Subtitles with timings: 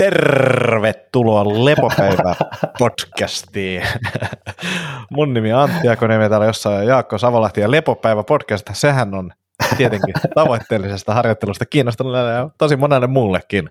[0.00, 2.34] Tervetuloa Lepopäivä
[2.78, 3.82] podcastiin.
[5.10, 9.30] Mun nimi on Antti Akonen, täällä jossain Jaakko Savolahti ja Lepopäivä podcast, sehän on
[9.76, 13.70] tietenkin tavoitteellisesta harjoittelusta kiinnostunut ja tosi monelle muullekin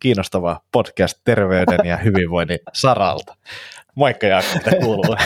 [0.00, 3.34] kiinnostava podcast terveyden ja hyvinvoinnin saralta.
[3.94, 5.16] Moikka Jaakko, mitä kuuluu?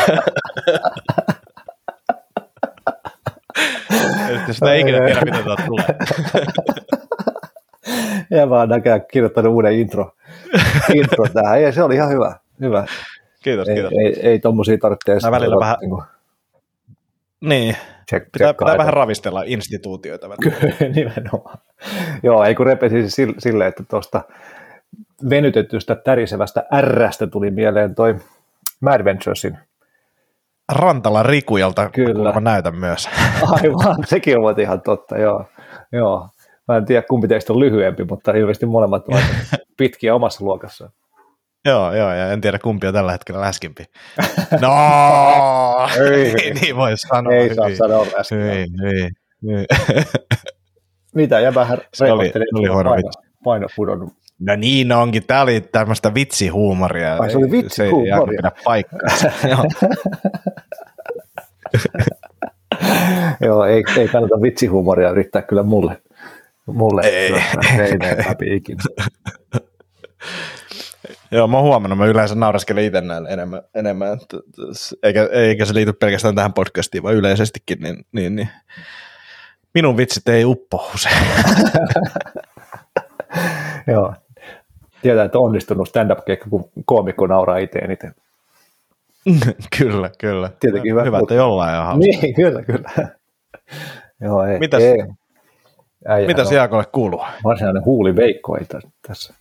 [4.50, 5.86] Sitä ei ikinä tiedä, mitä tulee.
[8.30, 10.14] Ja vaan näkään kirjoittanut uuden intro,
[10.94, 11.58] intro tähän.
[11.58, 12.36] Ei, se oli ihan hyvä.
[12.60, 12.86] hyvä.
[13.42, 13.92] Kiitos, ei, kiitos.
[13.92, 15.22] Ei, ei tommosia tarvitse edes.
[15.30, 15.76] välillä vähän...
[15.80, 16.02] Niin, kuin,
[17.40, 17.76] niin.
[18.10, 20.28] Check, pitää, pitää vähän ravistella instituutioita.
[20.42, 21.58] Kyllä, nimenomaan.
[22.22, 24.22] Joo, ei kun repesi silleen, että tuosta
[25.30, 28.16] venytetystä tärisevästä R-stä tuli mieleen toi
[28.80, 29.58] Mad Venturesin
[30.72, 32.32] Rantala Rikujalta, Kyllä.
[32.32, 33.08] kun mä näytän myös.
[33.50, 35.44] Aivan, sekin on ihan totta, joo.
[35.92, 36.28] joo.
[36.68, 39.22] Mä en tiedä, kumpi teistä on lyhyempi, mutta ilmeisesti molemmat ovat
[39.78, 40.90] pitkiä omassa luokassaan.
[41.64, 43.84] Joo, joo, ja en tiedä kumpi on tällä hetkellä läskimpi.
[44.60, 44.70] No,
[46.10, 47.32] ei, ei niin voi sanoa.
[47.32, 48.44] Ei saa sanoa läskimpi.
[48.44, 49.08] Ei, ei,
[49.56, 49.66] ei.
[51.14, 53.10] Mitä, ja vähän se oli, oli paino,
[53.44, 54.12] paino pudonnut.
[54.40, 57.16] No niin onkin, tämä oli tämmöistä vitsihuumoria.
[57.16, 58.16] Ai se oli vitsihuumoria?
[58.16, 59.08] Se ei pidä paikkaa.
[63.40, 66.02] Joo, ei, ei kannata vitsihuumoria yrittää kyllä mulle.
[66.66, 67.32] Mulle ei,
[67.78, 68.82] ei mene läpi ikinä.
[71.30, 74.18] Joo, mä oon huomannut, mä yleensä nauraskelen itse näin enemmän, enemmän
[75.02, 78.48] eikä, eikä se liity pelkästään tähän podcastiin, vaan yleisestikin, niin, niin, niin
[79.74, 81.16] minun vitsit ei uppo usein.
[83.92, 84.14] Joo,
[85.02, 88.14] tietää, että onnistunut stand-up-keikka, kun koomikko nauraa itse eniten.
[89.78, 90.50] kyllä, kyllä.
[90.60, 91.98] Tietenkin hyvä, hyvä että jollain on hauska.
[91.98, 92.90] Niin, kyllä, kyllä.
[94.20, 94.96] Joo, ei, Mitäs, ei.
[96.08, 97.24] Äijä, Mitä se Jaakolle kuuluu?
[97.44, 98.64] Varsinainen huuliveikko ei
[99.08, 99.34] tässä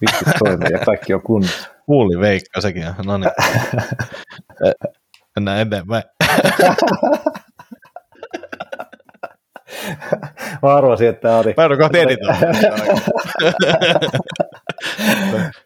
[0.00, 1.68] vittu toimi ja kaikki on kunnossa.
[1.88, 3.30] Huuliveikko sekin on, no niin.
[5.36, 6.02] Mennään eteenpäin.
[10.62, 11.54] Mä arvasin, että tämä oli...
[11.56, 12.42] Mä joudun kohta editoimaan.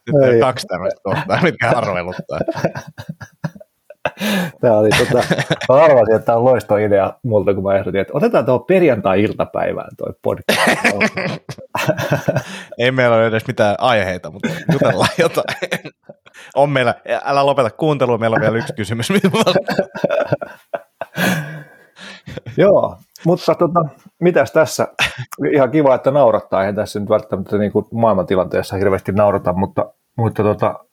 [0.07, 2.39] Nyt on kaksi tämmöistä kohtaa, mitkä arveluttaa.
[4.61, 5.27] Tämä oli, tota,
[5.69, 9.91] mä arvasin, että tämä on loisto idea multa, kun mä ehdotin, että otetaan tuohon perjantai-iltapäivään
[9.97, 10.61] tuo podcast.
[12.79, 15.57] Ei meillä ole edes mitään aiheita, mutta jutellaan jotain.
[16.55, 16.95] On meillä,
[17.25, 19.09] älä lopeta kuuntelua, meillä on vielä yksi kysymys.
[22.57, 22.97] Joo,
[23.27, 23.85] mutta tota,
[24.21, 24.89] mitäs tässä?
[25.53, 26.61] Ihan kiva, että naurattaa.
[26.61, 30.86] Eihän tässä nyt välttämättä niin kuin maailmantilanteessa hirveästi naurata, mutta, mutta tota,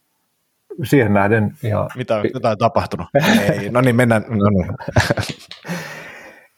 [0.83, 1.89] siihen nähden ihan...
[1.95, 3.07] Mitä on jotain tapahtunut?
[3.59, 4.25] Ei, no niin, mennään.
[4.29, 4.67] No niin.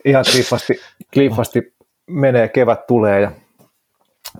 [0.05, 0.79] ihan kliiffasti,
[1.13, 1.75] kliiffasti
[2.07, 3.31] menee, kevät tulee ja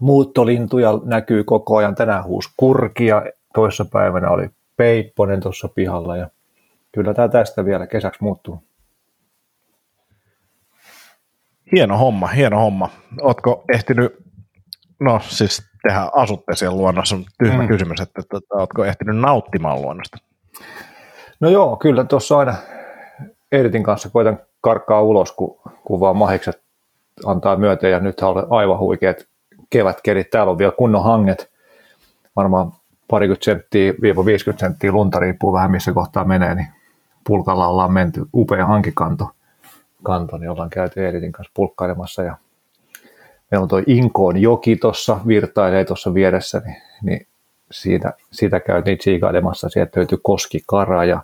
[0.02, 1.96] muuttolintuja näkyy koko ajan.
[1.96, 6.30] Tänään huus kurkia, toissa päivänä oli peipponen tuossa pihalla ja
[6.91, 8.64] kyllä tämä tästä vielä kesäksi muuttuu.
[11.72, 12.90] Hieno homma, hieno homma.
[13.22, 14.16] Ootko ehtinyt,
[15.00, 17.68] no siis tehdä asutte siellä luonnossa, tyhmä mm.
[17.68, 20.18] kysymys, että, että, että ootko ehtinyt nauttimaan luonnosta?
[21.40, 22.56] No joo, kyllä tuossa aina
[23.51, 26.62] Editin kanssa koitan karkkaa ulos, kun, kun vaan mahikset
[27.25, 29.18] antaa myöten ja nyt on aivan huikeat
[29.69, 30.29] kevätkelit.
[30.29, 31.51] Täällä on vielä kunnon hanget,
[32.35, 32.72] varmaan
[33.07, 36.67] parikymmentä senttiä, viiva 50 senttiä lunta, riippuu vähän missä kohtaa menee, niin
[37.28, 39.29] pulkalla ollaan menty, upea hankikanto,
[40.03, 42.38] kanto, niin ollaan käyty Editin kanssa pulkkailemassa ja
[43.55, 47.27] meillä on tuo Inkoon joki tuossa, virtailee tuossa vieressä, niin, niin
[47.71, 49.69] siitä, siitä käytiin tsiikailemassa.
[49.69, 51.23] Sieltä löytyi koskikara ja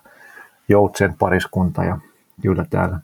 [0.70, 1.98] joutsen pariskunta ja
[2.42, 3.00] kyllä täällä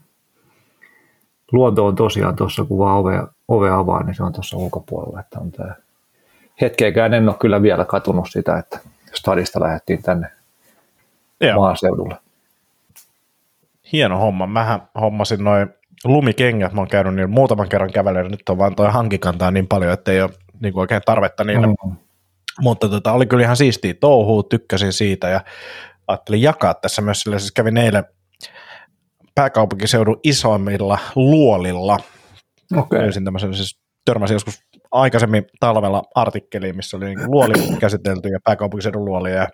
[1.52, 5.20] luonto on tosiaan tuossa, kun vaan ove, ove avaa, niin se on tuossa ulkopuolella.
[5.20, 5.74] Että on tämä.
[6.60, 8.78] Hetkeäkään en ole kyllä vielä katunut sitä, että
[9.14, 10.30] stadista lähdettiin tänne
[11.40, 11.56] Joo.
[11.56, 12.16] maaseudulle.
[13.92, 14.46] Hieno homma.
[14.46, 18.90] Mähän hommasin noin lumikengät, mä oon käynyt niin muutaman kerran kävelyyn, nyt on vaan toi
[18.90, 21.66] hankikantaa niin paljon, että ei ole niin kuin oikein tarvetta niille.
[21.66, 21.96] Mm.
[22.60, 25.40] Mutta tota, oli kyllä ihan siistiä touhua, tykkäsin siitä ja
[26.08, 28.04] ajattelin jakaa tässä myös, sillä siis kävin eilen
[29.34, 31.98] pääkaupunkiseudun isoimmilla luolilla.
[32.76, 33.02] Okay.
[33.02, 39.04] Löysin tämmöisen, siis törmäsin joskus aikaisemmin talvella artikkeliin, missä oli niin luoli käsitelty ja pääkaupunkiseudun
[39.04, 39.32] luoli.
[39.32, 39.48] Ja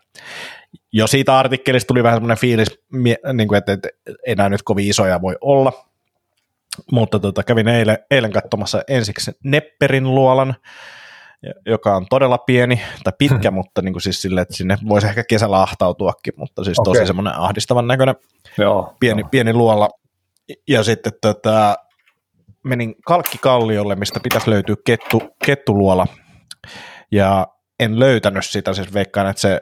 [0.92, 2.68] jo siitä artikkelista tuli vähän semmoinen fiilis,
[3.32, 3.88] niin kuin, että, että
[4.26, 5.72] ei nämä nyt kovin isoja voi olla,
[6.92, 10.54] mutta tota, kävin eilen, eilen katsomassa ensiksi Nepperin luolan,
[11.66, 13.54] joka on todella pieni tai pitkä, hmm.
[13.54, 16.92] mutta niin kuin siis sille, että sinne voisi ehkä kesällä ahtautuakin, mutta siis okay.
[16.94, 18.14] tosi semmoinen ahdistavan näköinen
[18.58, 19.28] joo, pieni, joo.
[19.28, 19.88] pieni luola.
[20.68, 21.76] Ja sitten tota,
[22.64, 26.06] menin Kalkkikalliolle, mistä pitäisi löytyä kettu, kettuluola.
[27.12, 27.46] Ja
[27.80, 29.60] en löytänyt sitä, siis veikkaan, että se,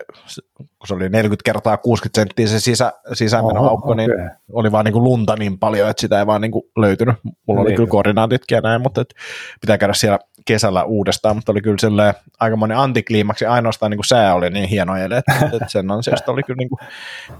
[0.58, 3.96] kun se oli 40 kertaa 60 senttiä se sisä, sisämenoaukko, okay.
[3.96, 7.16] niin oli vaan niin kuin lunta niin paljon, että sitä ei vaan niin kuin löytynyt.
[7.24, 7.68] Mulla niin.
[7.68, 9.14] oli kyllä koordinaatitkin ja näin, mutta et
[9.60, 14.34] pitää käydä siellä kesällä uudestaan, mutta oli kyllä silleen aikamoinen antikliimaksi, ainoastaan niin kuin sää
[14.34, 16.78] oli niin hieno ele, että, että sen ansiosta oli kyllä niin kuin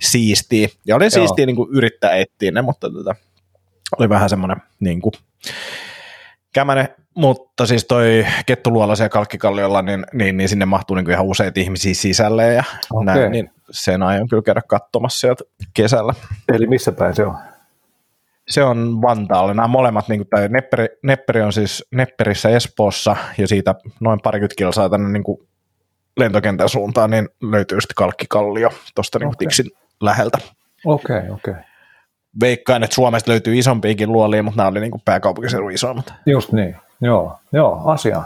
[0.03, 0.69] siistiä.
[0.87, 3.15] Ja oli siistiä niin kuin yrittää etsiä ne, mutta tota,
[3.99, 5.13] oli vähän semmoinen niin kuin,
[6.53, 11.61] kämänen mutta siis toi Kettuluolassa ja Kalkkikalliolla, niin, niin, niin sinne mahtuu niin ihan useita
[11.61, 13.05] ihmisiä sisälle ja okay.
[13.05, 15.45] näin, niin sen aion kyllä käydä katsomassa sieltä
[15.75, 16.15] kesällä.
[16.55, 17.37] Eli missä päin se on?
[18.49, 19.55] Se on Vantaalla.
[19.55, 24.55] Nämä molemmat, niin kuin, tai Nepperi, Nepperi on siis Nepperissä Espoossa ja siitä noin parikymmentä
[24.59, 25.49] kilsaa tänne niin kuin
[26.17, 29.37] lentokentän suuntaan, niin löytyy sitten Kalkkikallio tuosta niin okay.
[29.39, 29.67] Tiksin
[30.01, 30.39] läheltä.
[30.85, 31.53] Okei, okay, okei.
[31.53, 31.72] Okay
[32.41, 36.15] veikkaan, että Suomesta löytyy isompiakin luolia, mutta nämä oli niin pääkaupunkiseudun isommat.
[36.27, 38.23] Just niin, joo, joo asia.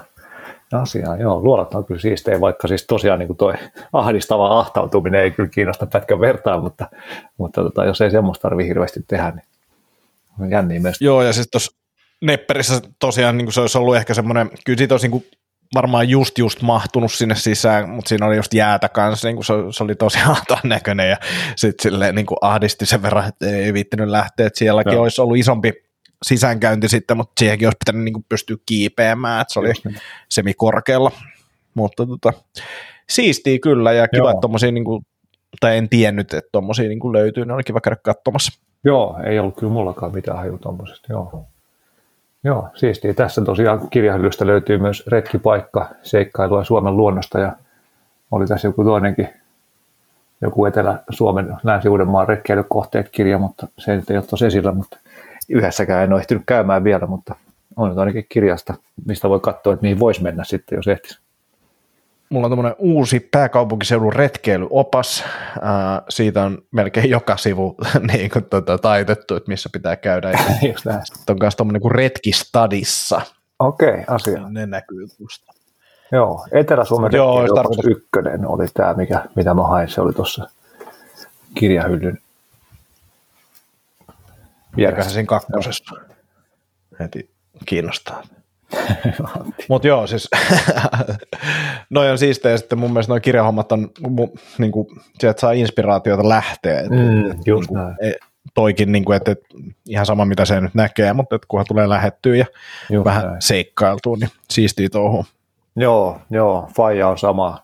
[0.73, 3.55] Asia, joo, luolat on kyllä siistejä, vaikka siis tosiaan niin kuin toi
[3.93, 6.87] ahdistava ahtautuminen ei kyllä kiinnosta pätkän vertaan, mutta,
[7.39, 9.45] mutta tota, jos ei semmoista tarvitse hirveästi tehdä, niin
[10.41, 11.01] on jänniä myös.
[11.01, 11.77] Joo, ja siis tuossa
[12.21, 15.25] Nepperissä tosiaan niin kuin se olisi ollut ehkä semmoinen, kyllä siitä olisi niin kuin
[15.75, 19.55] varmaan just just mahtunut sinne sisään, mutta siinä oli just jäätä kanssa, niin kuin se,
[19.71, 21.17] se, oli tosi haataan näköinen ja
[21.57, 25.03] sitten silleen niin kuin ahdisti sen verran, että ei viittinyt lähteä, että sielläkin Joo.
[25.03, 25.73] olisi ollut isompi
[26.23, 29.87] sisäänkäynti sitten, mutta siihenkin olisi pitänyt niin kuin pystyä kiipeämään, että se oli just.
[30.29, 31.11] semikorkealla,
[31.75, 32.33] mutta tota,
[33.09, 35.07] siistiä kyllä ja kiva, että tommosia niin kuin,
[35.61, 38.61] tai en tiennyt, että tuommoisia niin löytyy, ne oli kiva käydä katsomassa.
[38.85, 41.47] Joo, ei ollut kyllä mullakaan mitään haju tuommoisesta, joo.
[42.47, 43.15] Joo, siistiä.
[43.15, 47.53] Tässä tosiaan kirjahyllystä löytyy myös retkipaikka, seikkailua Suomen luonnosta ja
[48.31, 49.29] oli tässä joku toinenkin,
[50.41, 54.99] joku Etelä-Suomen Länsi-Uudenmaan retkeilykohteet kirja, mutta se ei ole tosi esillä, mutta
[55.49, 57.35] yhdessäkään en ole ehtinyt käymään vielä, mutta
[57.77, 58.75] on nyt ainakin kirjasta,
[59.07, 61.21] mistä voi katsoa, että mihin voisi mennä sitten, jos ehtisi
[62.31, 65.25] mulla on tämmöinen uusi pääkaupunkiseudun retkeilyopas.
[65.57, 67.77] Äh, siitä on melkein joka sivu
[68.13, 70.31] niin kuin, tuota, taitettu, että missä pitää käydä.
[70.31, 70.39] Ja
[71.31, 73.21] on myös tuommoinen kuin retkistadissa.
[73.59, 74.49] Okei, okay, asia.
[74.49, 75.53] Ne näkyy tuosta.
[76.13, 77.85] Joo, Etelä-Suomen Joo, tarkoitus...
[77.85, 79.89] ykkönen oli tämä, mikä, mitä mä hain.
[79.89, 80.49] Se oli tuossa
[81.55, 82.19] kirjahyllyn
[84.77, 85.11] vieressä.
[85.11, 85.95] siinä kakkosessa
[87.01, 87.31] heti
[87.67, 88.23] kiinnostaa.
[89.69, 90.29] Mutta joo, siis
[91.91, 93.91] noin on siistejä, sitten mun mielestä noin kirjahommat on,
[94.59, 94.87] niin kuin,
[95.19, 96.81] sieltä saa inspiraatiota lähteä.
[96.81, 98.17] Et, mm, et, just niin kuin, et,
[98.55, 99.47] toikin, niin kuin, että, että
[99.89, 102.47] ihan sama mitä se nyt näkee, mutta että kunhan tulee lähettyä ja
[102.91, 103.43] just vähän näin.
[103.43, 105.27] seikkailtua, niin siistii touhu.
[105.77, 107.59] Joo, joo, Faija on sama,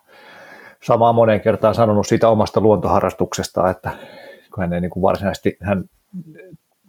[0.83, 3.91] samaa moneen kertaan sanonut siitä omasta luontoharrastuksesta, että
[4.55, 5.85] kun hän ei niin kuin varsinaisesti, hän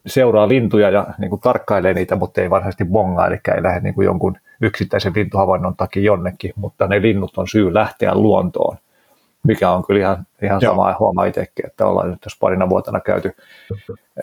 [0.06, 3.94] seuraa lintuja ja niin kuin tarkkailee niitä, mutta ei varsinaisesti bongaa, eli ei lähde niin
[3.94, 8.78] kuin jonkun yksittäisen lintuhavainnon takia jonnekin, mutta ne linnut on syy lähteä luontoon,
[9.44, 10.96] mikä on kyllä ihan, ihan sama.
[11.00, 13.36] Huomaa itsekin, että ollaan nyt jos parina vuotena käyty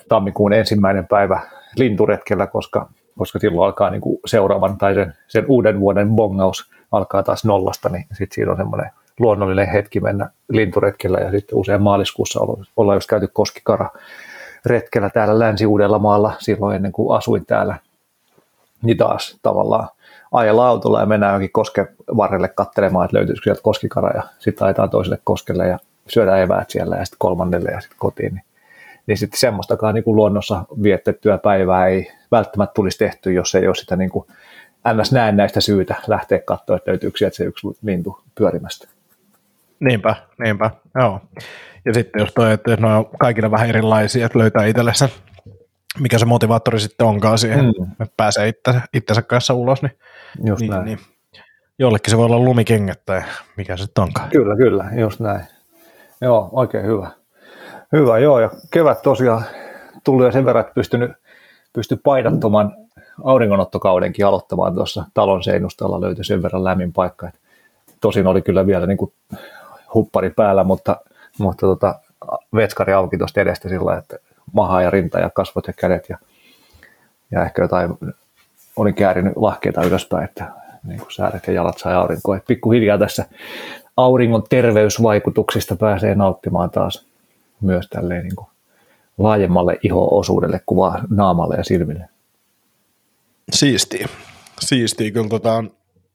[0.09, 1.41] tammikuun ensimmäinen päivä
[1.77, 2.89] linturetkellä, koska,
[3.19, 7.89] koska silloin alkaa niin kuin seuraavan tai sen, sen uuden vuoden bongaus alkaa taas nollasta,
[7.89, 8.91] niin sitten siinä on semmoinen
[9.21, 12.41] luonnollinen hetki mennä linturetkellä ja sitten usein maaliskuussa
[12.77, 13.91] ollaan just käyty koskikara
[14.67, 17.77] retkellä täällä Länsi-Uudellamaalla silloin ennen kuin asuin täällä,
[18.83, 19.89] niin taas tavallaan
[20.33, 24.91] ajella autolla ja mennään johonkin kosken varrelle katselemaan, että löytyisikö sieltä koskikara ja sitten ajetaan
[24.91, 25.79] toiselle koskelle ja
[26.09, 28.35] syödään eväät siellä ja sitten kolmannelle ja sitten kotiin.
[28.35, 28.45] Niin,
[29.07, 33.75] niin sitten semmoistakaan niin kuin luonnossa vietettyä päivää ei välttämättä tulisi tehty, jos ei ole
[33.75, 34.27] sitä niin kuin
[34.95, 35.13] ns.
[35.33, 38.89] näistä syytä lähteä katsoa, että löytyykö sieltä se yksi lintu pyörimästä.
[39.81, 41.21] Niinpä, niinpä, joo.
[41.85, 45.09] Ja sitten jos toi, että ne on kaikille vähän erilaisia, että löytää itselle sen,
[45.99, 47.93] mikä se motivaattori sitten onkaan siihen, mm.
[47.93, 49.93] että pääsee itse, itsensä kanssa ulos, niin,
[50.45, 50.85] just niin, näin.
[50.85, 50.99] niin
[51.79, 53.23] jollekin se voi olla lumikengät tai
[53.57, 54.31] mikä se sitten onkaan.
[54.31, 55.41] Kyllä, kyllä, just näin.
[56.21, 57.11] Joo, oikein hyvä.
[57.93, 59.45] Hyvä, joo, ja kevät tosiaan
[60.05, 61.11] tuli jo sen verran, että pystynyt,
[61.73, 62.73] pysty paidattoman
[63.25, 67.31] auringonottokaudenkin aloittamaan tuossa talon seinustalla löytyi sen verran lämmin paikka.
[68.01, 69.13] Tosin oli kyllä vielä niin kuin
[69.95, 70.97] huppari päällä, mutta
[71.41, 72.01] mutta tota,
[72.55, 74.17] vetskari auki tuosta edestä sillä että
[74.53, 76.19] maha ja rinta ja kasvot ja kädet ja,
[77.31, 77.91] ja ehkä jotain,
[78.77, 80.53] olin käärinyt lahkeita ylöspäin, että
[80.85, 82.37] niin kuin sääret ja jalat sai aurinkoa.
[82.37, 83.25] Et pikkuhiljaa tässä
[83.97, 87.07] auringon terveysvaikutuksista pääsee nauttimaan taas
[87.61, 88.49] myös tälleen niin kuin
[89.19, 92.09] laajemmalle iho-osuudelle kuin vaan naamalle ja silmille.
[93.53, 94.09] Siistiä.
[94.61, 95.11] Siistiä.
[95.11, 95.71] Kyllä tota on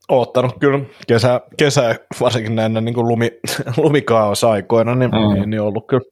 [0.08, 3.30] oottanut kyllä kesä, kesä varsinkin näinä niin kuin lumi,
[3.76, 5.34] lumikaaosaikoina, niin, mm.
[5.34, 6.10] niin, niin, ollut kyllä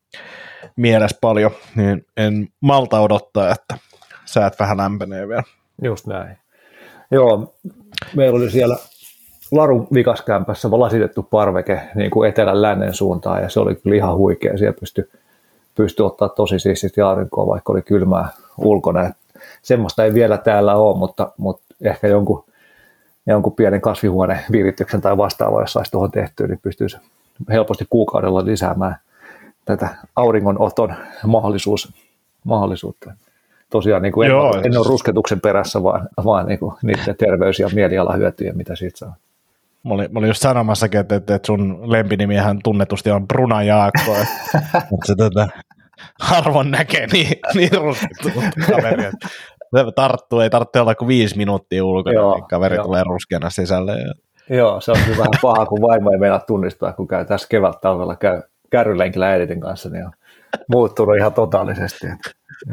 [0.76, 3.78] mielessä paljon, niin en malta odottaa, että
[4.24, 5.42] säät vähän lämpenee vielä.
[5.82, 6.36] Just näin.
[7.10, 7.54] Joo,
[8.16, 8.76] meillä oli siellä
[9.52, 14.58] Larun vikaskämpässä lasitettu parveke niin kuin etelän lännen suuntaan ja se oli kyllä ihan huikea.
[14.58, 15.04] Siellä pystyi
[15.74, 19.02] pysty ottaa tosi siististi aurinkoa, vaikka oli kylmää ulkona.
[19.02, 19.16] Et
[19.62, 22.44] semmoista ei vielä täällä ole, mutta, mutta ehkä jonkun,
[23.26, 26.96] jonkun pienen kasvihuonevirityksen tai vastaavaa, jos saisi tuohon tehtyä, niin pystyisi
[27.48, 28.96] helposti kuukaudella lisäämään
[29.64, 30.94] tätä auringonoton
[31.26, 31.92] mahdollisuus,
[32.44, 33.12] mahdollisuutta.
[33.70, 37.58] Tosiaan niin kuin en, Joo, en ole rusketuksen perässä, vaan, vaan niin kuin niiden terveys-
[37.58, 39.16] ja mielialahyötyjä, mitä siitä saa.
[39.84, 44.14] Mä olin, mä olin just sanomassakin, että, että, sun lempinimihän tunnetusti on Bruna Jaakko.
[44.16, 45.48] että se tota,
[46.20, 49.12] harvoin näkee niin, niin ruskettunut kaveri.
[49.94, 52.82] Tarttuu, ei tarvitse olla kuin viisi minuuttia ulkona, Joo, niin kaveri jo.
[52.82, 53.96] tulee ruskeana sisälle.
[54.50, 57.80] Joo, se on kyllä vähän paha, kun vaimo ei meinaa tunnistaa, kun käy tässä kevät
[57.80, 60.12] talvella käy kärrylenkillä Editin kanssa, niin on
[60.68, 62.06] muuttunut ihan totaalisesti.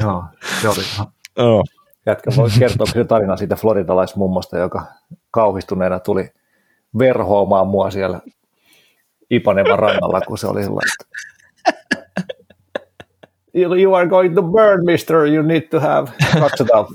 [0.01, 0.23] Joo,
[0.61, 1.07] se oli ihan...
[1.39, 1.63] Oh.
[2.05, 4.85] Jätkä voi kertoa se tarina siitä floridalaismummosta, joka
[5.31, 6.29] kauhistuneena tuli
[6.99, 8.19] verhoamaan mua siellä
[9.29, 10.95] Ipanevan rannalla, kun se oli sellainen,
[13.53, 16.87] you are going to burn, mister, you need to have 200,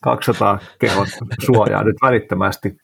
[0.00, 1.06] 200 kehon
[1.44, 2.76] suojaa nyt välittömästi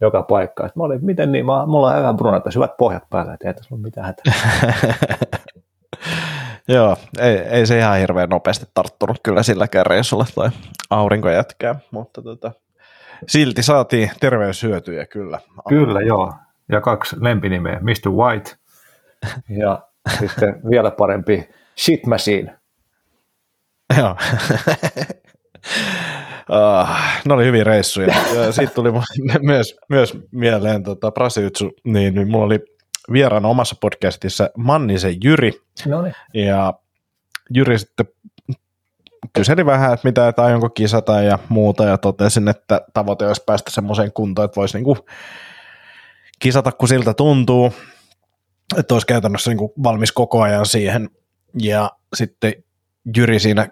[0.00, 0.68] joka paikka.
[0.76, 3.74] mä olin, miten niin, mä, mulla on hyvä bruna, hyvät pohjat päällä, että ei tässä
[3.74, 4.34] ole mitään hätää.
[6.68, 10.48] Joo, ei, ei, se ihan hirveän nopeasti tarttunut kyllä silläkään reissulla toi
[10.90, 12.52] aurinko jätkää, mutta tota,
[13.28, 15.40] silti saatiin terveyshyötyjä kyllä.
[15.68, 16.32] Kyllä, joo.
[16.68, 18.10] Ja kaksi lempinimeä, Mr.
[18.10, 18.50] White
[19.62, 19.82] ja
[20.18, 22.58] sitten vielä parempi Shit Machine.
[23.98, 24.16] Joo.
[26.50, 26.88] Uh,
[27.24, 28.14] ne oli hyviä reissuja.
[28.50, 28.92] Siitä tuli
[29.42, 32.60] myös, myös mieleen tota, Brasiutsu, niin, niin mulla oli
[33.12, 35.52] vieraana omassa podcastissa Mannisen Jyri.
[35.86, 36.14] Noniin.
[36.34, 36.74] Ja
[37.54, 38.06] Jyri sitten
[39.32, 43.70] kyseli vähän, että mitä, että aionko kisata ja muuta, ja totesin, että tavoite olisi päästä
[43.70, 44.98] semmoiseen kuntoon, että voisi niinku
[46.38, 47.72] kisata, kun siltä tuntuu,
[48.78, 51.10] että olisi käytännössä niinku valmis koko ajan siihen,
[51.58, 52.52] ja sitten
[53.16, 53.68] Jyri siinä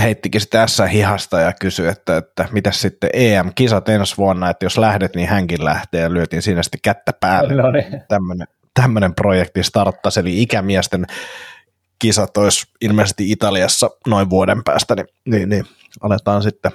[0.00, 4.78] heittikin sitä tässä hihasta ja kysyi, että, että mitä sitten EM-kisat ensi vuonna, että jos
[4.78, 7.62] lähdet, niin hänkin lähtee ja lyötiin siinä sitten kättä päälle.
[7.62, 8.02] No niin.
[8.08, 11.06] Tämmöinen, tämmöinen projekti starttasi, eli ikämiesten
[11.98, 15.64] kisat olisi ilmeisesti Italiassa noin vuoden päästä, niin, niin, niin
[16.00, 16.72] aletaan sitten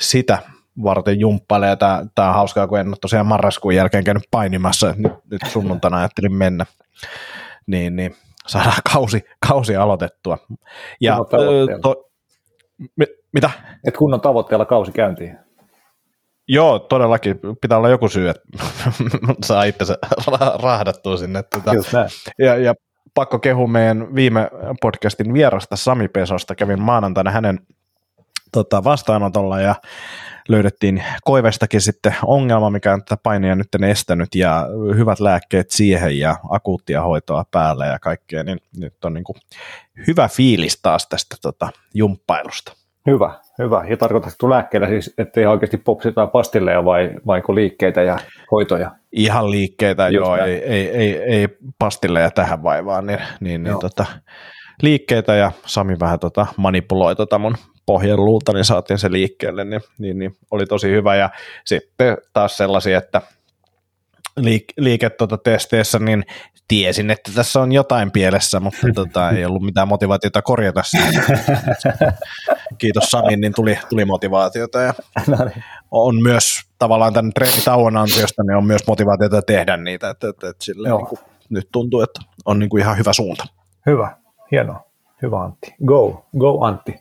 [0.00, 0.38] sitä
[0.82, 1.78] varten jumppailemaan.
[1.78, 5.96] Tämä, tämä on hauskaa, kun en ole tosiaan marraskuun jälkeen käynyt painimassa, nyt, nyt sunnuntaina
[5.98, 6.66] ajattelin mennä.
[7.66, 8.16] Niin, niin
[8.46, 10.38] saadaan kausi, kausi aloitettua.
[11.00, 11.18] Ja,
[11.82, 12.10] to,
[12.96, 13.50] mi, mitä?
[13.86, 15.38] Et kunnon tavoitteella kausi käyntiin.
[16.48, 17.40] Joo, todellakin.
[17.60, 18.42] Pitää olla joku syy, että
[19.46, 19.94] saa itse
[20.62, 21.42] rahdattua sinne.
[21.42, 21.70] Tuota.
[22.38, 22.74] Ja, ja
[23.14, 24.50] pakko kehua meidän viime
[24.82, 26.54] podcastin vierasta Sami Pesosta.
[26.54, 27.60] Kävin maanantaina hänen
[28.52, 29.74] tota, vastaanotolla ja
[30.48, 36.36] löydettiin Koivestakin sitten ongelma, mikä on tätä painia nyt estänyt ja hyvät lääkkeet siihen ja
[36.50, 39.36] akuuttia hoitoa päällä ja kaikkea, niin nyt on niin kuin
[40.06, 42.72] hyvä fiilis taas tästä tota, jumppailusta.
[43.06, 43.84] Hyvä, hyvä.
[43.88, 48.18] Ja tarkoitatko lääkkeellä siis, että ei oikeasti popsita pastilleja vai, vai liikkeitä ja
[48.50, 48.90] hoitoja?
[49.12, 51.48] Ihan liikkeitä, Just joo, ei, ei, ei, ei,
[51.78, 54.06] pastilleja tähän vaivaan, niin, niin, niin tota,
[54.82, 59.80] liikkeitä ja Sami vähän tota manipuloi tota mun pohjan luuta, niin saatiin se liikkeelle, niin,
[59.98, 61.16] niin, niin oli tosi hyvä.
[61.16, 61.30] Ja
[61.64, 63.22] sitten taas sellaisia, että
[64.40, 66.24] liik- liike tuota testeissä, niin
[66.68, 71.38] tiesin, että tässä on jotain pielessä, mutta tota, ei ollut mitään motivaatiota korjata sitä.
[72.78, 74.94] Kiitos Samin, niin tuli, tuli motivaatiota ja
[75.26, 75.64] no niin.
[75.90, 80.64] on myös tavallaan tämän treenitauon ansiosta, niin on myös motivaatiota tehdä niitä, että, että, että
[80.64, 83.44] sille niin kuin, nyt tuntuu, että on niin kuin ihan hyvä suunta.
[83.86, 84.16] Hyvä,
[84.50, 84.86] hienoa.
[85.22, 85.74] Hyvä Antti.
[85.84, 86.94] Go, go Antti.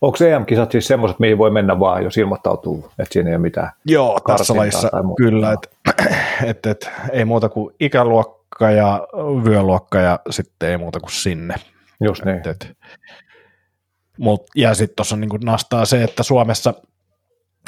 [0.00, 3.70] Onko EM-kisat siis semmoiset, mihin voi mennä vaan, jos ilmoittautuu, että siinä ei ole mitään
[3.84, 5.68] Joo, tässä lajissa kyllä, että
[6.50, 9.08] et, et, ei muuta kuin ikäluokka ja
[9.44, 11.54] vyöluokka ja sitten ei muuta kuin sinne.
[12.04, 12.36] Just niin.
[12.36, 12.76] Et, et,
[14.18, 16.74] mut, ja sitten tuossa niin nastaa se, että Suomessa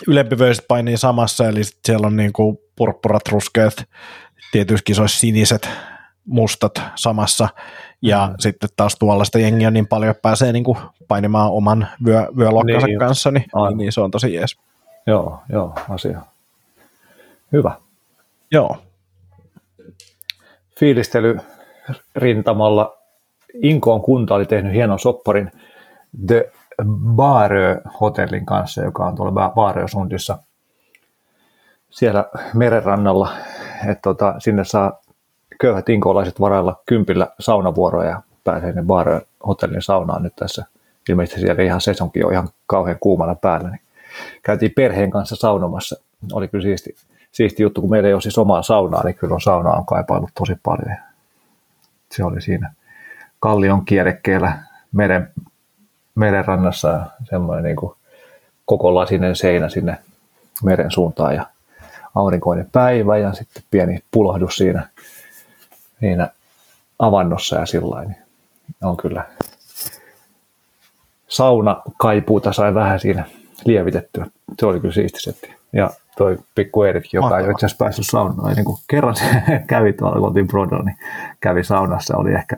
[0.07, 3.85] ylempivöiset painii samassa, eli sit siellä on niin kuin purppurat, ruskeat,
[4.53, 5.69] tietyissä kisoissa siniset,
[6.29, 7.49] mustat samassa,
[8.03, 8.35] ja mm.
[8.39, 12.99] sitten taas tuollaista jengiä niin paljon, että pääsee niin kuin painimaan oman vyö, vyölokkansa niin,
[12.99, 14.57] kanssa, niin, niin, niin, se on tosi jees.
[15.07, 16.21] Joo, joo, asia.
[17.53, 17.73] Hyvä.
[18.51, 18.77] Joo.
[20.81, 21.39] Fiilistely
[22.17, 22.97] rintamalla
[23.63, 25.53] Inkoon kunta oli tehnyt hienon sopparin
[26.27, 26.51] The
[27.17, 30.39] Baarö-hotellin kanssa, joka on tuolla Baarö-sundissa
[31.91, 33.33] siellä merenrannalla.
[33.89, 35.01] Että tota, sinne saa
[35.59, 40.65] köyhät inkoolaiset varailla kympillä saunavuoroja ja pääsee ne Baarö hotellin saunaan nyt tässä.
[41.09, 43.71] Ilmeisesti siellä ihan sesonkin on ihan kauhean kuumana päällä.
[43.71, 43.81] Niin
[44.43, 45.97] käytiin perheen kanssa saunomassa.
[46.33, 46.97] Oli kyllä siisti,
[47.33, 50.31] siisti juttu, kun meillä ei ole siis omaa saunaa, niin kyllä on saunaa on kaipailut
[50.39, 50.97] tosi paljon.
[52.13, 52.73] Se oli siinä
[53.41, 54.59] kallion kierrekkeellä
[54.93, 55.29] meren,
[56.15, 57.01] merenrannassa
[57.31, 57.95] semmoinen niin kuin
[58.65, 59.99] koko lasinen seinä sinne
[60.65, 61.47] meren suuntaan ja
[62.15, 64.89] aurinkoinen päivä ja sitten pieni pulahdus siinä,
[66.01, 66.29] siinä
[66.99, 68.17] avannossa ja sillä niin
[68.83, 69.25] on kyllä
[71.29, 73.25] sauna kaipuuta sai vähän siinä
[73.65, 74.27] lievitettyä.
[74.61, 75.55] Se oli kyllä siisti setti.
[75.73, 79.25] Ja toi pikku Eritkin, joka ei itse asiassa päässyt saunaan, niin kuin kerran se
[79.67, 80.97] kävi tuolla Lotin Brodolla, niin
[81.41, 82.57] kävi saunassa, oli ehkä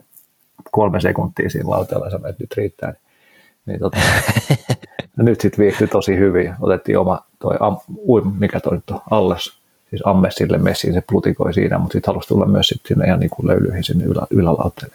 [0.70, 2.90] kolme sekuntia siinä lauteella ja sanoi, että nyt riittää.
[2.90, 3.00] Niin,
[3.66, 3.98] niin tota,
[5.16, 6.54] nyt sitten viihtyi tosi hyvin.
[6.60, 9.59] Otettiin oma toi, am, ui, mikä toi nyt on, alles,
[9.90, 13.20] siis amme sille messiin, se plutikoi siinä, mutta sitten halusi tulla myös sit sinne ihan
[13.20, 14.94] niin kuin löylyihin sinne ylä, ylälauteelle.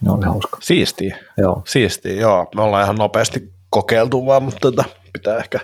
[0.00, 0.58] Ne oli hauska.
[0.62, 1.16] Siistiä.
[1.38, 1.62] Joo.
[1.66, 2.46] Siistiä, joo.
[2.54, 5.60] Me ollaan ihan nopeasti kokeiltu vaan, mutta tota, pitää ehkä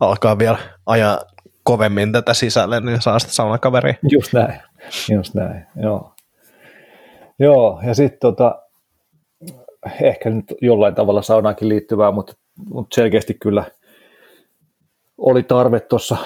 [0.00, 1.20] alkaa vielä ajaa
[1.62, 3.94] kovemmin tätä sisälle, niin saa sitä saunakaveria.
[4.10, 4.60] Just näin,
[5.14, 6.14] just näin, joo.
[7.38, 8.62] Joo, ja sitten tota,
[10.00, 12.32] ehkä nyt jollain tavalla saunaakin liittyvää, mutta,
[12.70, 13.64] mutta selkeästi kyllä
[15.18, 16.16] oli tarve tuossa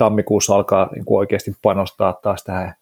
[0.00, 2.74] tammikuussa alkaa niin kuin oikeasti panostaa taas tähän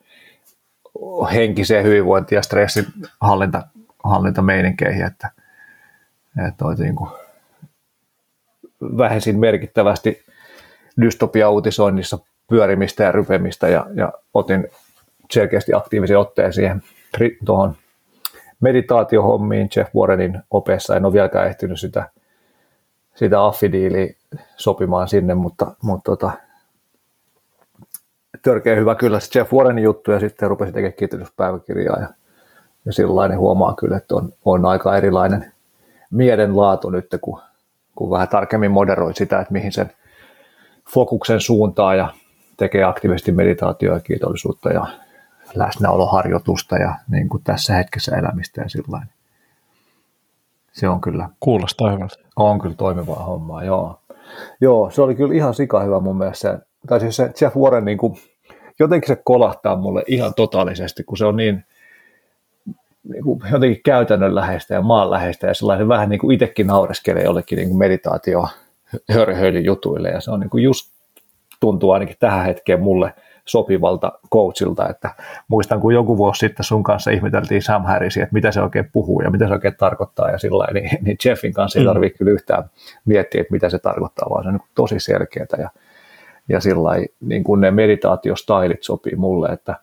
[1.33, 2.85] henkiseen hyvinvointiin ja stressin
[3.21, 3.63] hallinta,
[4.05, 5.31] hallintameininkeihin, että,
[6.49, 7.11] että niin kuin
[8.83, 10.23] vähensin merkittävästi
[11.01, 14.69] dystopia-uutisoinnissa pyörimistä ja rypemistä ja, ja otin
[15.31, 16.83] selkeästi aktiivisen otteen siihen
[17.45, 17.77] tuohon
[18.61, 20.97] meditaatiohommiin Jeff Warrenin opessa.
[20.97, 22.09] En ole vieläkään ehtinyt sitä,
[23.15, 24.15] sitä affidiiliä
[24.57, 26.48] sopimaan sinne, mutta, mutta tota,
[28.51, 32.09] törkeä hyvä kyllä se Jeff Warrenin juttu ja sitten rupesin tekemään kiitospäiväkirjaa ja,
[32.85, 35.53] ja sillainen huomaa kyllä, että on, on aika erilainen
[36.11, 37.41] mielenlaatu nyt, kun,
[37.95, 39.91] kun vähän tarkemmin moderoi sitä, että mihin sen
[40.91, 42.09] fokuksen suuntaa ja
[42.57, 44.87] tekee aktiivisesti meditaatioa ja kiitollisuutta ja
[45.55, 49.03] läsnäoloharjoitusta ja niin kuin tässä hetkessä elämistä ja sillä
[50.73, 51.29] Se on kyllä.
[51.41, 52.17] Kuulostaa hyvältä.
[52.37, 54.01] On kyllä toimivaa hommaa, joo.
[54.61, 56.59] Joo, se oli kyllä ihan sika hyvä mun mielestä.
[56.87, 58.15] Tai siis se Jeff Warren niin kuin,
[58.79, 61.65] jotenkin se kolahtaa mulle ihan totaalisesti, kun se on niin,
[63.13, 67.69] niin kuin jotenkin käytännönläheistä ja maanläheistä ja sellainen vähän niin kuin itsekin naureskelee jollekin niin
[67.69, 68.49] kuin meditaatio
[69.65, 70.93] jutuille ja se on niin kuin just
[71.61, 73.15] tuntuu ainakin tähän hetkeen mulle–
[73.49, 75.11] sopivalta coachilta, että
[75.49, 79.21] muistan, kun joku vuosi sitten sun kanssa ihmeteltiin Sam Harrisia, että mitä se oikein puhuu
[79.21, 81.89] ja mitä se oikein tarkoittaa ja sillä niin, niin Jeffin kanssa ei mm.
[81.89, 82.65] tarvitse kyllä yhtään
[83.05, 85.71] miettiä, että mitä se tarkoittaa, vaan se on niin tosi selkeää ja,
[86.49, 89.77] ja sillä niin kuin ne meditaatiostailit sopii mulle, että,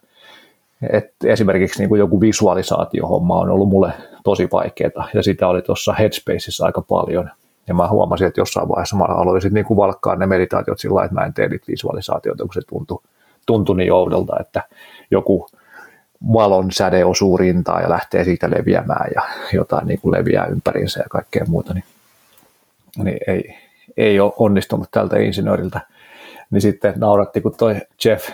[0.89, 5.93] että esimerkiksi niin kuin joku visualisaatiohomma on ollut mulle tosi vaikeaa ja sitä oli tuossa
[5.93, 7.30] Headspaceissa aika paljon–
[7.67, 10.95] ja mä huomasin, että jossain vaiheessa mä aloin sitten niin kuin valkkaa ne meditaatiot sillä
[10.95, 13.01] lailla, että mä en tee niitä visualisaatioita, kun se tuntui
[13.45, 14.63] tuntui niin oudolta, että
[15.12, 15.49] joku
[16.34, 19.21] valon säde osuu rintaan ja lähtee siitä leviämään ja
[19.54, 21.84] jotain niin kuin leviää ympäriinsä ja kaikkea muuta, niin,
[23.04, 23.58] niin ei,
[23.97, 25.82] ei ole onnistunut tältä insinööriltä.
[26.55, 28.29] Niin sitten nauratti, kun toi Jeff,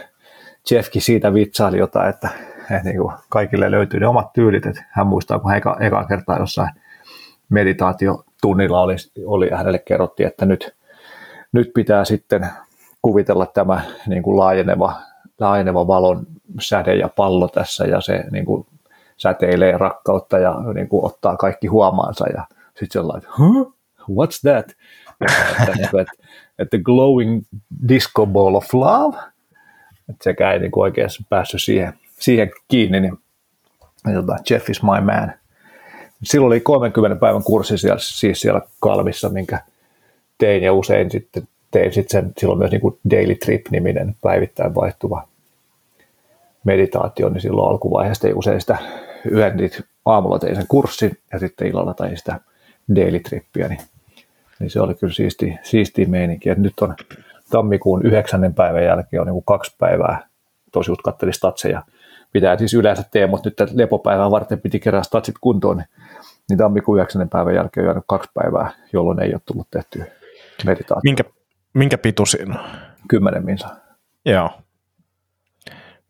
[0.71, 2.29] Jeffkin siitä vitsaili jotain, että,
[2.61, 6.03] että niin kuin kaikille löytyy ne omat tyylit, että hän muistaa, kun hän eka, eka
[6.03, 6.69] kertaa jossain
[7.49, 10.75] meditaatiotunnilla oli, oli hänelle kerrottiin, että nyt,
[11.51, 12.49] nyt pitää sitten
[13.01, 14.95] kuvitella tämä niin kuin laajeneva,
[15.39, 16.25] laajeneva valon
[16.59, 18.67] säde ja pallo tässä ja se niin kuin
[19.17, 23.75] säteilee rakkautta ja niin kuin ottaa kaikki huomaansa ja sitten sellainen, huh?
[24.01, 24.65] what's that?
[25.59, 26.20] että, niin että,
[26.61, 27.41] että glowing
[27.87, 29.17] disco ball of love,
[30.09, 33.17] että sekä ei niin oikein päässyt siihen, siihen kiinni, niin
[34.13, 35.33] tota, Jeff is my man.
[36.23, 39.59] Silloin oli 30 päivän kurssi siellä, siis siellä kalvissa, minkä
[40.37, 45.27] tein ja usein sitten tein sitten sen, silloin myös niin kuin Daily Trip-niminen päivittäin vaihtuva
[46.63, 48.77] meditaatio, niin silloin alkuvaiheessa tein usein sitä
[49.25, 49.69] yhden
[50.05, 52.39] aamulla tein sen kurssin ja sitten illalla tein sitä
[52.95, 53.81] Daily Trippiä, niin,
[54.61, 56.49] niin se oli kyllä siisti, siistiä meininki.
[56.49, 56.95] Et nyt on
[57.49, 60.27] tammikuun yhdeksännen päivän jälkeen on niin kaksi päivää,
[60.71, 61.83] tosi katselin statseja,
[62.31, 65.87] pitää siis yleensä tehdä, mutta nyt lepopäivää varten piti kerää statsit kuntoon, niin,
[66.49, 70.03] niin tammikuun yhdeksännen päivän jälkeen on jäänyt kaksi päivää, jolloin ei ole tullut tehty
[70.65, 71.01] meditaatio.
[71.03, 71.23] Minkä,
[71.73, 72.65] Minkä pitu siinä on?
[73.07, 73.69] Kymmenen minsa.
[74.25, 74.49] Joo.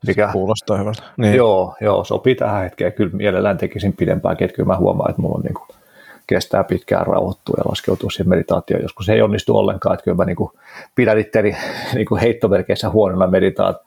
[0.08, 0.28] Mikä?
[0.28, 1.04] Se kuulostaa hyvältä.
[1.18, 1.36] Niin.
[1.36, 2.94] Joo, joo, sopii tähän hetkeen.
[2.94, 5.68] Kyllä mielellään tekisin pidempääkin, että kyllä mä huomaan, että mulla on niin kuin,
[6.28, 8.82] kestää pitkään rauhoittua ja laskeutua siihen meditaatioon.
[8.82, 10.52] Joskus ei onnistu ollenkaan, että kyllä mä niin kuin,
[10.96, 11.56] pidän itteni
[11.96, 13.78] niin kuin heittomerkeissä huonona meditaat,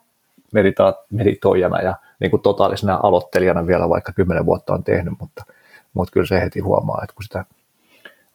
[0.51, 5.45] meditaat, meditoijana ja niin kuin totaalisena aloittelijana vielä, vaikka kymmenen vuotta on tehnyt, mutta,
[5.93, 7.45] mutta kyllä se heti huomaa, että kun sitä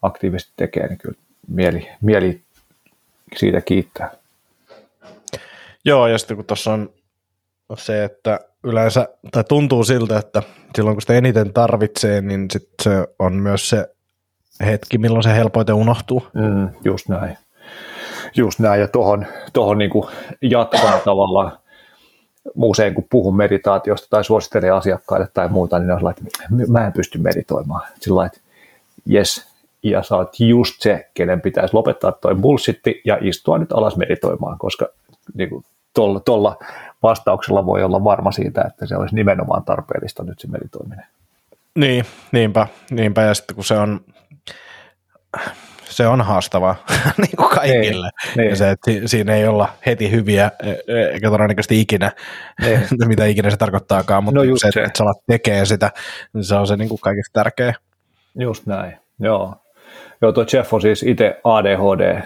[0.01, 2.41] aktiivisesti tekee, niin kyllä mieli, mieli
[3.35, 4.11] siitä kiittää.
[5.85, 6.89] Joo, ja sitten kun tuossa on
[7.77, 10.43] se, että yleensä, tai tuntuu siltä, että
[10.75, 13.89] silloin kun sitä eniten tarvitsee, niin sit se on myös se
[14.65, 16.27] hetki, milloin se helpoiten unohtuu.
[16.33, 17.37] Mm, just näin.
[18.35, 20.09] Just näin, ja tuohon, tohon niinku
[20.41, 21.51] jatkaa tavallaan
[22.55, 26.93] usein kun puhun meditaatiosta tai suosittelen asiakkaille tai muuta, niin on sellainen, että mä en
[26.93, 27.87] pysty meditoimaan.
[27.99, 28.39] Sillä että
[29.11, 29.47] yes,
[29.83, 34.57] ja sä oot just se, kenen pitäisi lopettaa toi bullshitti ja istua nyt alas meditoimaan,
[34.57, 34.87] koska
[35.33, 36.57] niin kuin, tuolla, tuolla
[37.03, 41.05] vastauksella voi olla varma siitä, että se olisi nimenomaan tarpeellista nyt se meditoiminen.
[41.75, 44.01] Niin, niinpä, niinpä, ja sitten kun se on,
[45.83, 46.75] se on haastavaa
[47.17, 48.09] niin kuin kaikille.
[48.25, 48.49] Niin, niin.
[48.49, 52.11] Ja se, että siinä ei olla heti hyviä, e, eikä todennäköisesti ikinä,
[52.61, 52.79] niin.
[53.07, 55.91] mitä ikinä se tarkoittaakaan, mutta no se, se, että sä alat tekee sitä,
[56.33, 57.73] niin se on se niin kuin kaikista tärkeä.
[58.35, 59.55] Just näin, joo.
[60.21, 62.21] Joo, tuo Jeff on siis itse ADHD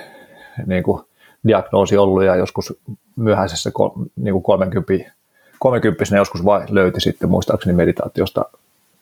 [0.65, 1.03] niin kuin
[1.47, 2.79] diagnoosi ollut ja joskus
[3.15, 3.71] myöhäisessä
[4.15, 5.11] niin kuin 30,
[5.59, 8.45] 30 joskus vai löyti sitten muistaakseni meditaatiosta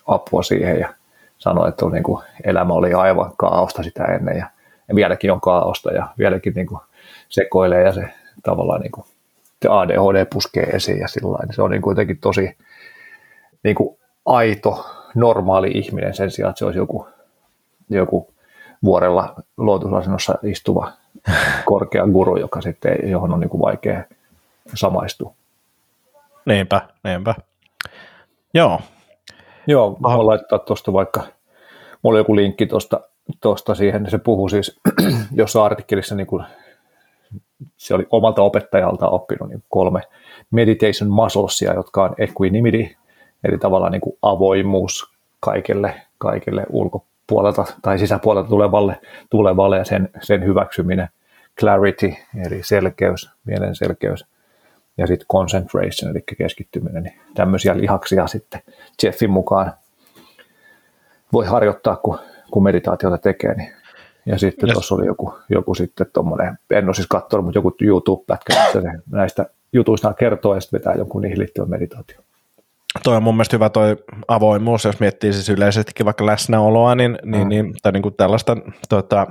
[0.08, 0.94] apua siihen ja
[1.38, 4.46] sanoi, että niin kuin, elämä oli aivan kaaosta sitä ennen ja,
[4.88, 6.80] ja vieläkin on kaaosta ja vieläkin niin kuin,
[7.30, 8.10] sekoilee ja se
[8.44, 9.06] tavallaan niin kuin,
[9.70, 12.58] ADHD puskee esiin ja sillä se on niin kuin, jotenkin tosi
[13.64, 17.08] niin kuin, aito, normaali ihminen sen sijaan, että se olisi joku,
[17.90, 18.34] joku
[18.84, 20.92] vuorella luotusasennossa istuva
[21.66, 24.04] korkea guru, joka sitten, johon on niin kuin vaikea
[24.74, 25.34] samaistua.
[26.46, 27.36] Niinpä, niinpä.
[28.54, 28.82] Joo.
[29.68, 31.24] Joo, mä voin laittaa tuosta vaikka,
[32.02, 33.00] mulla oli joku linkki tuosta,
[33.42, 34.80] tuosta siihen, se puhuu siis
[35.42, 36.46] jossa artikkelissa, niin kuin,
[37.78, 40.02] se oli omalta opettajalta oppinut niin kolme
[40.52, 42.96] meditation musclesia, jotka on equanimity,
[43.44, 50.10] eli tavallaan niin kuin avoimuus kaikelle, kaikelle ulko, puolelta tai sisäpuolelta tulevalle, tulevalle ja sen,
[50.22, 51.08] sen hyväksyminen,
[51.60, 52.14] clarity
[52.46, 54.26] eli selkeys, mielen selkeys
[54.98, 58.62] ja sitten concentration eli keskittyminen, niin tämmöisiä lihaksia sitten
[59.04, 59.74] Jeffin mukaan
[61.34, 62.20] voi harjoittaa, kun,
[62.52, 63.54] kun meditaatiota tekee.
[63.54, 63.74] Niin.
[64.26, 64.74] Ja sitten yes.
[64.74, 68.54] tuossa oli joku, joku sitten tuommoinen, en ole siis katsonut, mutta joku YouTube-pätkä,
[69.12, 72.18] näistä jutuista kertoo ja sitten vetää jonkun niihin liittyvän meditaatio
[73.04, 77.44] toi on mun mielestä hyvä toi avoimuus, jos miettii siis yleisestikin vaikka läsnäoloa, niin, niin,
[77.44, 77.50] mm.
[77.50, 78.58] niin, tai niin kuin tällaista,
[78.90, 79.28] tota,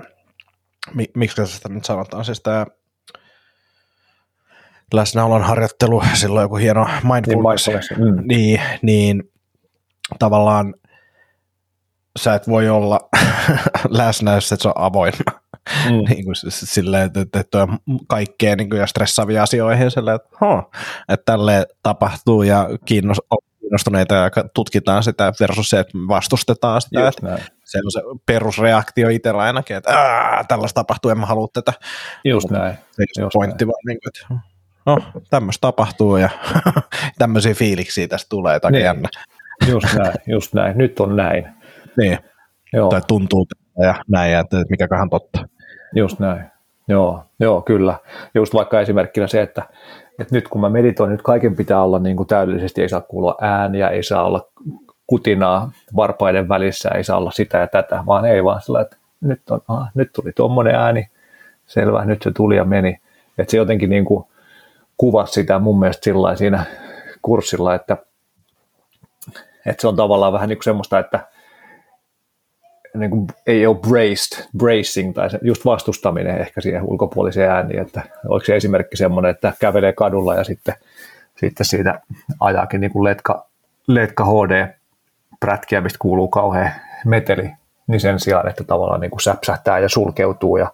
[1.14, 2.66] miksi sitä nyt sanotaan, siis tämä
[4.94, 8.18] läsnäolon harjoittelu, silloin joku hieno mindfulness, niin, mindfulness.
[8.20, 8.28] Mm.
[8.28, 9.22] niin, niin
[10.18, 10.74] tavallaan
[12.18, 13.00] sä et voi olla
[13.88, 15.12] läsnä, jos et se on avoin.
[15.90, 16.04] Mm.
[16.08, 20.28] niin kuin silleen, että, että, että on kaikkea niin kuin, ja stressaavia asioihin, silleen, että,
[20.40, 20.70] huh,
[21.08, 23.18] että tälle tapahtuu ja kiinnos,
[23.72, 27.08] kiinnostuneita ja tutkitaan sitä versus se, että vastustetaan sitä.
[27.08, 29.90] että se on se perusreaktio itsellä ainakin, että
[30.48, 31.72] tällaista tapahtuu, en mä halua tätä.
[32.24, 32.74] Just näin.
[33.12, 33.68] Se Just pointti, näin.
[33.68, 34.44] vaan niin kuin, että
[34.86, 36.28] no, tämmöistä tapahtuu ja
[37.18, 38.84] tämmöisiä fiiliksiä tästä tulee, tai niin.
[38.84, 39.08] jännä.
[39.68, 40.78] Just näin, just näin.
[40.78, 41.48] Nyt on näin.
[41.96, 42.18] Niin.
[42.72, 42.90] Joo.
[42.90, 43.46] Tai tuntuu
[43.82, 45.48] ja näin, että mikäköhän totta.
[45.94, 46.44] Just näin.
[46.88, 47.98] Joo, joo, kyllä.
[48.34, 49.62] Just vaikka esimerkkinä se, että
[50.22, 53.36] että nyt kun mä meditoin, nyt kaiken pitää olla niin kuin täydellisesti, ei saa kuulla
[53.40, 54.48] ääniä, ei saa olla
[55.06, 59.50] kutinaa varpaiden välissä, ei saa olla sitä ja tätä, vaan ei vaan sillä, että nyt,
[59.50, 61.10] on, aha, nyt tuli tuommoinen ääni,
[61.66, 63.00] selvä, nyt se tuli ja meni.
[63.38, 64.24] Että se jotenkin niin kuin
[64.96, 66.64] kuvasi sitä mun mielestä sillä siinä
[67.22, 67.96] kurssilla, että,
[69.66, 71.20] että se on tavallaan vähän niin kuin semmoista, että
[72.94, 78.02] niin kuin, ei ole braced, bracing tai se, just vastustaminen ehkä siihen ulkopuoliseen ääniin, että
[78.28, 80.74] oliko se esimerkki semmoinen, että kävelee kadulla ja sitten,
[81.36, 82.00] sitten siitä
[82.40, 83.46] ajaakin niin kuin letka,
[83.86, 86.72] letka HD-prätkiä, mistä kuuluu kauhean
[87.06, 87.50] meteli,
[87.86, 90.72] niin sen sijaan, että tavallaan niin kuin säpsähtää ja sulkeutuu ja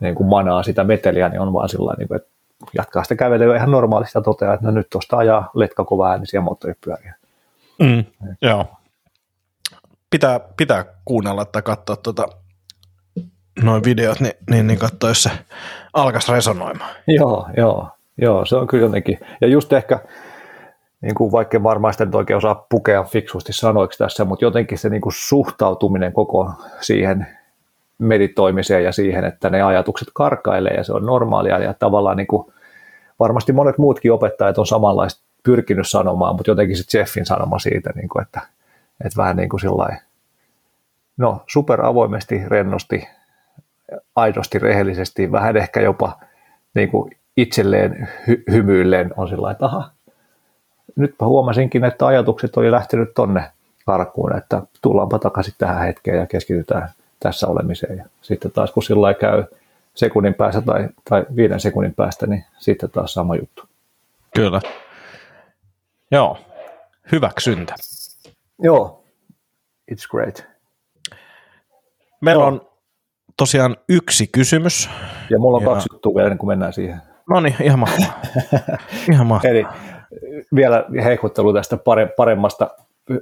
[0.00, 2.28] niin kuin manaa sitä meteliä, niin on vaan sillä niin kuin, että
[2.74, 6.40] jatkaa sitä kävelyä ihan normaalisti ja toteaa, että no nyt tuosta ajaa letka kova äänisiä
[6.40, 7.14] moottoripyöriä.
[7.78, 8.04] Mm,
[8.42, 8.66] joo,
[10.10, 12.28] pitää, pitää kuunnella tai katsoa tuota,
[13.62, 15.30] noin videot, niin, niin, niin katsoa, jos se
[15.92, 16.90] alkaisi resonoimaan.
[17.06, 17.88] Joo, joo,
[18.20, 19.18] joo, se on kyllä jotenkin.
[19.40, 19.98] Ja just ehkä,
[21.00, 24.88] niin kuin vaikka varmaan sitä nyt oikein osaa pukea fiksusti sanoiksi tässä, mutta jotenkin se
[24.88, 27.26] niin kuin suhtautuminen koko siihen
[27.98, 32.52] meditoimiseen ja siihen, että ne ajatukset karkailee ja se on normaalia ja tavallaan niin kuin,
[33.20, 38.08] varmasti monet muutkin opettajat on samanlaista pyrkinyt sanomaan, mutta jotenkin se Jeffin sanoma siitä, niin
[38.08, 38.40] kuin, että
[39.04, 39.96] että vähän niin kuin sillai,
[41.16, 43.08] no super avoimesti, rennosti,
[44.16, 46.18] aidosti, rehellisesti, vähän ehkä jopa
[46.74, 49.90] niin kuin itselleen hy- hymyilleen on sillä että aha,
[50.96, 53.44] nytpä huomasinkin, että ajatukset oli lähtenyt tonne
[53.86, 56.88] karkuun, että tullaanpa takaisin tähän hetkeen ja keskitytään
[57.20, 57.98] tässä olemiseen.
[57.98, 59.44] Ja sitten kun sillä käy
[59.94, 63.62] sekunnin päästä tai, tai viiden sekunnin päästä, niin sitten taas sama juttu.
[64.34, 64.60] Kyllä.
[66.10, 66.38] Joo,
[67.12, 67.74] hyväksyntä.
[68.62, 69.04] Joo,
[69.92, 70.46] it's great.
[72.20, 72.48] Meillä Joo.
[72.48, 72.60] on
[73.36, 74.90] tosiaan yksi kysymys.
[75.30, 75.68] Ja mulla on ja...
[75.68, 77.00] kaksi juttua vielä ennen kuin mennään siihen.
[77.30, 78.20] No niin, ihan mahtavaa.
[79.12, 79.50] ihan mahtavaa.
[79.50, 79.66] Eli
[80.54, 81.78] vielä heikuttelu tästä
[82.16, 82.70] paremmasta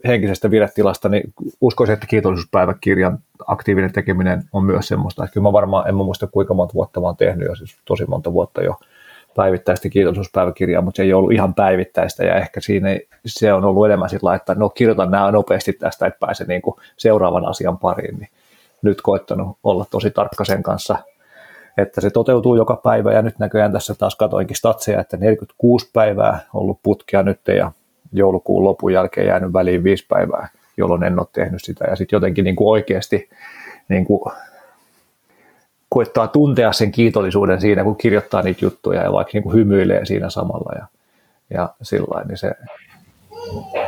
[0.07, 5.25] henkisestä viretilasta, niin uskoisin, että kiitollisuuspäiväkirjan aktiivinen tekeminen on myös semmoista.
[5.25, 7.77] Että kyllä mä varmaan, en mä muista kuinka monta vuotta mä oon tehnyt, jo siis
[7.85, 8.75] tosi monta vuotta jo
[9.37, 12.89] päivittäistä kiitollisuuspäiväkirjaa, mutta se ei ollut ihan päivittäistä ja ehkä siinä
[13.27, 16.63] se on ollut enemmän sillä että no kirjoitan nämä nopeasti tästä, että pääse niin
[16.97, 18.29] seuraavan asian pariin, niin
[18.83, 20.99] nyt koettanut olla tosi tarkka sen kanssa,
[21.79, 26.41] että se toteutuu joka päivä ja nyt näköjään tässä taas katoinkin statseja, että 46 päivää
[26.55, 27.73] ollut putkea nyt ja
[28.13, 31.85] joulukuun lopun jälkeen jäänyt väliin viisi päivää, jolloin en ole tehnyt sitä.
[31.91, 33.31] Ja sitten jotenkin niin kuin oikeasti
[33.89, 34.33] niin kuin
[35.89, 40.31] koittaa tuntea sen kiitollisuuden siinä, kun kirjoittaa niitä juttuja ja vaikka niin kuin hymyilee siinä
[40.31, 40.87] samalla ja,
[41.51, 42.53] ja sillä niin se,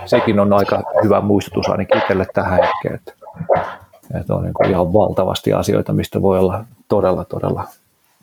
[0.05, 3.13] sekin on aika hyvä muistutus ainakin itselle tähän hetkeen, että,
[4.21, 7.65] että on niin kuin ihan valtavasti asioita, mistä voi olla todella, todella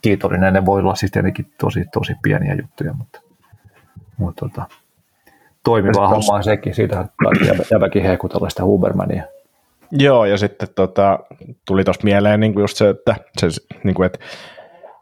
[0.02, 0.54] kiitollinen.
[0.54, 3.22] Ne voi olla siis tietenkin tosi, tosi pieniä juttuja, mutta,
[4.18, 4.66] mutta tota,
[5.64, 6.76] toimivaa hommaa sekin.
[6.76, 7.06] Siitä
[7.72, 9.24] jäväkin hehkutella sitä Hubermania.
[9.92, 11.20] Joo, ja sitten tota,
[11.68, 13.48] tuli tuosta mieleen niin kuin just se, että, se,
[13.84, 14.20] niin kuin, että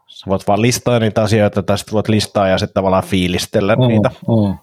[0.06, 3.88] sä voit vaan listaa niitä asioita, tai sitten voit listaa ja sitten tavallaan fiilistellä mm,
[3.88, 4.10] niitä.
[4.10, 4.58] Mm.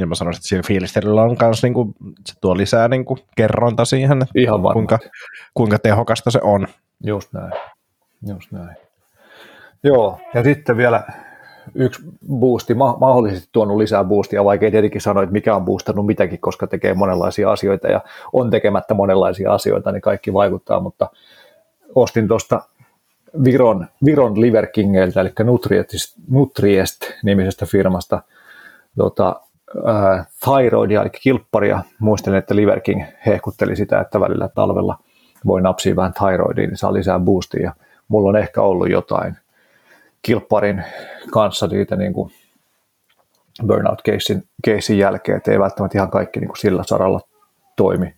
[0.00, 1.94] Ja mä sanoisin, että siinä fiilistelyllä on myös, niin kuin,
[2.26, 4.98] se tuo lisää niin kuin, kerronta siihen, että Ihan kuinka,
[5.54, 6.66] kuinka tehokasta se on.
[7.04, 7.52] Just näin.
[8.28, 8.76] Just näin.
[9.82, 11.02] Joo, ja sitten vielä
[11.74, 16.66] yksi boosti, mahdollisesti tuonut lisää boostia, vaikea tietenkin sanoa, että mikä on boostannut mitäkin, koska
[16.66, 18.00] tekee monenlaisia asioita ja
[18.32, 21.10] on tekemättä monenlaisia asioita, niin kaikki vaikuttaa, mutta
[21.94, 22.62] ostin tuosta
[23.44, 28.22] Viron, Viron Liver Kingeiltä, eli Nutriest, Nutriest-nimisestä firmasta,
[28.96, 29.40] tota,
[29.88, 31.82] äh, thyroidia, eli kilpparia.
[31.98, 34.98] Muistelen, että Liver King hehkutteli sitä, että välillä talvella
[35.46, 37.72] voi napsia vähän thyroidia, niin saa lisää boostia.
[38.08, 39.36] Mulla on ehkä ollut jotain–
[40.22, 40.84] kilpparin
[41.32, 42.32] kanssa siitä niin kuin
[43.66, 47.20] burnout-keissin keissin jälkeen, että ei välttämättä ihan kaikki niin kuin sillä saralla
[47.76, 48.14] toimi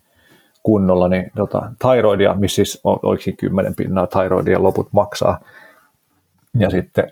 [0.63, 5.39] kunnolla, niin tota, thyroidia, missä siis on oikein 10 pinnaa thyroidia loput maksaa,
[6.53, 7.11] ja sitten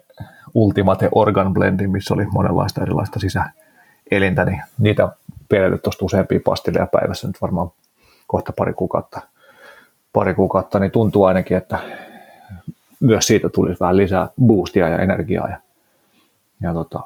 [0.53, 5.09] Ultimate Organ Blendi, missä oli monenlaista erilaista sisäelintä, niin niitä
[5.49, 7.71] pidellyt tuosta useampia pastilleja päivässä nyt varmaan
[8.27, 9.21] kohta pari kuukautta,
[10.13, 11.79] pari kuukautta, niin tuntuu ainakin, että
[12.99, 15.57] myös siitä tulisi vähän lisää boostia ja energiaa ja,
[16.61, 16.99] ja tota,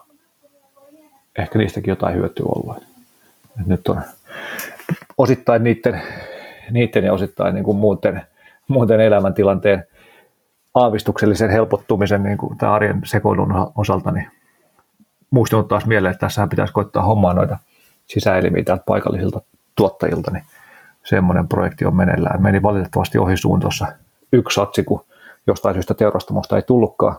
[1.38, 2.76] ehkä niistäkin jotain hyötyä olla.
[3.62, 4.02] Et nyt on
[5.18, 6.02] osittain niiden,
[6.72, 8.22] niiden ja osittain niin kuin muuten,
[8.68, 9.88] muuten elämäntilanteen
[10.74, 14.28] aavistuksellisen helpottumisen niin kuin tämän arjen sekoilun osalta, niin
[15.30, 17.58] muistunut taas mieleen, että tässä pitäisi koittaa hommaa noita
[18.08, 19.42] sisäelimiä täältä paikallisilta
[19.76, 20.44] tuottajilta, niin
[21.04, 22.42] semmoinen projekti on meneillään.
[22.42, 23.88] Meni valitettavasti ohi suun tuossa
[24.32, 25.06] yksi satsi, kun
[25.48, 27.16] jostain syystä teurastamosta ei tullutkaan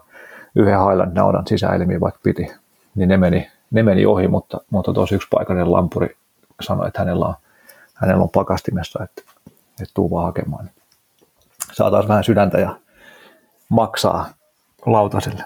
[0.55, 2.53] yhden Highland naudan sisäelimiä, vaikka piti,
[2.95, 6.17] niin ne meni, ne meni ohi, mutta, mutta tosi yksi paikallinen lampuri
[6.61, 7.35] sanoi, että hänellä on,
[7.95, 9.23] hänellä on pakastimessa, että,
[9.81, 10.71] että tuu vaan hakemaan.
[11.73, 12.77] Saataisiin vähän sydäntä ja
[13.69, 14.27] maksaa
[14.87, 15.45] lautasille.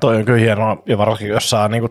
[0.00, 1.90] Toi on kyllä hienoa, ja varsinkin jos saa niin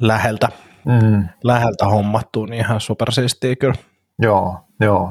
[0.00, 0.48] läheltä,
[0.84, 1.28] mm.
[1.44, 3.74] läheltä hommattua, niin ihan supersiistiä kyllä.
[4.18, 5.10] Joo, joo.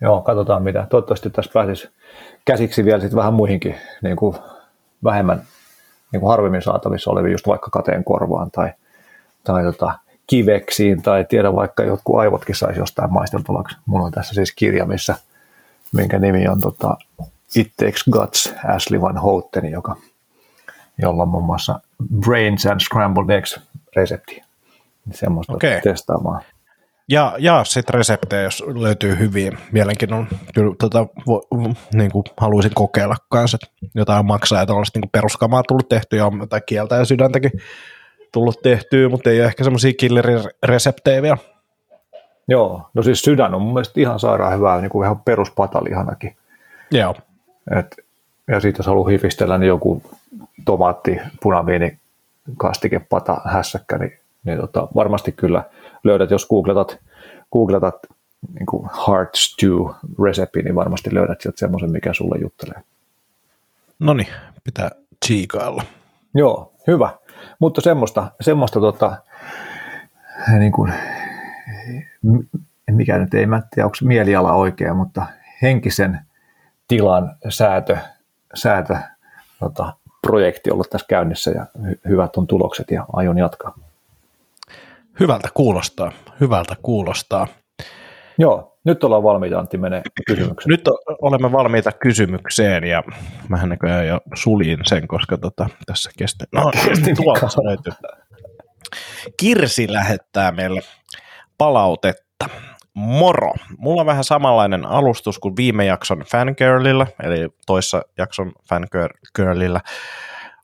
[0.00, 0.86] Joo, katsotaan mitä.
[0.90, 1.88] Toivottavasti tässä pääsisi
[2.48, 4.36] käsiksi vielä sit vähän muihinkin niin kuin
[5.04, 5.42] vähemmän
[6.12, 8.72] niin kuin harvemmin saatavissa oleviin, just vaikka kateen korvaan tai,
[9.44, 13.76] tai tota, kiveksiin tai tiedä vaikka jotkut aivotkin saisi jostain maisteltavaksi.
[13.86, 15.14] Mulla on tässä siis kirja, missä,
[15.92, 16.96] minkä nimi on tota,
[17.56, 19.96] It Takes Guts, Ashley Van Houten, joka,
[21.02, 21.80] jolla on muun muassa
[22.20, 23.60] Brains and Scrambled Eggs
[23.96, 24.42] resepti.
[25.10, 25.80] Semmoista okay.
[25.80, 26.42] testaamaan.
[27.08, 29.58] Ja, ja sitten reseptejä, jos löytyy hyviä.
[29.72, 31.42] Mielenkiinnon kyllä tota, vo,
[31.94, 33.58] niin kuin haluaisin kokeilla kanssa,
[33.94, 37.50] jotain maksaa, että olisi niin peruskamaa tullut tehtyä, ja jotain kieltä ja sydäntäkin
[38.32, 41.36] tullut tehtyä, mutta ei ole ehkä semmoisia killerireseptejä vielä.
[42.48, 46.36] Joo, no siis sydän on mun mielestä ihan sairaan hyvää, niin kuin ihan peruspatalihanakin.
[46.90, 47.14] Joo.
[47.78, 47.96] Et,
[48.48, 50.02] ja siitä jos haluaa hifistellä, niin joku
[50.64, 51.98] tomaatti, punaviini,
[52.56, 55.64] kastikepata, hässäkkä, niin, niin tota, varmasti kyllä–
[56.04, 56.98] löydät, jos googletat,
[57.52, 57.94] googletat
[58.54, 59.86] niin kuin heart stew
[60.24, 62.82] recipe, niin varmasti löydät sieltä semmoisen, mikä sulle juttelee.
[63.98, 64.28] No niin,
[64.64, 65.82] pitää tsiikailla.
[66.34, 67.10] Joo, hyvä.
[67.58, 69.16] Mutta semmoista, semmoista tota,
[70.58, 70.92] niin kuin,
[72.90, 75.26] mikä nyt ei mä tiedä, onko mieliala oikea, mutta
[75.62, 76.20] henkisen
[76.88, 77.96] tilan säätö,
[78.54, 78.96] säätö
[79.60, 83.74] tota, projekti ollut tässä käynnissä ja hy- hyvät on tulokset ja aion jatkaa.
[85.20, 87.46] Hyvältä kuulostaa, hyvältä kuulostaa.
[88.38, 90.70] Joo, nyt ollaan valmiita Antti menee kysymykseen.
[90.70, 90.88] Nyt
[91.22, 93.02] olemme valmiita kysymykseen ja
[93.48, 96.44] mähän näköjään jo suljin sen, koska tota, tässä kesti.
[96.52, 97.92] No, kesti tuolta löytyy.
[99.36, 100.80] Kirsi lähettää meille
[101.58, 102.48] palautetta.
[102.94, 103.52] Moro!
[103.78, 109.80] Mulla on vähän samanlainen alustus kuin viime jakson fangirlillä, eli toissa jakson fangirlillä.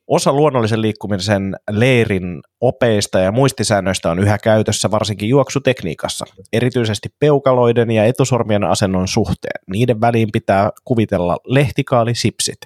[0.07, 8.05] Osa luonnollisen liikkumisen leirin opeista ja muistisäännöistä on yhä käytössä varsinkin juoksutekniikassa, erityisesti peukaloiden ja
[8.05, 9.61] etusormien asennon suhteen.
[9.71, 12.59] Niiden väliin pitää kuvitella lehtikaali sipsit.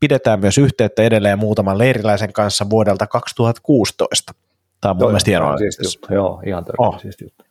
[0.00, 4.32] Pidetään myös yhteyttä edelleen muutaman leiriläisen kanssa vuodelta 2016.
[4.80, 5.56] Tämä on mun mielestä hienoa.
[6.10, 7.00] Joo, ihan oh.
[7.04, 7.44] juttu.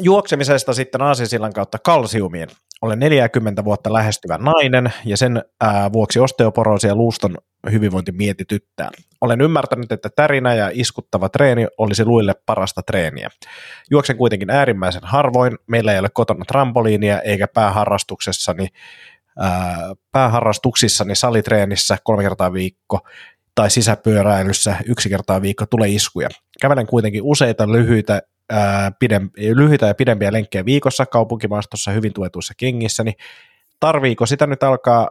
[0.00, 2.48] Juoksemisesta sitten Aasinsillan kautta kalsiumiin.
[2.82, 7.36] Olen 40 vuotta lähestyvä nainen ja sen ää, vuoksi osteoporoosi ja luuston
[7.72, 8.90] hyvinvointi mietityttää.
[9.20, 13.30] Olen ymmärtänyt, että tärinä ja iskuttava treeni olisi luille parasta treeniä.
[13.90, 15.58] Juoksen kuitenkin äärimmäisen harvoin.
[15.66, 18.68] Meillä ei ole kotona trampoliinia eikä pääharrastuksessani
[19.38, 19.78] ää,
[20.12, 23.00] pääharrastuksissani salitreenissä kolme kertaa viikko
[23.54, 26.28] tai sisäpyöräilyssä yksi kertaa viikko tulee iskuja.
[26.60, 33.04] Kävelen kuitenkin useita lyhyitä ää, pidempi, lyhyitä ja pidempiä lenkkejä viikossa kaupunkimaastossa hyvin tuetuissa kengissä,
[33.04, 33.14] niin
[33.80, 35.10] tarviiko sitä nyt alkaa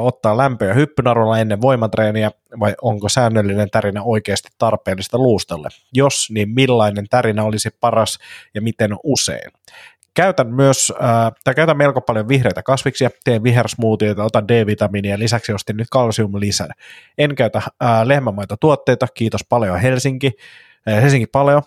[0.00, 2.30] ottaa lämpöä hyppynarulla ennen voimatreeniä
[2.60, 5.68] vai onko säännöllinen tärinä oikeasti tarpeellista luustalle?
[5.92, 8.18] Jos, niin millainen tärinä olisi paras
[8.54, 9.50] ja miten usein?
[10.14, 15.76] Käytän myös, äh, tai käytän melko paljon vihreitä kasviksia, teen vihersmoothieita, otan D-vitamiinia, lisäksi ostin
[15.76, 16.70] nyt kalsiumlisän.
[17.18, 20.32] En käytä äh, lehmämaitotuotteita, kiitos paljon Helsinki,
[20.88, 21.62] äh, Helsinki paljon,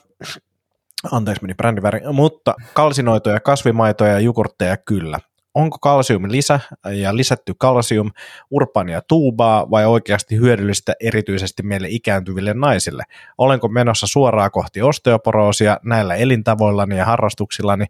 [1.11, 5.19] anteeksi meni brändiväri, mutta kalsinoitoja, kasvimaitoja ja jogurtteja kyllä.
[5.53, 6.59] Onko kalsium lisä
[6.91, 8.11] ja lisätty kalsium
[8.51, 13.03] urbania tuubaa vai oikeasti hyödyllistä erityisesti meille ikääntyville naisille?
[13.37, 17.85] Olenko menossa suoraan kohti osteoporoosia näillä elintavoillani ja harrastuksillani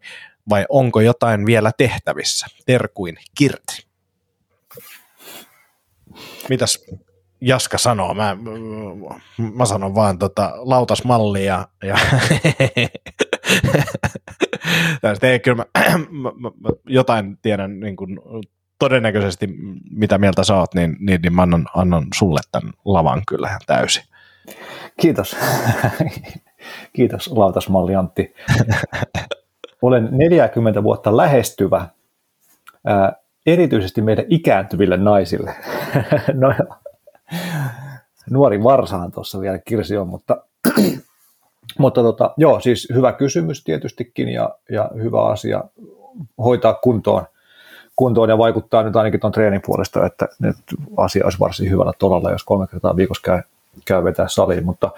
[0.48, 2.46] vai onko jotain vielä tehtävissä?
[2.66, 3.86] Terkuin Kirti.
[6.48, 6.84] Mitäs
[7.40, 8.36] Jaska sanoo, mä,
[9.54, 11.96] mä sanon vaan tota, lautasmalli ja, ja
[15.00, 15.64] tästä ei kyllä
[16.22, 18.18] mä, mä, mä, jotain tiedän niin kuin,
[18.78, 19.48] todennäköisesti
[19.90, 24.04] mitä mieltä sä oot, niin, niin, niin mä annan, annan sulle tämän lavan kyllä täysin.
[25.00, 25.36] Kiitos.
[26.96, 28.34] Kiitos lautasmalli Antti.
[29.82, 31.88] Olen 40 vuotta lähestyvä,
[32.86, 33.12] ää,
[33.46, 35.54] erityisesti meidän ikääntyville naisille.
[36.34, 36.54] no,
[38.30, 40.36] nuori varsahan tuossa vielä Kirsi on, mutta,
[41.78, 45.64] mutta tota, joo, siis hyvä kysymys tietystikin ja, ja hyvä asia
[46.38, 47.24] hoitaa kuntoon,
[47.96, 50.56] kuntoon ja vaikuttaa nyt ainakin tuon treenin puolesta, että nyt
[50.96, 53.42] asia olisi varsin hyvällä tolalla, jos kolme kertaa viikossa käy,
[53.84, 54.90] käy vetää saliin, mutta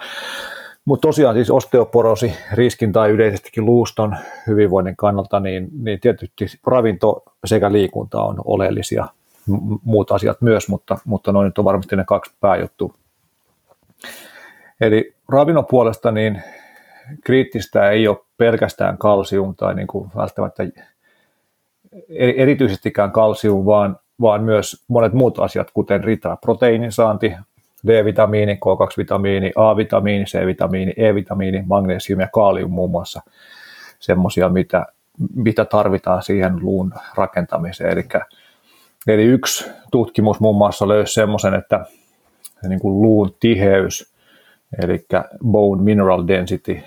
[0.85, 4.15] mutta tosiaan siis osteoporosi riskin tai yleisestikin luuston
[4.47, 9.07] hyvinvoinnin kannalta, niin, niin tietysti ravinto sekä liikunta on oleellisia
[9.83, 12.93] muut asiat myös, mutta, mutta noin nyt on varmasti ne kaksi pääjuttua.
[14.81, 16.41] Eli ravinnon puolesta niin
[17.23, 20.63] kriittistä ei ole pelkästään kalsium tai niin kuin välttämättä
[22.09, 27.33] erityisestikään kalsium, vaan, vaan myös monet muut asiat, kuten riittävä proteiinin saanti,
[27.87, 33.21] D-vitamiini, K2-vitamiini, A-vitamiini, C-vitamiini, E-vitamiini, magnesium ja kaalium muun muassa
[33.99, 34.85] semmoisia, mitä,
[35.35, 37.91] mitä tarvitaan siihen luun rakentamiseen.
[37.91, 38.03] Eli
[39.07, 41.85] Eli yksi tutkimus muun muassa löysi semmoisen, että
[42.67, 44.13] niin kuin luun tiheys,
[44.83, 45.05] eli
[45.45, 46.81] bone mineral density,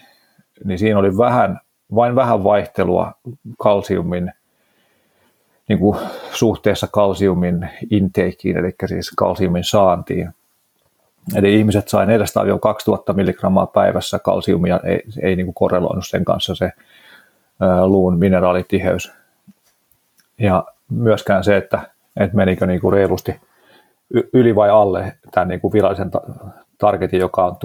[0.64, 1.60] niin siinä oli vähän,
[1.94, 3.12] vain vähän vaihtelua
[3.58, 4.32] kalsiumin
[5.68, 5.98] niin kuin
[6.32, 10.30] suhteessa kalsiumin intakeen, eli siis kalsiumin saantiin.
[11.34, 12.08] Eli ihmiset sai 400-2000
[13.14, 16.70] milligrammaa päivässä kalsiumia, ei, ei niin kuin korreloinut sen kanssa se
[17.86, 19.12] luun mineraalitiheys.
[20.38, 23.40] Ja myöskään se, että että menikö niin kuin reilusti
[24.32, 26.10] yli vai alle tämän niin kuin virallisen
[26.78, 27.56] targetin, joka on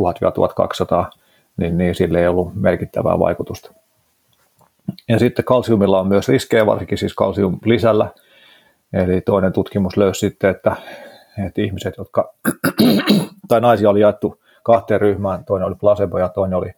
[1.07, 1.11] 1000-1200,
[1.57, 3.73] niin, niin sille ei ollut merkittävää vaikutusta.
[5.09, 8.09] Ja sitten kalsiumilla on myös riskejä, varsinkin siis kalsium lisällä.
[8.93, 10.75] Eli toinen tutkimus löysi sitten, että,
[11.45, 12.33] että ihmiset, jotka,
[13.47, 16.71] tai naisia oli jaettu kahteen ryhmään, toinen oli placebo ja toinen oli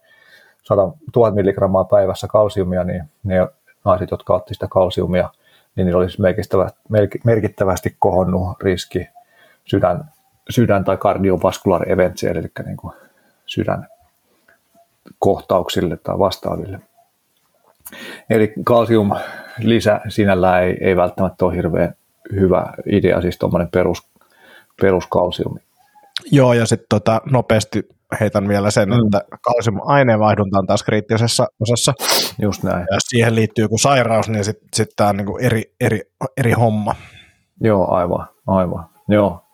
[0.62, 3.48] 100 000 milligrammaa päivässä kalsiumia, niin ne
[3.84, 5.30] naiset, jotka otti sitä kalsiumia–
[5.76, 6.22] niin niillä olisi
[7.24, 9.08] merkittävästi kohonnut riski
[9.64, 10.04] sydän,
[10.50, 12.94] sydän- tai kardiovaskular events, eli niin kuin
[13.46, 13.86] sydän
[15.18, 16.80] kohtauksille tai vastaaville.
[18.30, 19.10] Eli kalsium
[19.58, 21.94] lisä sinällään ei, ei välttämättä ole hirveän
[22.32, 24.06] hyvä idea, siis tuommoinen perus
[24.80, 25.60] peruskalsiumi.
[26.30, 27.88] Joo, ja sitten tota, nopeasti
[28.20, 28.94] heitän vielä sen, mm.
[28.94, 31.92] että kalsium aineenvaihdunta on taas kriittisessä osassa.
[32.42, 32.86] Just näin.
[32.90, 36.00] Ja siihen liittyy joku sairaus, niin sitten sit tämä on niinku eri, eri,
[36.36, 36.94] eri homma.
[37.60, 38.86] Joo, aivan, aivan.
[39.08, 39.44] Joo.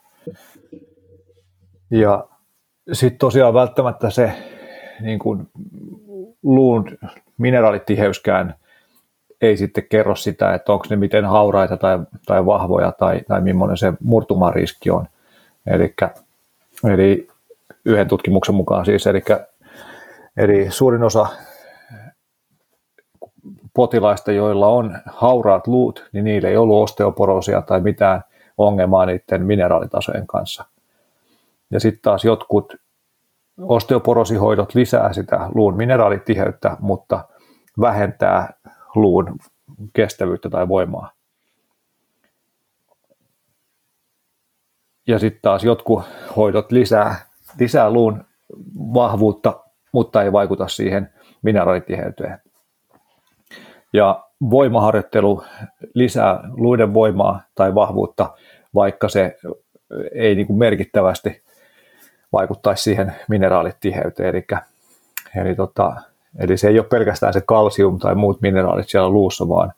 [1.91, 2.25] Ja
[2.93, 4.33] sitten tosiaan välttämättä se
[5.01, 5.49] niin kuin
[6.43, 6.99] luun
[7.39, 8.55] mineraalitiheyskään
[9.41, 13.77] ei sitten kerro sitä, että onko ne miten hauraita tai, tai vahvoja tai, tai millainen
[13.77, 15.07] se murtumariski on.
[15.67, 16.11] Elikkä,
[16.85, 17.29] eli
[17.89, 19.23] yhden tutkimuksen mukaan siis, eli,
[20.37, 21.27] eli suurin osa
[23.75, 28.25] potilaista, joilla on hauraat luut, niin niillä ei ollut osteoporoosia tai mitään
[28.59, 30.65] ongelmaa niiden mineraalitasojen kanssa.
[31.71, 32.75] Ja sitten taas jotkut
[33.59, 37.29] osteoporosihoidot lisää sitä luun mineraalitiheyttä, mutta
[37.81, 38.53] vähentää
[38.95, 39.39] luun
[39.93, 41.13] kestävyyttä tai voimaa.
[45.07, 46.03] Ja sitten taas jotkut
[46.37, 47.28] hoidot lisää,
[47.61, 48.25] lisää luun
[48.95, 49.61] vahvuutta,
[49.93, 52.39] mutta ei vaikuta siihen mineraalitiheyteen.
[53.93, 55.45] Ja voimaharjoittelu
[55.95, 58.35] lisää luiden voimaa tai vahvuutta,
[58.75, 59.37] vaikka se
[60.13, 61.43] ei niin kuin merkittävästi
[62.33, 64.29] vaikuttaisi siihen mineraalitiheyteen.
[64.29, 64.47] Eli,
[65.37, 65.97] eli, tota,
[66.39, 69.73] eli se ei ole pelkästään se kalsium tai muut mineraalit siellä luussa, vaan,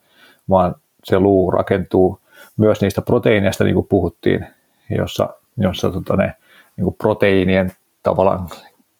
[0.49, 2.19] vaan se luu rakentuu
[2.57, 4.47] myös niistä proteiineista, niin kuin puhuttiin,
[4.89, 6.33] jossa, jossa tota ne,
[6.77, 7.71] niin proteiinien
[8.03, 8.49] tavallaan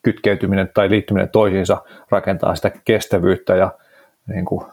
[0.01, 1.77] kytkeytyminen tai liittyminen toisiinsa
[2.09, 3.71] rakentaa sitä kestävyyttä ja
[4.27, 4.65] niin kuin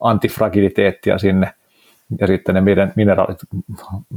[0.00, 1.52] antifragiliteettia sinne,
[2.20, 2.60] ja sitten ne
[2.96, 3.38] mineraalit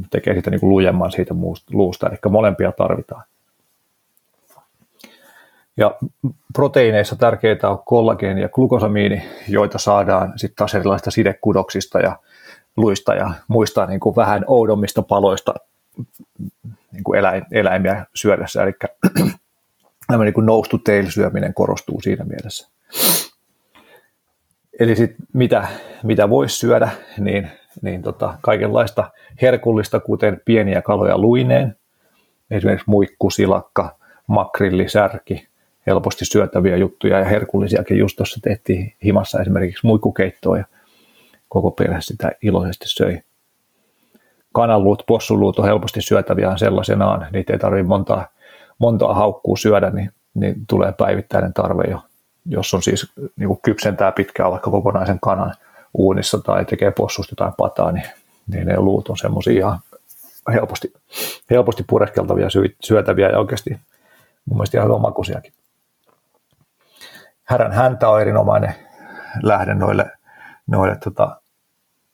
[0.09, 1.33] tekee sitä niin kuin lujemman siitä
[1.71, 3.23] luusta, eli molempia tarvitaan.
[5.77, 5.95] Ja
[6.53, 12.17] proteiineissa tärkeitä on kollageeni ja glukosamiini, joita saadaan sitten taas erilaisista sidekudoksista ja
[12.77, 15.53] luista ja muista niin kuin vähän oudommista paloista
[16.91, 18.63] niin kuin eläin, eläimiä syödessä.
[18.63, 18.73] Eli
[20.07, 20.33] tämä niin
[20.69, 22.69] to tail syöminen korostuu siinä mielessä.
[24.79, 25.67] Eli sit mitä,
[26.03, 27.49] mitä voisi syödä, niin,
[27.81, 31.75] niin tota, kaikenlaista herkullista, kuten pieniä kaloja luineen,
[32.51, 35.47] esimerkiksi muikku, silakka, makrilli, särki,
[35.87, 37.97] helposti syötäviä juttuja ja herkullisiakin.
[37.97, 40.65] Just tuossa tehtiin himassa esimerkiksi muikkukeittoa ja
[41.49, 43.21] koko perhe sitä iloisesti söi.
[44.53, 47.27] Kananluut, possuluut on helposti syötäviä sellaisenaan.
[47.31, 48.27] Niitä ei tarvitse montaa,
[48.79, 51.99] montaa haukkuu syödä, niin, niin tulee päivittäinen tarve jo.
[52.45, 55.53] Jos on siis niin kuin kypsentää pitkään vaikka kokonaisen kanan
[55.93, 58.05] uunissa tai tekee possusta jotain pataa, niin,
[58.47, 59.79] niin ne luut on semmoisia ihan
[60.53, 60.93] helposti,
[61.49, 62.47] helposti pureskeltavia,
[62.83, 63.69] syötäviä ja oikeasti
[64.45, 65.53] mun mielestä ihan omakuisiakin
[67.43, 68.75] härän häntä on erinomainen
[69.43, 70.11] lähde noille,
[70.67, 71.41] noille tota,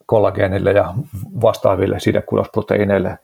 [0.09, 0.93] kollageenille ja
[1.41, 3.17] vastaaville sidekudosproteiineille.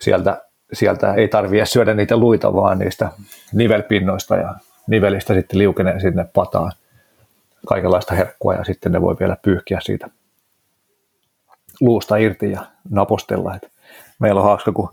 [0.00, 0.42] Sieltä,
[0.72, 3.10] sieltä ei tarvitse syödä niitä luita, vaan niistä
[3.52, 4.54] nivelpinnoista ja
[4.86, 6.72] nivelistä sitten liukenee sinne pataan
[7.66, 10.08] kaikenlaista herkkua ja sitten ne voi vielä pyyhkiä siitä
[11.80, 13.54] luusta irti ja napostella.
[13.54, 13.72] Et
[14.18, 14.88] meillä on hauska, kun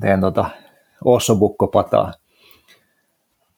[0.00, 0.44] teen tota
[1.04, 2.12] ossobukko pataa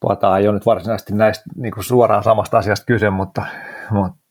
[0.01, 3.47] Pata ei ole nyt varsinaisesti näistä niin suoraan samasta asiasta kyse, mutta,
[3.91, 4.24] mutta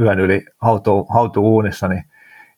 [0.00, 2.04] yön yli hautuu, hautuu uunissa, niin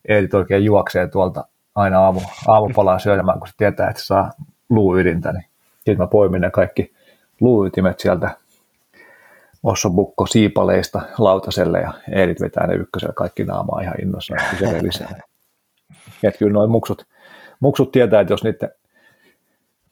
[0.07, 4.31] Eetit oikein juoksee tuolta aina aamu, aamupalaa syömään, kun se tietää, että se saa
[4.69, 5.31] luuydintä.
[5.31, 6.93] Niin sitten mä poimin ne kaikki
[7.41, 8.37] luuytimet sieltä
[9.63, 14.35] Ossobukko siipaleista lautaselle ja Eedit vetää ne ykkösellä kaikki naamaa ihan innossa,
[14.81, 15.19] lisää.
[16.23, 17.05] Et kyllä noin muksut,
[17.59, 18.69] muksut tietää, että jos niiden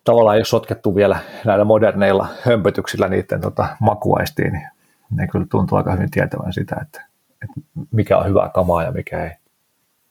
[0.03, 4.67] tavallaan ei ole sotkettu vielä näillä moderneilla hömpötyksillä niiden tota, makuaistiin, niin
[5.11, 9.23] ne kyllä tuntuu aika hyvin tietävän sitä, että, että mikä on hyvää kamaa ja mikä
[9.23, 9.31] ei.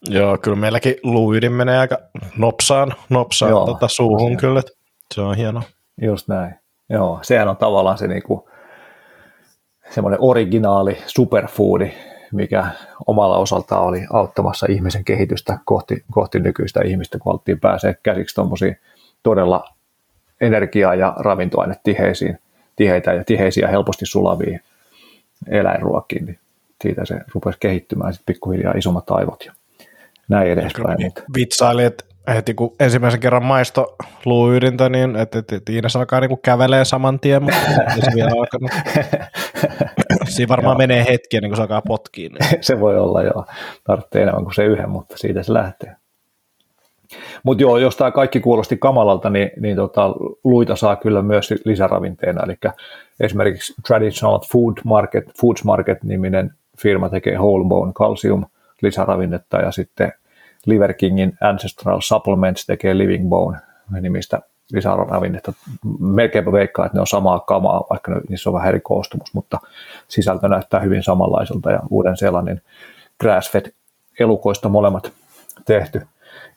[0.09, 1.99] Joo, kyllä meilläkin luuydin menee aika
[2.38, 4.72] nopsaan, nopsaan Joo, tota suuhun kyllä, että
[5.14, 5.62] se on hieno.
[6.03, 6.55] Just näin.
[6.88, 8.49] Joo, sehän on tavallaan se niinku,
[9.90, 11.93] semmoinen originaali superfoodi,
[12.32, 12.66] mikä
[13.07, 18.76] omalla osaltaan oli auttamassa ihmisen kehitystä kohti, kohti nykyistä ihmistä, kun haluttiin pääsee käsiksi tuommoisiin
[19.22, 19.64] todella
[20.40, 22.38] energiaa ja ravintoainetiheisiin,
[22.76, 24.61] tiheitä ja tiheisiä helposti sulaviin
[25.51, 26.38] eläinruokiin, niin
[26.82, 29.53] siitä se rupesi kehittymään sitten pikkuhiljaa isommat aivot ja
[30.28, 30.97] näin edespäin.
[30.99, 36.20] Niin, vitsaili, että heti kun ensimmäisen kerran maisto luuydintä, niin että et, et Iines alkaa
[36.20, 37.61] niin kävelee saman tien, mutta
[38.05, 38.70] se vielä alkanut.
[40.28, 42.32] Siinä varmaan menee hetki ennen kuin se alkaa potkiin.
[42.32, 42.64] Niin.
[42.64, 43.47] se voi olla joo,
[43.84, 45.97] tarvitsee enemmän kuin se yhden, mutta siitä se lähtee.
[47.43, 50.14] Mutta joo, jos tämä kaikki kuulosti kamalalta, niin, niin tota,
[50.45, 52.43] luita saa kyllä myös lisäravinteena.
[52.43, 52.57] Eli
[53.20, 58.45] esimerkiksi Traditional Food Market, Foods Market-niminen firma tekee whole bone calcium
[58.82, 60.12] lisäravinnetta ja sitten
[60.66, 63.59] Liver Kingin Ancestral Supplements tekee Living Bone
[64.01, 64.40] nimistä
[64.72, 65.53] lisäravinnetta.
[65.99, 69.59] Melkeinpä veikkaa, että ne on samaa kamaa, vaikka niissä on vähän eri koostumus, mutta
[70.09, 72.61] sisältö näyttää hyvin samanlaiselta ja uuden sellainen
[73.24, 73.72] grass-fed
[74.20, 75.12] elukoista molemmat
[75.66, 76.03] tehty.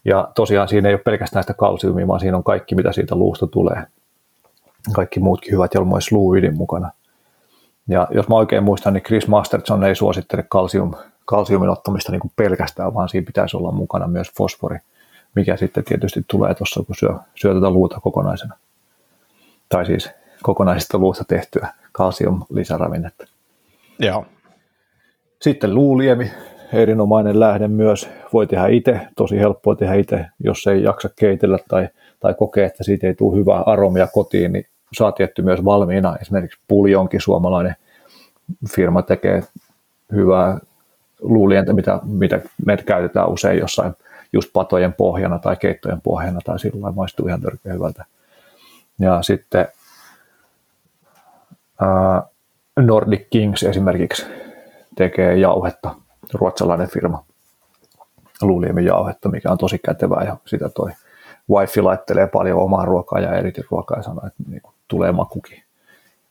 [0.05, 3.47] Ja tosiaan siinä ei ole pelkästään sitä kalsiumia, vaan siinä on kaikki, mitä siitä luusta
[3.47, 3.83] tulee.
[4.93, 6.91] Kaikki muutkin hyvät, joilla myös luuydin mukana.
[7.87, 10.93] Ja jos mä oikein muistan, niin Chris Masterson ei suosittele kalsium,
[11.25, 14.77] kalsiumin ottamista niin kuin pelkästään, vaan siinä pitäisi olla mukana myös fosfori,
[15.35, 18.55] mikä sitten tietysti tulee tuossa, kun syö, syö tätä luuta kokonaisena.
[19.69, 20.09] Tai siis
[20.43, 23.27] kokonaisesta luusta tehtyä kalsium-lisäravinnetta.
[23.99, 24.25] Joo.
[25.41, 26.31] Sitten luuliemi,
[26.74, 28.09] erinomainen lähde myös.
[28.34, 31.89] Voi tehdä itse, tosi helppoa tehdä itse, jos ei jaksa keitellä tai,
[32.20, 36.18] tai kokee, että siitä ei tule hyvää aromia kotiin, niin saa tietty myös valmiina.
[36.22, 37.76] Esimerkiksi Puljonkin suomalainen
[38.76, 39.43] firma tekee
[40.11, 40.59] hyvää
[41.22, 43.93] luulientä, mitä, mitä me käytetään usein jossain
[44.34, 48.05] just patojen pohjana tai keittojen pohjana tai sillä maistuu ihan törkeä hyvältä.
[48.99, 49.68] Ja sitten
[51.82, 52.24] ää,
[52.80, 54.26] Nordic Kings esimerkiksi
[54.95, 55.95] tekee jauhetta,
[56.34, 57.26] ruotsalainen firma,
[58.41, 60.91] luuliemen jauhetta, mikä on tosi kätevää ja sitä toi
[61.49, 63.30] wifi laittelee paljon omaa ruokaa ja
[63.71, 65.63] ruokaa ja sanoo, että niin kuin, tulee makukin.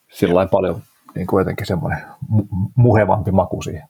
[0.09, 0.83] Sillä paljon
[1.15, 1.99] niin kuin jotenkin semmoinen
[2.75, 3.89] muhevampi maku siihen.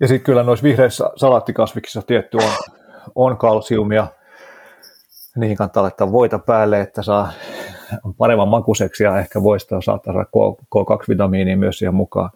[0.00, 2.52] Ja sitten kyllä noissa vihreissä salaattikasviksissa tietty on,
[3.14, 4.06] on kalsiumia.
[5.36, 7.32] Niihin kannattaa laittaa voita päälle, että saa
[8.18, 10.26] paremman makuseksi ja ehkä voista saattaa saada
[10.76, 12.30] K2-vitamiinia myös siihen mukaan.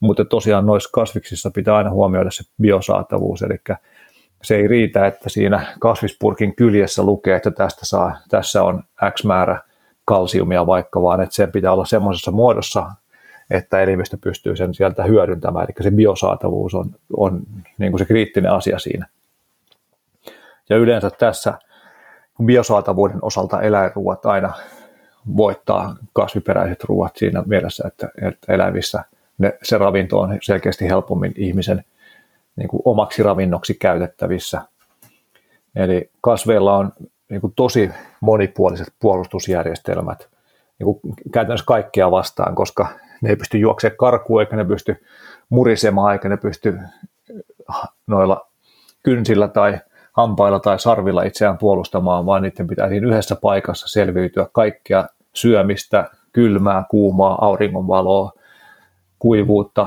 [0.00, 3.60] Mutta tosiaan noissa kasviksissa pitää aina huomioida se biosaatavuus, eli
[4.42, 9.60] se ei riitä, että siinä kasvispurkin kyljessä lukee, että tästä saa, tässä on X määrä
[10.04, 12.90] kalsiumia vaikka, vaan että sen pitää olla semmoisessa muodossa,
[13.50, 17.42] että elimistö pystyy sen sieltä hyödyntämään, eli se biosaatavuus on, on
[17.78, 19.06] niin kuin se kriittinen asia siinä.
[20.70, 21.54] Ja yleensä tässä
[22.44, 24.52] biosaatavuuden osalta eläinruuat aina
[25.36, 29.04] voittaa kasviperäiset ruuat siinä mielessä, että, että elävissä
[29.38, 31.84] ne, se ravinto on selkeästi helpommin ihmisen
[32.56, 34.60] niin kuin omaksi ravinnoksi käytettävissä.
[35.76, 36.92] Eli kasveilla on
[37.30, 40.28] niin kuin tosi monipuoliset puolustusjärjestelmät
[40.78, 42.88] niin kuin käytännössä kaikkea vastaan, koska
[43.22, 45.04] ne ei pysty juoksemaan karkuun, eikä ne pysty
[45.48, 46.78] murisemaan, eikä ne pysty
[48.06, 48.46] noilla
[49.02, 49.78] kynsillä tai
[50.12, 56.84] hampailla tai sarvilla itseään puolustamaan, vaan niiden pitää siinä yhdessä paikassa selviytyä kaikkea syömistä, kylmää,
[56.90, 58.32] kuumaa, auringonvaloa,
[59.26, 59.86] kuivuutta,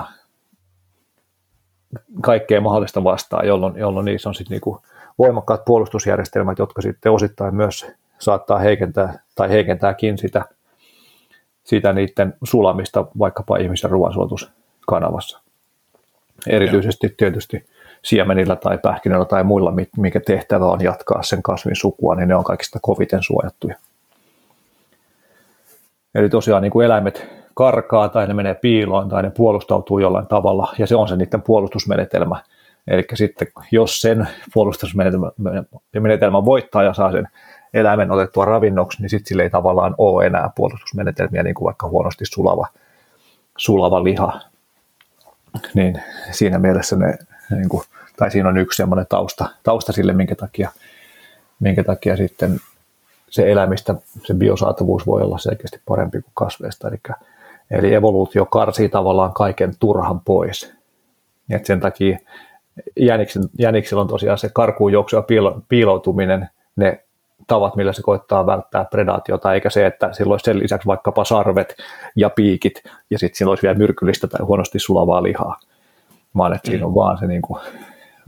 [2.22, 4.82] kaikkea mahdollista vastaan, jolloin, jolloin niissä on sitten niinku
[5.20, 7.88] voimakkaat puolustusjärjestelmät, jotka sitten osittain myös
[8.20, 10.46] saattaa heikentää tai heikentääkin sitä,
[11.64, 15.42] sitä niiden sulamista vaikkapa ihmisen ruoansuotuskanavassa.
[16.48, 17.66] Erityisesti tietysti
[18.04, 22.44] siemenillä tai pähkinöillä tai muilla, mikä tehtävä on jatkaa sen kasvin sukua, niin ne on
[22.44, 23.76] kaikista koviten suojattuja.
[26.16, 30.74] Eli tosiaan niin kuin eläimet karkaa tai ne menee piiloon tai ne puolustautuu jollain tavalla
[30.78, 32.44] ja se on se niiden puolustusmenetelmä.
[32.88, 37.28] Eli sitten jos sen puolustusmenetelmä voittaa ja saa sen
[37.74, 42.26] eläimen otettua ravinnoksi, niin sitten sillä ei tavallaan ole enää puolustusmenetelmiä, niin kuin vaikka huonosti
[42.26, 42.68] sulava,
[43.58, 44.40] sulava liha.
[45.74, 46.02] Niin
[46.32, 47.18] siinä mielessä ne,
[47.52, 47.84] niin kuin,
[48.18, 50.72] tai siinä on yksi semmoinen tausta, tausta sille, minkä takia,
[51.60, 52.60] minkä takia sitten
[53.30, 56.88] se elämistä, se biosaatavuus voi olla selkeästi parempi kuin kasveista.
[56.88, 56.98] Eli,
[57.72, 60.74] eli evoluutio karsii tavallaan kaiken turhan pois.
[61.50, 62.18] Et sen takia
[63.00, 67.04] jäniksen, jäniksillä on tosiaan se karkuun juoksu ja piilo, piiloutuminen, ne
[67.48, 71.76] tavat, millä se koittaa välttää predaatiota, eikä se, että sillä olisi sen lisäksi vaikkapa sarvet
[72.16, 75.60] ja piikit, ja sitten sillä olisi vielä myrkyllistä tai huonosti sulavaa lihaa,
[76.38, 77.62] vaan että siinä on vaan se niin kuin,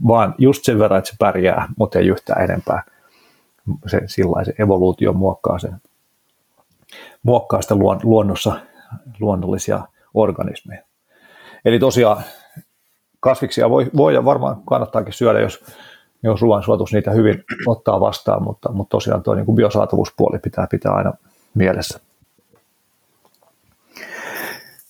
[0.08, 2.82] vaan just sen verran, että se pärjää, mutta ei yhtään enempää
[3.86, 5.76] se, sillä se evoluutio muokkaa, sen,
[7.22, 8.60] muokkaa sitä luon, luonnossa
[9.20, 9.80] luonnollisia
[10.14, 10.82] organismeja.
[11.64, 12.22] Eli tosiaan
[13.20, 15.64] kasviksia voi, voi ja varmaan kannattaakin syödä, jos,
[16.22, 21.12] jos ruoansuotus niitä hyvin ottaa vastaan, mutta, mutta tosiaan tuo niin biosaatavuuspuoli pitää pitää aina
[21.54, 22.00] mielessä.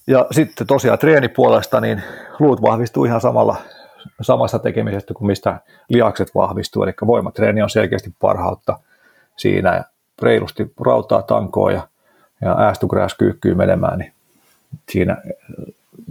[0.07, 2.03] Ja sitten tosiaan treenipuolesta, niin
[2.39, 3.57] luut vahvistuu ihan samalla
[4.21, 8.79] samasta tekemisestä kuin mistä lihakset vahvistuu, eli voimatreeni on selkeästi parhautta
[9.37, 9.85] siinä ja
[10.23, 11.89] reilusti rautaa tankoa ja,
[12.43, 14.13] ja äästugräs kyykkyy menemään, niin
[14.93, 15.17] siinä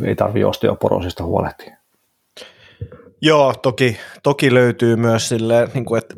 [0.03, 1.77] ei tarvitse osteoporosista huolehtia.
[3.21, 6.15] Joo, toki, toki löytyy myös silleen, niin kuin, että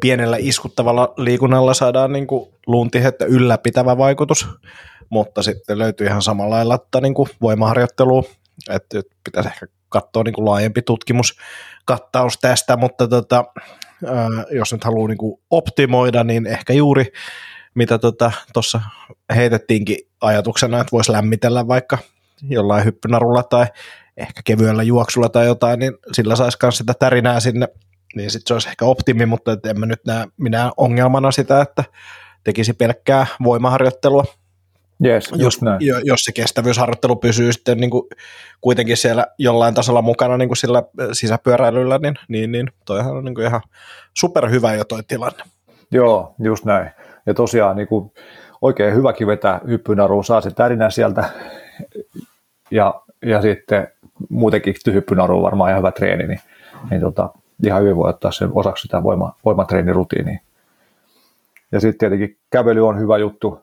[0.00, 4.48] pienellä iskuttavalla liikunnalla saadaan niin kuin luuntihettä ylläpitävä vaikutus,
[5.08, 8.22] mutta sitten löytyy ihan samalla lailla että niin kuin voimaharjoittelua,
[8.70, 13.44] että pitäisi ehkä katsoa niin kuin laajempi tutkimuskattaus tästä, mutta tota,
[14.50, 17.12] jos nyt haluaa niin kuin optimoida, niin ehkä juuri
[17.76, 18.80] mitä tuossa tota,
[19.34, 21.98] heitettiinkin ajatuksena, että voisi lämmitellä vaikka
[22.42, 23.66] jollain hyppynarulla tai
[24.16, 27.68] ehkä kevyellä juoksulla tai jotain, niin sillä saisi myös sitä tärinää sinne,
[28.16, 31.60] niin sitten se olisi ehkä optimi, mutta et en mä nyt näe minä ongelmana sitä,
[31.60, 31.84] että
[32.44, 34.24] tekisi pelkkää voimaharjoittelua.
[35.04, 35.80] Yes, jos, näin.
[36.04, 38.02] jos se kestävyysharjoittelu pysyy sitten niin kuin
[38.60, 43.34] kuitenkin siellä jollain tasolla mukana niin kuin sillä sisäpyöräilyllä, niin, niin, niin toihan on niin
[43.34, 43.60] kuin ihan
[44.14, 45.44] superhyvä jo toi tilanne.
[45.90, 46.90] Joo, just näin.
[47.26, 48.12] Ja tosiaan niin kuin
[48.62, 51.24] oikein hyväkin vetää hyppynaruun, saa se tärinä sieltä.
[52.70, 53.88] Ja, ja sitten
[54.28, 56.40] muutenkin hyppynaru on varmaan ihan hyvä treeni, niin,
[56.90, 57.30] niin tota,
[57.64, 60.40] ihan hyvin voi ottaa sen osaksi sitä voima, voimatreenirutiiniä.
[61.72, 63.60] Ja sitten tietenkin kävely on hyvä juttu,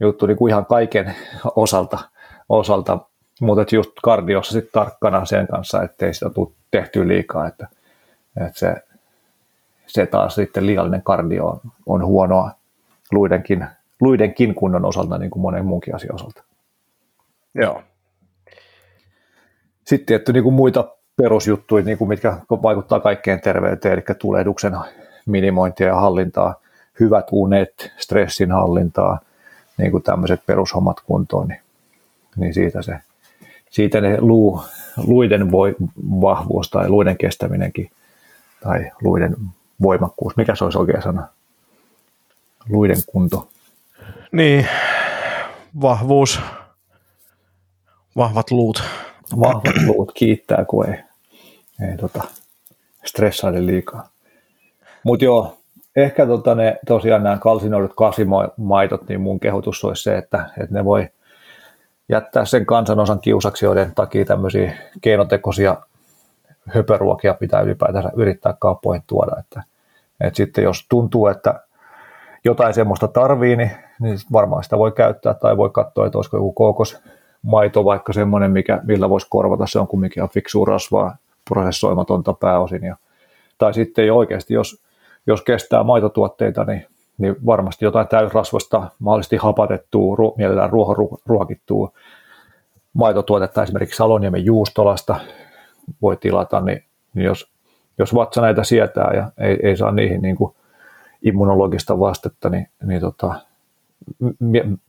[0.00, 1.14] juttu niin kuin ihan kaiken
[1.56, 1.98] osalta,
[2.48, 2.98] osalta.
[3.40, 7.68] Mutta just kardiossa sitten tarkkana sen kanssa, ettei sitä tule tehtyä liikaa, että,
[8.46, 8.74] että se,
[9.86, 12.50] se taas sitten liiallinen kardio on, on huonoa
[13.12, 13.66] luidenkin,
[14.00, 16.42] luidenkin kunnon osalta niin kuin monen muunkin asian osalta.
[17.54, 17.82] Joo.
[19.84, 24.76] Sitten tietty niin kuin muita perusjuttuja, niin kuin mitkä vaikuttaa kaikkeen terveyteen, eli tulehduksen
[25.26, 26.54] minimointia ja hallintaa,
[27.00, 29.20] hyvät unet, stressin hallintaa,
[29.78, 31.60] niin kuin tämmöiset perushommat kuntoon, niin,
[32.36, 32.98] niin siitä, se,
[33.70, 34.62] siitä ne luu,
[35.06, 35.74] luiden voi,
[36.20, 37.90] vahvuus tai luiden kestäminenkin
[38.62, 39.36] tai luiden
[39.82, 41.28] voimakkuus, mikä se olisi oikea sana?
[42.68, 43.48] Luiden kunto.
[44.32, 44.66] Niin,
[45.80, 46.40] vahvuus,
[48.16, 48.82] vahvat luut
[49.40, 50.98] vahvat luut kiittää, kun ei,
[51.90, 52.22] ei tota,
[53.04, 54.08] stressaile liikaa.
[55.04, 55.58] Mutta joo,
[55.96, 60.84] ehkä tota ne, tosiaan nämä kalsinoidut kasimaitot, niin mun kehotus olisi se, että, että ne
[60.84, 61.08] voi
[62.08, 65.76] jättää sen kansanosan kiusaksi, joiden takia tämmöisiä keinotekoisia
[66.68, 69.32] höpöruokia pitää ylipäätänsä yrittää kauppoihin tuoda.
[69.40, 69.62] Että,
[70.20, 71.60] että sitten jos tuntuu, että
[72.44, 73.70] jotain semmoista tarvii, niin,
[74.00, 76.98] niin varmaan sitä voi käyttää tai voi katsoa, että olisiko joku kookos
[77.42, 81.16] maito vaikka semmoinen, mikä, millä voisi korvata, se on kumminkin ihan fiksua rasvaa,
[81.48, 82.84] prosessoimatonta pääosin.
[82.84, 82.96] Ja,
[83.58, 84.82] tai sitten oikeasti, jos,
[85.26, 86.86] jos kestää maitotuotteita, niin,
[87.18, 91.92] niin varmasti jotain täysrasvasta, mahdollisesti hapatettua, ruo, mielellään ruohonruokittua
[92.92, 95.16] maitotuotetta, esimerkiksi Saloniemen juustolasta
[96.02, 96.84] voi tilata, niin,
[97.14, 97.52] niin jos,
[97.98, 100.54] jos vatsa näitä sietää ja ei, ei saa niihin niin kuin
[101.22, 103.34] immunologista vastetta, niin, niin tota,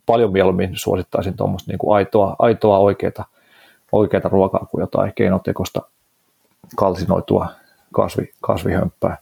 [0.06, 3.26] paljon mieluummin suosittaisin tuommoista niin kuin aitoa, aitoa oikeaa,
[3.92, 5.82] oikeaa ruokaa kuin jotain keinotekosta
[6.76, 7.48] kalsinoitua
[7.94, 9.18] kasvi, kasvihömppää.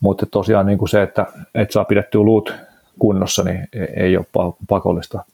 [0.00, 2.54] Mutta tosiaan niin kuin se, että et saa pidettyä luut
[2.98, 5.24] kunnossa, niin e-, ei ole pakollista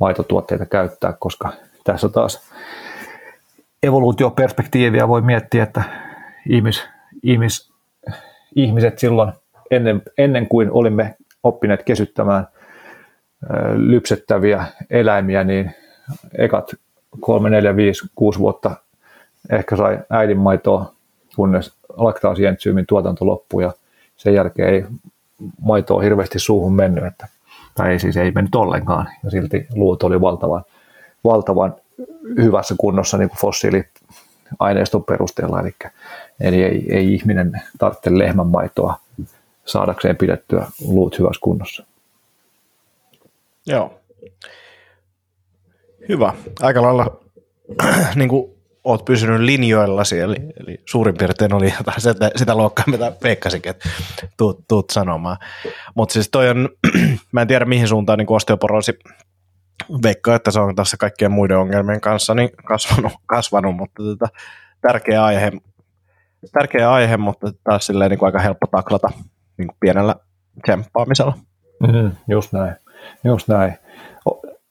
[0.00, 1.52] maitotuotteita käyttää, koska
[1.84, 2.50] tässä taas
[3.82, 5.82] evoluutioperspektiiviä voi miettiä, että
[6.48, 6.84] ihmis,
[7.22, 7.72] ihmis,
[8.56, 9.32] ihmiset silloin
[9.70, 12.46] ennen, ennen kuin olimme oppineet kesyttämään
[13.74, 15.74] lypsettäviä eläimiä, niin
[16.38, 16.74] ekat
[17.20, 18.76] 3, 4, 5, 6 vuotta
[19.50, 20.92] ehkä sai äidinmaitoa,
[21.36, 23.72] kunnes laktaasientsyymin tuotanto loppui ja
[24.16, 24.84] sen jälkeen ei
[25.60, 27.28] maitoa hirveästi suuhun mennyt, että,
[27.74, 29.08] tai ei siis ei mennyt ollenkaan.
[29.24, 30.64] Ja silti luut oli valtavan,
[31.24, 31.74] valtavan
[32.36, 35.74] hyvässä kunnossa niin kuin fossiiliaineiston perusteella, eli,
[36.40, 38.98] eli ei, ei ihminen tarvitse lehmänmaitoa
[39.66, 41.86] saadakseen pidettyä luut hyvässä kunnossa.
[43.66, 44.00] Joo.
[46.08, 46.32] Hyvä.
[46.60, 47.20] Aika lailla
[48.14, 48.54] niin kuin
[48.84, 53.88] oot pysynyt linjoillasi, eli, eli suurin piirtein oli jotain sitä, sitä luokkaa, mitä veikkasinkin, että
[54.36, 55.36] tuut, tuut sanomaan.
[55.94, 56.68] Mutta siis toi on,
[57.32, 58.98] mä en tiedä mihin suuntaan niin osteoporoosi
[60.02, 64.28] veikkaa, että se on tässä kaikkien muiden ongelmien kanssa niin kasvanut, kasvanut mutta tota,
[64.80, 65.52] tärkeä aihe,
[66.52, 69.10] tärkeä aihe, mutta taas silleen niin kuin aika helppo taklata
[69.56, 70.16] niin kuin pienellä
[70.62, 71.34] tsemppaamisella.
[71.80, 72.74] Mm, just näin.
[73.24, 73.74] Just näin.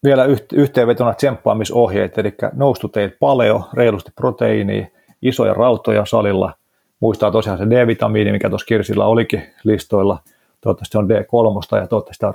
[0.03, 4.87] Vielä yhteenvetona tsemppaamisohjeet, eli noustu teet paleo, reilusti proteiiniä,
[5.21, 6.53] isoja rautoja salilla,
[6.99, 10.19] muistaa tosiaan se D-vitamiini, mikä tuossa Kirsillä olikin listoilla,
[10.61, 12.33] toivottavasti on D3 ja toivottavasti on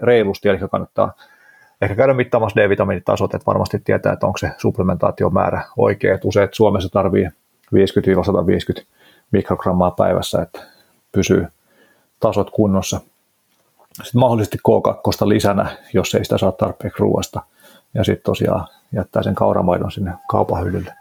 [0.00, 1.12] reilusti, eli kannattaa
[1.82, 6.88] ehkä käydä mittaamassa D-vitamiinitasot, että varmasti tietää, että onko se supplementaatiomäärä oikea, että useat Suomessa
[6.88, 7.28] tarvii
[7.74, 8.84] 50-150
[9.30, 10.60] mikrogrammaa päivässä, että
[11.12, 11.46] pysyy
[12.22, 13.00] tasot kunnossa–
[13.92, 17.42] sitten mahdollisesti K2 lisänä, jos ei sitä saa tarpeeksi ruoasta.
[17.94, 20.94] Ja sitten tosiaan jättää sen kauramaidon sinne kaupan hyllylle.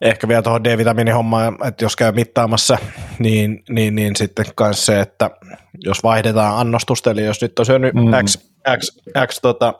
[0.00, 2.78] Ehkä vielä tuohon D-vitamiinihommaan, että jos käy mittaamassa,
[3.18, 5.30] niin, niin, niin sitten myös se, että
[5.78, 8.10] jos vaihdetaan annostusta, eli jos nyt on syönyt mm.
[8.24, 8.38] X,
[8.78, 9.74] X, X tota,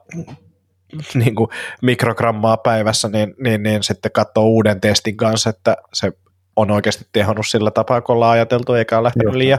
[1.14, 1.50] niin kuin
[1.82, 6.12] mikrogrammaa päivässä, niin, niin, niin sitten katsoo uuden testin kanssa, että se
[6.58, 9.58] on oikeasti tehonnut sillä tapaa, kun ollaan ajateltu, eikä ole lähtenyt liian,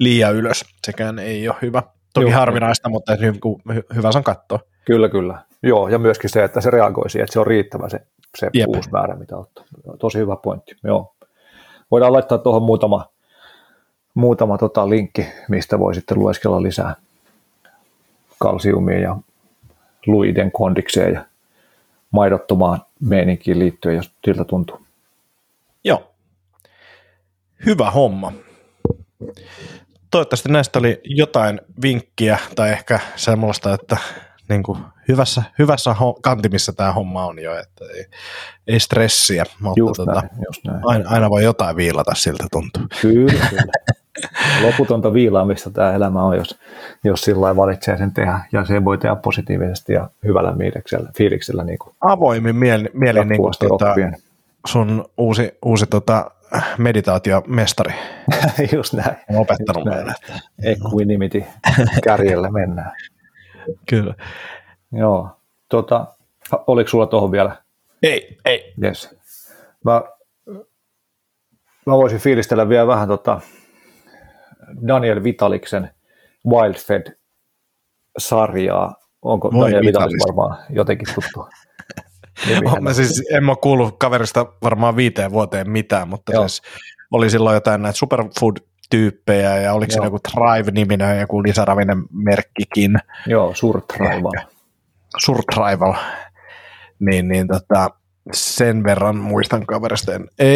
[0.00, 0.64] liian ylös.
[0.86, 1.82] Sekään ei ole hyvä.
[2.14, 2.38] Toki Joo.
[2.38, 4.58] harvinaista, mutta hy- hyvä se on katsoa.
[4.84, 5.38] Kyllä, kyllä.
[5.62, 8.00] Joo, ja myöskin se, että se reagoi siihen, että se on riittävä se,
[8.38, 9.64] se uusi määrä, mitä ottaa.
[9.98, 10.76] Tosi hyvä pointti.
[10.84, 11.14] Joo.
[11.90, 13.08] Voidaan laittaa tuohon muutama,
[14.14, 16.96] muutama tota linkki, mistä voi sitten lueskella lisää
[18.38, 19.16] kalsiumia ja
[20.06, 21.24] luiden kondikseen ja
[22.10, 24.80] maidottomaan meininkiin liittyen, jos siltä tuntuu.
[25.84, 26.15] Joo.
[27.66, 28.32] Hyvä homma.
[30.10, 33.96] Toivottavasti näistä oli jotain vinkkiä tai ehkä semmoista, että
[34.48, 34.78] niin kuin
[35.08, 38.04] hyvässä, hyvässä kantimissa tämä homma on jo, että ei,
[38.66, 40.80] ei stressiä, mutta just tota, näin, just näin.
[40.84, 42.82] Aina, aina voi jotain viilata siltä tuntuu.
[43.02, 43.72] Kyllä, kyllä.
[44.66, 46.58] Loputonta viilaamista tämä elämä on, jos,
[47.04, 51.10] jos sillä valitsee sen tehdä, ja se voi tehdä positiivisesti ja hyvällä fiiliksellä.
[51.16, 53.94] fiiliksellä niin kuin Avoimin mieli, mieli niin kuin, tota,
[54.66, 56.30] sun uusi, uusi tota,
[56.78, 57.94] meditaatiomestari.
[58.74, 59.16] Just näin.
[59.30, 60.14] On opettanut meille.
[60.62, 61.44] Equanimity
[62.04, 62.92] kärjelle mennään.
[63.90, 64.14] Kyllä.
[64.92, 65.30] Joo.
[65.68, 66.06] Tota,
[66.66, 67.56] oliko sulla tuohon vielä?
[68.02, 68.74] Ei, ei.
[68.84, 69.16] Yes.
[69.84, 70.02] Mä,
[71.86, 73.40] mä voisin fiilistellä vielä vähän tota
[74.86, 75.90] Daniel Vitaliksen
[76.48, 78.94] Wildfed-sarjaa.
[79.22, 81.48] Onko Moi Daniel Vitalis varmaan jotenkin tuttu?
[82.80, 86.62] mä siis, en mä kuullut kaverista varmaan viiteen vuoteen mitään, mutta siis
[87.12, 90.02] oli silloin jotain näitä superfood-tyyppejä ja oliko Joo.
[90.02, 92.96] se joku Thrive-niminen joku lisäravinen merkkikin.
[93.26, 94.32] Joo, Surtrival.
[95.18, 95.94] Surtrival.
[96.98, 97.90] Niin, niin tota,
[98.32, 100.12] sen verran muistan kaverista.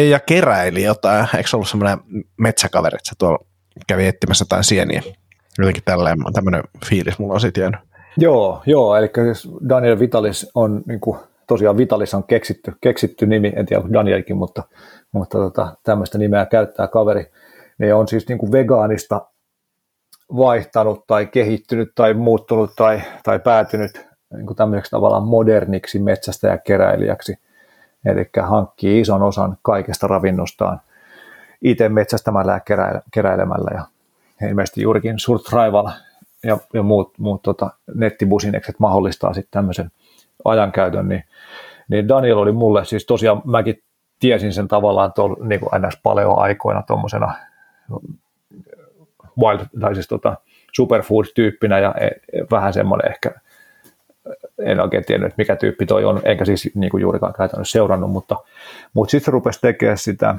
[0.09, 1.27] Ja keräili jotain.
[1.37, 1.97] Eikö se ollut semmoinen
[2.37, 3.45] metsäkaveri, että se tuolla
[3.87, 5.01] kävi etsimässä jotain sieniä?
[5.57, 7.79] Jotenkin tälleen, tämmöinen fiilis mulla on sitten jäänyt.
[8.17, 11.19] Joo, joo, eli siis Daniel Vitalis on niin kuin
[11.51, 14.63] tosiaan Vitalis on keksitty, keksitty nimi, en tiedä Danielkin, mutta,
[15.11, 17.31] mutta tota, tämmöistä nimeä käyttää kaveri.
[17.77, 19.21] Ne on siis niin kuin vegaanista
[20.37, 26.57] vaihtanut tai kehittynyt tai muuttunut tai, tai päätynyt niin kuin tämmöiseksi tavallaan moderniksi metsästä ja
[26.57, 27.35] keräilijäksi.
[28.05, 30.81] Eli hankkii ison osan kaikesta ravinnostaan
[31.61, 32.59] itse metsästämällä ja
[33.11, 33.71] keräilemällä.
[33.73, 33.85] Ja
[34.47, 35.89] ilmeisesti juurikin Surtrival
[36.43, 39.91] ja, ja muut, muut tota, nettibusinekset mahdollistaa sitten tämmöisen
[40.45, 41.23] ajankäytön, niin,
[41.91, 43.83] niin Daniel oli mulle, siis tosiaan mäkin
[44.19, 45.97] tiesin sen tavallaan tuolla niin kuin ns.
[46.03, 47.33] paleo-aikoina tuommoisena
[49.39, 50.37] wild, tai siis tota,
[50.71, 52.11] superfood-tyyppinä ja e, e,
[52.51, 53.31] vähän semmoinen ehkä,
[54.59, 58.35] en oikein tiennyt, mikä tyyppi toi on, enkä siis niin kuin juurikaan käytännössä seurannut, mutta,
[58.93, 60.35] mutta sitten rupesi tekemään sitä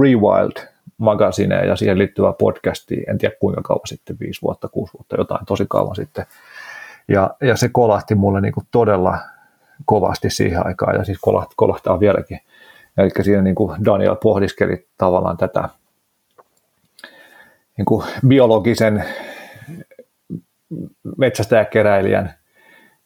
[0.00, 0.68] Rewild
[0.98, 5.46] magasinea ja siihen liittyvää podcastia, en tiedä kuinka kauan sitten, viisi vuotta, kuusi vuotta, jotain
[5.46, 6.26] tosi kauan sitten.
[7.08, 9.18] Ja, ja se kolahti mulle niin kuin todella
[9.84, 12.40] kovasti siihen aikaan ja siis kolahti, kolahtaa vieläkin.
[12.98, 15.68] Eli siinä niin kuin Daniel pohdiskeli tavallaan tätä
[17.78, 19.04] niin kuin biologisen
[21.18, 22.34] metsästäjäkeräilijän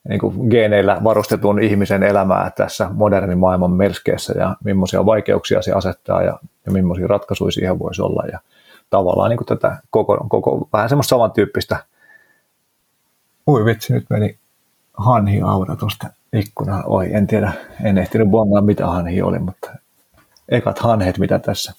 [0.08, 6.22] niin kuin geeneillä varustetun ihmisen elämää tässä modernin maailman melskeessä ja millaisia vaikeuksia se asettaa
[6.22, 8.22] ja, ja millaisia ratkaisuja siihen voisi olla.
[8.32, 8.38] Ja
[8.90, 11.76] tavallaan niin kuin tätä koko, koko vähän semmoista samantyyppistä–
[13.48, 14.38] Ui vitsi, nyt meni
[14.94, 16.06] hanhi aura tuosta
[16.36, 16.82] ikkunaan.
[16.86, 17.52] Oi, en tiedä,
[17.84, 19.70] en ehtinyt bongaa mitä hanhi oli, mutta
[20.48, 21.72] ekat hanhet, mitä tässä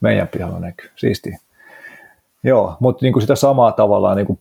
[0.00, 0.90] meidän pihalla näkyy.
[0.96, 1.36] Siisti.
[2.42, 4.38] Joo, mutta niin kuin sitä samaa tavallaan niin kuin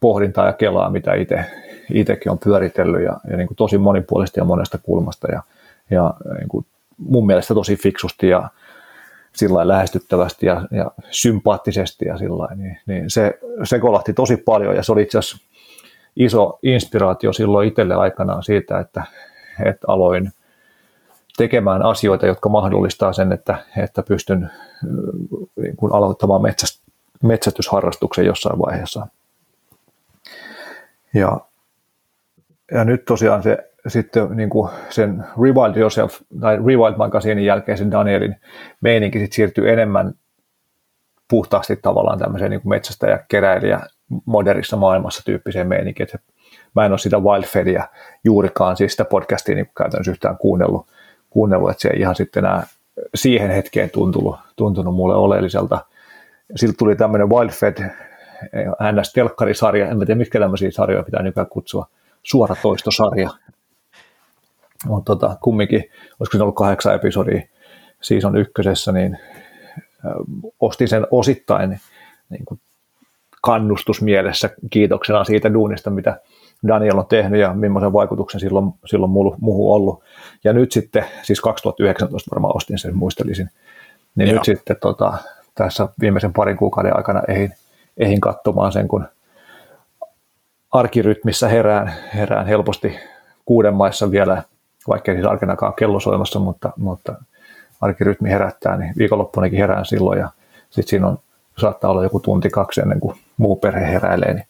[0.00, 1.44] pohdintaa ja kelaa, mitä itse,
[1.92, 5.42] itsekin on pyöritellyt ja, ja niin kuin tosi monipuolisesti ja monesta kulmasta ja,
[5.90, 6.66] ja niin kuin
[6.98, 8.48] mun mielestä tosi fiksusti ja
[9.34, 14.82] sillä lähestyttävästi ja, ja sympaattisesti ja sillä niin, niin se, se kolahti tosi paljon ja
[14.82, 15.46] se oli itse asiassa
[16.16, 19.02] iso inspiraatio silloin itselle aikanaan siitä, että,
[19.64, 20.32] että aloin
[21.36, 24.50] tekemään asioita, jotka mahdollistaa sen, että, että pystyn
[25.56, 26.82] niin kuin aloittamaan metsäst,
[27.22, 29.06] metsästysharrastuksen jossain vaiheessa.
[31.14, 31.40] Ja,
[32.72, 37.90] ja nyt tosiaan se sitten niin kuin sen Rewild Yourself tai Rewild Magazinein jälkeen sen
[37.90, 38.36] Danielin
[38.80, 40.12] meininki sitten siirtyy enemmän
[41.28, 43.80] puhtaasti tavallaan tämmöiseen niin metsästä ja keräilijä
[44.24, 46.04] modernissa maailmassa tyyppiseen meininkiin.
[46.04, 46.18] Että
[46.74, 47.88] mä en ole sitä Wildfedia
[48.24, 50.86] juurikaan, siis sitä podcastia niin käytännössä yhtään kuunnellut,
[51.30, 52.66] kuunnellut, että se ei ihan sitten enää
[53.14, 55.84] siihen hetkeen tuntunut, tuntunut mulle oleelliselta.
[56.56, 57.90] Siltä tuli tämmöinen Wildfed
[58.92, 61.86] NS-telkkarisarja, en tiedä mitkä tämmöisiä sarjoja pitää nykyään kutsua,
[62.22, 63.30] suoratoistosarja.
[64.86, 65.84] Mutta tota, kumminkin,
[66.20, 67.42] olisiko se ollut kahdeksan episodia
[68.00, 69.18] season ykkösessä, niin
[70.60, 71.80] ostin sen osittain
[72.30, 72.60] niin kuin
[73.46, 76.20] kannustusmielessä kiitoksena siitä duunista, mitä,
[76.68, 80.02] Daniel on tehnyt ja millaisen vaikutuksen silloin, silloin muuhun ollut.
[80.44, 83.50] Ja nyt sitten, siis 2019 varmaan ostin sen, muistelisin,
[84.16, 84.34] niin Joo.
[84.34, 85.18] nyt sitten tota,
[85.54, 87.52] tässä viimeisen parin kuukauden aikana ehin,
[87.96, 89.08] ehin katsomaan sen, kun
[90.72, 92.98] arkirytmissä herään, herään helposti
[93.44, 94.42] kuuden maissa vielä,
[94.88, 97.14] vaikka ei siis arkenakaan kello soimassa, mutta, mutta
[97.80, 100.30] arkirytmi herättää, niin viikonloppunakin herään silloin ja
[100.70, 101.18] sitten siinä on,
[101.58, 104.46] saattaa olla joku tunti kaksi ennen kuin muu perhe heräilee, niin,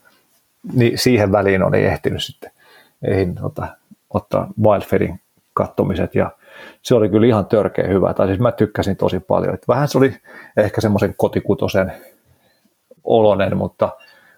[0.73, 2.51] niin siihen väliin on ei ehtinyt sitten
[3.03, 3.69] ei ota,
[4.11, 5.21] ottaa Wildfedin
[5.55, 6.15] kattomiset.
[6.15, 6.31] Ja
[6.83, 9.99] se oli kyllä ihan törkeä hyvä, tai siis mä tykkäsin tosi paljon, että vähän se
[9.99, 10.15] oli
[10.57, 11.93] ehkä semmoisen kotikutosen
[13.05, 13.89] olonen, mutta,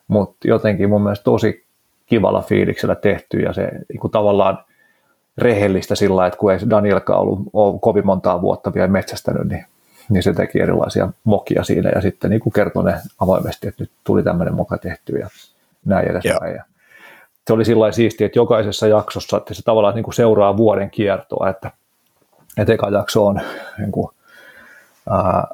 [0.08, 1.64] mutta jotenkin mun mielestä tosi
[2.06, 4.58] kivalla fiiliksellä tehty ja se niin kuin tavallaan
[5.38, 9.66] rehellistä sillä että kun ei Danielka ollut, ollut kovin montaa vuotta vielä metsästänyt, niin,
[10.08, 13.90] niin se teki erilaisia mokia siinä ja sitten niin kuin kertoi ne avoimesti, että nyt
[14.04, 15.28] tuli tämmöinen moka tehty ja
[15.84, 16.54] näin edespäin.
[16.54, 16.64] Ja
[17.46, 21.50] se oli sillä siistiä, että jokaisessa jaksossa, että se tavallaan niin kuin seuraa vuoden kiertoa,
[21.50, 21.70] että,
[22.56, 23.40] että eka jakso on
[23.78, 24.08] niin kuin,
[25.10, 25.46] ää,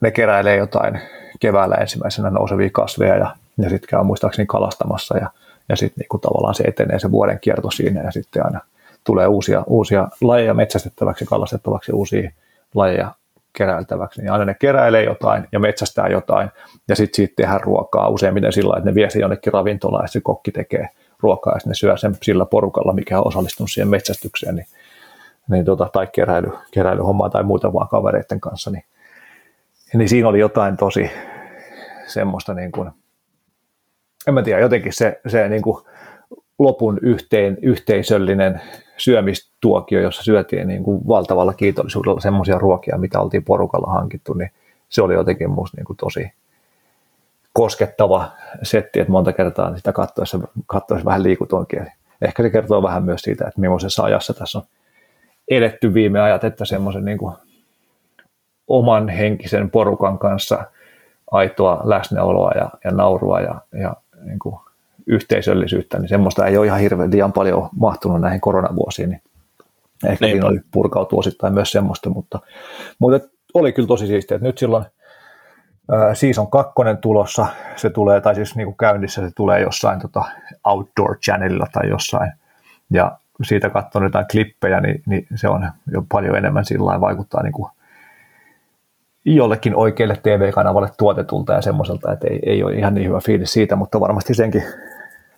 [0.00, 1.00] ne keräilee jotain
[1.40, 5.30] keväällä ensimmäisenä nousevia kasveja ja, ja sitten käy muistaakseni kalastamassa ja
[5.68, 8.60] ja sitten niinku tavallaan se etenee se vuoden kierto siinä ja sitten aina
[9.04, 12.30] tulee uusia, uusia lajeja metsästettäväksi, kalastettavaksi, uusia
[12.74, 13.14] lajeja
[13.52, 16.48] keräiltäväksi, niin aina ne keräilee jotain ja metsästää jotain,
[16.88, 20.20] ja sitten siitä tehdään ruokaa useimmiten sillä että ne vie se jonnekin ravintolaan, ja se
[20.20, 20.88] kokki tekee
[21.20, 24.66] ruokaa, ja ne syö sen sillä porukalla, mikä on osallistunut siihen metsästykseen, niin,
[25.50, 28.84] niin tota, tai keräily, keräilyhommaa tai muuta vaan kavereiden kanssa, niin,
[29.94, 31.10] niin siinä oli jotain tosi
[32.06, 32.90] semmoista niin kuin,
[34.26, 35.84] en mä tiedä, jotenkin se, se niin kuin
[36.62, 38.60] lopun yhteen, yhteisöllinen
[38.96, 44.50] syömistuokio, jossa syötiin niin kuin valtavalla kiitollisuudella semmoisia ruokia, mitä oltiin porukalla hankittu, niin
[44.88, 46.32] se oli jotenkin musta niin kuin tosi
[47.52, 48.28] koskettava
[48.62, 51.86] setti, että monta kertaa sitä katsoessa, katsoessa vähän liikutoinkin.
[52.22, 54.64] Ehkä se kertoo vähän myös siitä, että millaisessa ajassa tässä on
[55.48, 57.34] eletty viime ajat, että semmoisen niin kuin
[58.68, 60.64] oman henkisen porukan kanssa
[61.30, 64.56] aitoa läsnäoloa ja, ja naurua ja, ja niin kuin
[65.06, 69.22] yhteisöllisyyttä, niin semmoista ei ole ihan hirveän liian paljon mahtunut näihin koronavuosiin, niin
[70.06, 70.34] ehkä niin.
[70.34, 72.38] siinä oli purkautu osittain myös semmoista, mutta,
[72.98, 74.84] mutta oli kyllä tosi siistiä, että nyt silloin
[75.92, 77.46] äh, season kakkonen tulossa,
[77.76, 80.24] se tulee, tai siis niin kuin käynnissä se tulee jossain tota
[80.64, 82.32] Outdoor Channelilla tai jossain,
[82.90, 87.52] ja siitä katson jotain klippejä, niin, niin se on jo paljon enemmän sillä vaikuttaa niin
[87.52, 87.70] kuin
[89.24, 93.76] jollekin oikealle TV-kanavalle tuotetulta ja semmoiselta, että ei, ei ole ihan niin hyvä fiilis siitä,
[93.76, 94.62] mutta varmasti senkin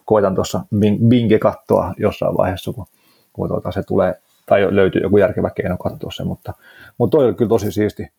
[0.05, 0.61] koitan tuossa
[1.09, 2.87] binge katsoa jossain vaiheessa, kun,
[3.33, 6.55] kun tuota, se tulee, tai löytyy joku järkevä keino katsoa se, mutta,
[6.99, 8.13] mutta toi oli kyllä tosi siisti,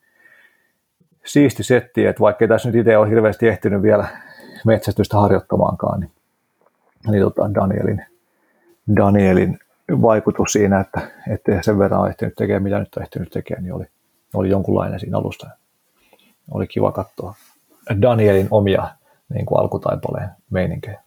[1.25, 4.07] siisti setti, että vaikka tässä nyt itse ole hirveästi ehtinyt vielä
[4.65, 6.11] metsästystä harjoittamaankaan, niin,
[7.11, 8.05] niin tota Danielin,
[8.95, 9.59] Danielin
[10.01, 13.73] vaikutus siinä, että, että sen verran on ehtinyt tekemään, mitä nyt on ehtinyt tekemään, niin
[13.73, 13.85] oli,
[14.33, 15.49] oli jonkunlainen siinä alusta.
[16.51, 17.35] Oli kiva katsoa
[18.01, 18.87] Danielin omia
[19.33, 21.04] niin kuin alkutaipaleen meininkejä.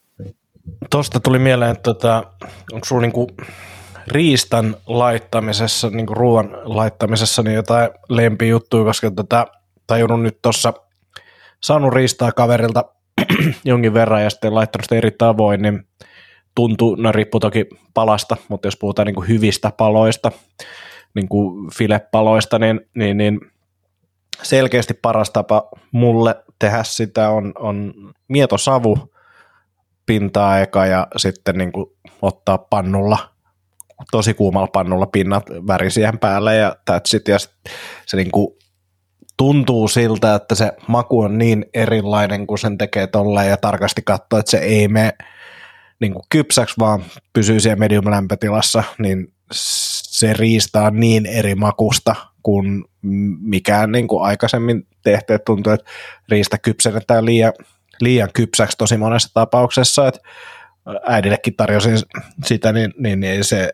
[0.91, 2.25] Tuosta tuli mieleen, että tota,
[2.73, 3.37] onko sinulla niin
[4.07, 9.47] riistan laittamisessa, niin kuin ruoan laittamisessa niin jotain lempijuttuja, koska tota,
[9.87, 10.73] tajunnut nyt tuossa
[11.63, 12.85] saanut riistaa kaverilta
[13.65, 15.87] jonkin verran ja sitten laittanut sitä eri tavoin, niin
[16.55, 20.33] tuntuu, no riippuu toki palasta, mutta jos puhutaan niin kuin hyvistä paloista,
[21.15, 23.41] niin kuin filepaloista, niin, niin, niin
[24.43, 27.95] selkeästi paras tapa mulle tehdä sitä on, on
[28.29, 29.11] mietosavu
[30.09, 31.87] pintaa eka ja sitten niin kuin
[32.23, 33.19] ottaa pannulla,
[34.11, 37.29] tosi kuumalla pannulla pinnat väri siihen päälle ja that's it.
[37.29, 37.39] Ja
[38.07, 38.49] se niin kuin
[39.37, 44.39] tuntuu siltä, että se maku on niin erilainen, kun sen tekee tolleen ja tarkasti katsoo,
[44.39, 45.13] että se ei mene
[46.01, 52.15] niin kuin kypsäksi, vaan pysyy siellä medium lämpötilassa, niin se riista on niin eri makusta
[52.43, 52.85] kuin
[53.41, 55.39] mikään niin kuin aikaisemmin tehty.
[55.47, 55.91] Tuntuu, että
[56.29, 57.53] riista kypsennetään liian,
[58.01, 60.21] liian kypsäksi tosi monessa tapauksessa, että
[61.07, 61.99] äidillekin tarjosin
[62.45, 63.73] sitä, niin, niin, niin se,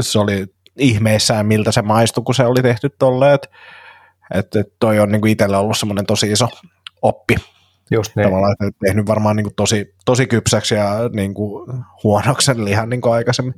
[0.00, 0.46] se oli
[0.78, 3.48] ihmeissään, miltä se maistui, kun se oli tehty tolleen, että,
[4.34, 6.48] että toi on niin kuin itsellä ollut semmoinen tosi iso
[7.02, 7.34] oppi.
[7.90, 8.24] Just niin.
[8.26, 11.72] Tavallaan, että tehnyt varmaan niin kuin tosi, tosi kypsäksi ja niin kuin
[12.04, 13.54] huonoksen lihan niin kuin aikaisemmin.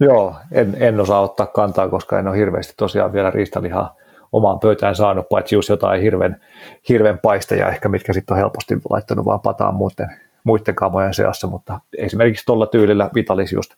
[0.00, 3.96] Joo, en, en osaa ottaa kantaa, koska en ole hirveästi tosiaan vielä riistalihaa
[4.34, 6.40] omaan pöytään saanut, paitsi just jotain hirven,
[6.88, 11.80] hirven paisteja ehkä, mitkä sitten on helposti laittanut vaan pataan muiden, muiden kamojen seassa, mutta
[11.98, 13.74] esimerkiksi tuolla tyylillä Vitalis just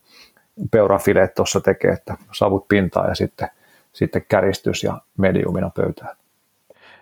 [0.71, 3.49] peurafileet tuossa tekee, että savut pintaa ja sitten,
[3.93, 6.17] sitten käristys ja mediumina pöytään.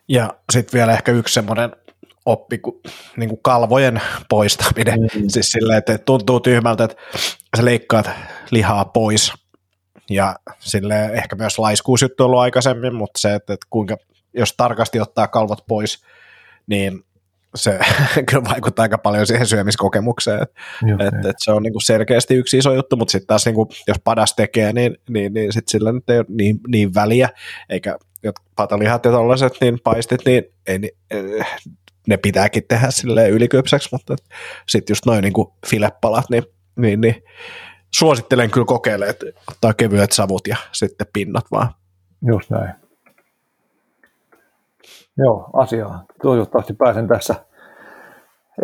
[0.09, 1.73] Ja sitten vielä ehkä yksi semmoinen
[2.27, 2.61] oppi
[3.17, 5.01] niin kuin kalvojen poistaminen.
[5.01, 5.29] Mm.
[5.29, 6.97] Siis silleen, että tuntuu tyhmältä, että
[7.57, 8.11] sä leikkaat
[8.51, 9.44] lihaa pois.
[10.11, 13.97] Ja sille ehkä myös laiskuusjuttu on ollut aikaisemmin, mutta se, että, että kuinka,
[14.35, 16.05] jos tarkasti ottaa kalvot pois,
[16.67, 17.05] niin
[17.55, 17.79] se
[18.31, 20.43] kyllä vaikuttaa aika paljon siihen syömiskokemukseen.
[20.43, 23.97] että et, et se on niinku selkeästi yksi iso juttu, mutta sitten taas niinku, jos
[24.05, 27.29] padas tekee, niin, niin, niin sit sillä nyt ei ole niin, niin väliä,
[27.69, 27.97] eikä
[28.57, 31.47] patalihat ja tollaiset, niin paistit, niin ei, eh,
[32.09, 34.17] ne pitääkin tehdä silleen ylikypsäksi, mutta
[34.69, 35.33] sitten just noin niin
[35.67, 36.43] filepalat, niin,
[36.77, 37.23] niin, niin
[37.95, 41.69] suosittelen kyllä kokeile, että ottaa kevyet savut ja sitten pinnat vaan.
[42.27, 42.75] Just näin.
[45.17, 46.05] Joo, asiaa.
[46.23, 47.35] Toivottavasti pääsen tässä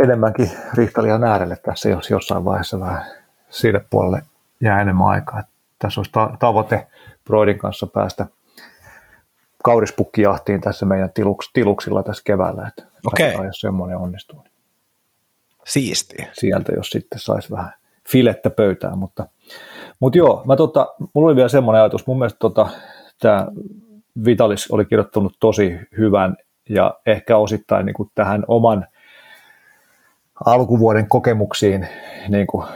[0.03, 3.05] enemmänkin rihtalian äärelle tässä, jos jossain vaiheessa vähän
[3.51, 4.23] sille puolelle
[4.61, 5.45] jää enemmän aikaa.
[5.79, 6.87] Tässä olisi tavoite
[7.25, 8.27] Broidin kanssa päästä–
[9.65, 13.47] kaurispukki-jahtiin tässä meidän tiluks, tiluksilla tässä keväällä, että okay.
[13.47, 14.45] jos semmoinen onnistuu.
[15.65, 16.17] Siisti.
[16.33, 17.73] Sieltä, jos sitten saisi vähän
[18.13, 19.27] filettä pöytään, mutta,
[20.01, 22.69] mutta joo, mä tota, mulla oli vielä semmoinen ajatus, mun mielestä tota,
[23.21, 23.47] tämä
[24.25, 26.37] Vitalis oli kirjoittanut tosi hyvän
[26.69, 28.87] ja ehkä osittain niin kuin tähän oman
[30.47, 31.89] alkuvuoden kokemuksiin
[32.29, 32.67] niin kuin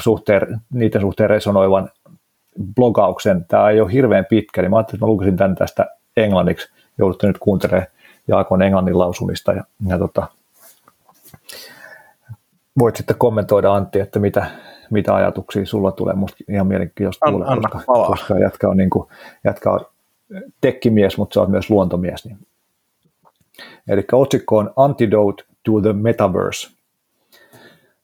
[0.00, 1.90] suhteen, niiden suhteen resonoivan
[2.74, 3.44] blogauksen.
[3.48, 5.86] Tämä ei ole hirveän pitkä, niin mä ajattelin, että mä lukisin tämän tästä
[6.16, 6.72] englanniksi.
[6.98, 7.86] Joudutte nyt kuuntelemaan
[8.28, 9.52] Jaakon englannin lausumista.
[9.52, 10.26] Ja, ja tota,
[12.78, 14.46] voit sitten kommentoida Antti, että mitä,
[14.90, 16.14] mitä ajatuksia sulla tulee.
[16.14, 19.08] Musta ihan mielenkiintoista kuulla, koska, koska jätkä on, niin kuin,
[19.44, 19.80] jätkä on
[20.60, 22.24] tekkimies, mutta sä oot myös luontomies.
[22.24, 22.38] Niin.
[23.88, 26.70] Eli otsikko on Antidote to the Metaverse.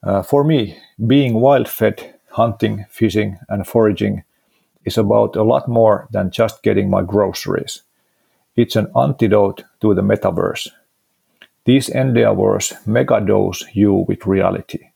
[0.06, 4.22] Uh, for me, being wild-fed, hunting, fishing and foraging
[4.86, 7.84] is about a lot more than just getting my groceries.
[8.56, 10.72] It's an antidote to the metaverse.
[11.68, 14.88] These endeavors megadose you with reality.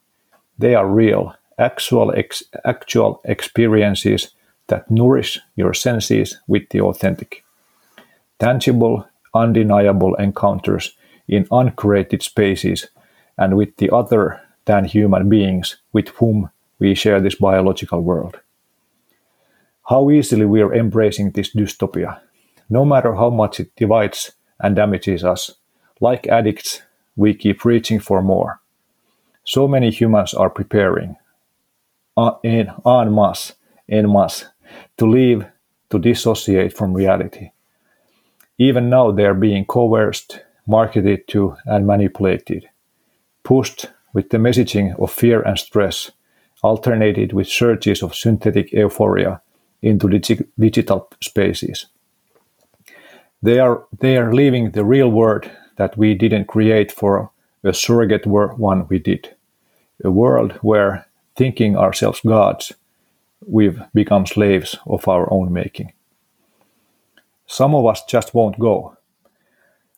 [0.56, 4.30] They are real, actual, ex- actual experiences
[4.68, 7.44] that nourish your senses with the authentic.
[8.38, 10.96] Tangible, undeniable encounters
[11.28, 12.86] in uncreated spaces
[13.36, 16.48] and with the other than human beings with whom
[16.78, 18.40] we share this biological world.
[19.90, 22.18] How easily we are embracing this dystopia,
[22.70, 25.50] no matter how much it divides and damages us.
[26.02, 26.82] Like addicts,
[27.14, 28.60] we keep reaching for more.
[29.44, 31.14] So many humans are preparing
[32.16, 33.52] uh, en, en masse,
[33.88, 34.46] en masse,
[34.96, 35.46] to leave,
[35.90, 37.52] to dissociate from reality.
[38.58, 42.68] Even now, they are being coerced, marketed to, and manipulated,
[43.44, 46.10] pushed with the messaging of fear and stress,
[46.64, 49.40] alternated with surges of synthetic euphoria
[49.80, 51.86] into digi- digital spaces.
[53.40, 55.48] They are, they are leaving the real world
[55.82, 57.32] that we didn't create for
[57.64, 59.34] a surrogate one we did.
[60.04, 62.72] A world where, thinking ourselves gods,
[63.44, 65.92] we've become slaves of our own making.
[67.48, 68.96] Some of us just won't go.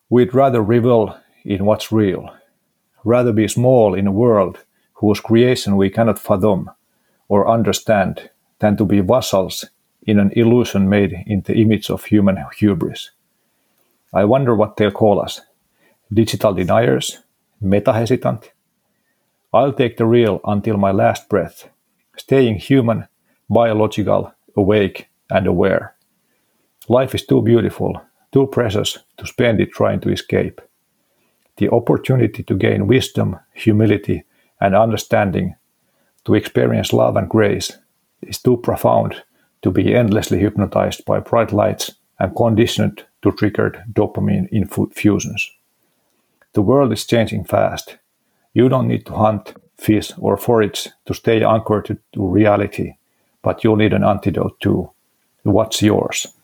[0.09, 2.31] We'd rather revel in what's real,
[3.05, 4.61] rather be small in a world
[4.95, 6.71] whose creation we cannot fathom
[7.29, 8.31] or understand
[8.61, 9.67] than to be vassals
[10.07, 13.11] in an illusion made in the image of human hubris.
[14.15, 15.43] I wonder what they'll call us
[16.15, 17.19] digital deniers,
[17.61, 18.53] meta hesitant.
[19.53, 21.69] I'll take the real until my last breath,
[22.17, 23.09] staying human,
[23.51, 25.95] biological, awake, and aware.
[26.89, 28.01] Life is too beautiful,
[28.33, 30.61] too precious to spend it trying to escape.
[31.57, 34.25] The opportunity to gain wisdom, humility,
[34.61, 35.57] and understanding,
[36.25, 37.77] to experience love and grace,
[38.23, 39.23] is too profound
[39.63, 45.51] to be endlessly hypnotized by bright lights and conditioned to triggered dopamine infusions.
[46.55, 47.97] The world is changing fast.
[48.55, 52.93] You don't need to hunt, fish, or forage to stay anchored to, to reality,
[53.43, 54.95] but you'll need an antidote too.
[55.47, 56.39] What's yours?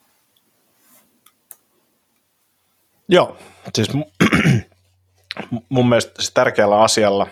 [3.09, 3.37] Joo,
[3.75, 3.91] siis
[5.69, 7.27] mun mielestä se tärkeällä asialla,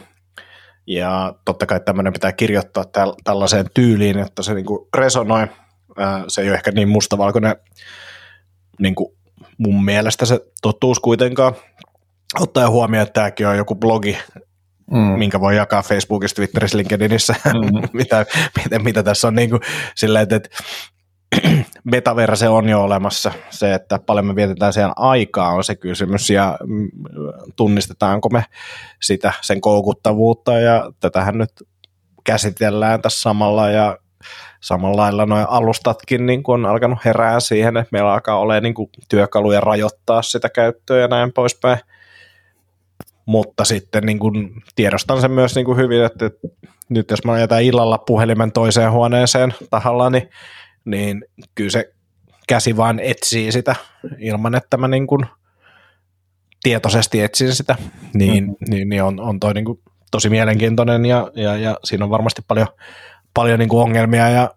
[0.87, 5.47] ja totta kai tämmöinen pitää kirjoittaa täl- tällaiseen tyyliin, että se niinku resonoi
[6.29, 7.57] se ei ole ehkä niin mustavalkoinen
[8.79, 9.12] niin kuin
[9.59, 11.55] mun mielestä se totuus kuitenkaan.
[12.41, 14.18] Ottaa huomioon, että tämäkin on joku blogi,
[14.91, 14.99] mm.
[14.99, 17.89] minkä voi jakaa Facebookissa, Twitterissä, LinkedInissä, mm.
[17.99, 18.26] mitä,
[18.64, 19.61] mitä, mitä, tässä on niin kuin,
[19.95, 20.49] sillä, että, että
[21.85, 23.33] metaverse on jo olemassa.
[23.51, 26.89] Se, että paljon me vietetään siellä aikaa on se kysymys ja mm,
[27.57, 28.45] tunnistetaanko me
[29.03, 31.53] sitä, sen koukuttavuutta ja tätähän nyt
[32.24, 33.99] käsitellään tässä samalla ja
[34.61, 38.74] samalla lailla noin alustatkin niin kuin on alkanut herää siihen, että meillä alkaa olla niin
[38.74, 41.79] kuin työkaluja rajoittaa sitä käyttöä ja näin poispäin.
[43.29, 46.31] Mutta sitten niin kuin tiedostan sen myös niin kuin hyvin, että
[46.89, 50.31] nyt jos mä jätän illalla puhelimen toiseen huoneeseen tahalla, niin,
[50.85, 51.24] niin
[51.55, 51.93] kyllä se
[52.49, 53.74] käsi vaan etsii sitä
[54.18, 55.26] ilman, että mä niin kuin
[56.62, 57.76] tietoisesti etsin sitä,
[58.14, 58.55] niin, mm.
[58.70, 62.43] niin, niin on, on toi niin kuin tosi mielenkiintoinen ja, ja, ja siinä on varmasti
[62.49, 62.68] paljon,
[63.35, 64.51] paljon niin kuin ongelmia ja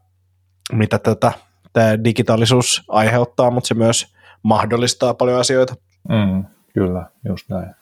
[0.71, 1.31] mitä tätä
[1.73, 5.75] tämä digitaalisuus aiheuttaa, mutta se myös mahdollistaa paljon asioita.
[6.09, 7.80] Mm, kyllä, just näin.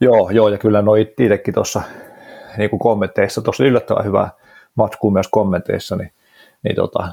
[0.00, 1.82] Joo, joo ja kyllä noin itsekin tuossa
[2.58, 4.28] niin kommenteissa, tuossa yllättävän hyvä
[4.74, 6.12] matskuu myös kommenteissa, niin,
[6.62, 7.08] niin tota,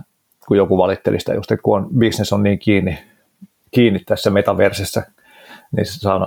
[0.48, 3.00] kun joku valitteli sitä just, että kun on, business on niin kiinni,
[3.72, 5.04] kiinni tässä metaversessä,
[5.72, 5.86] niin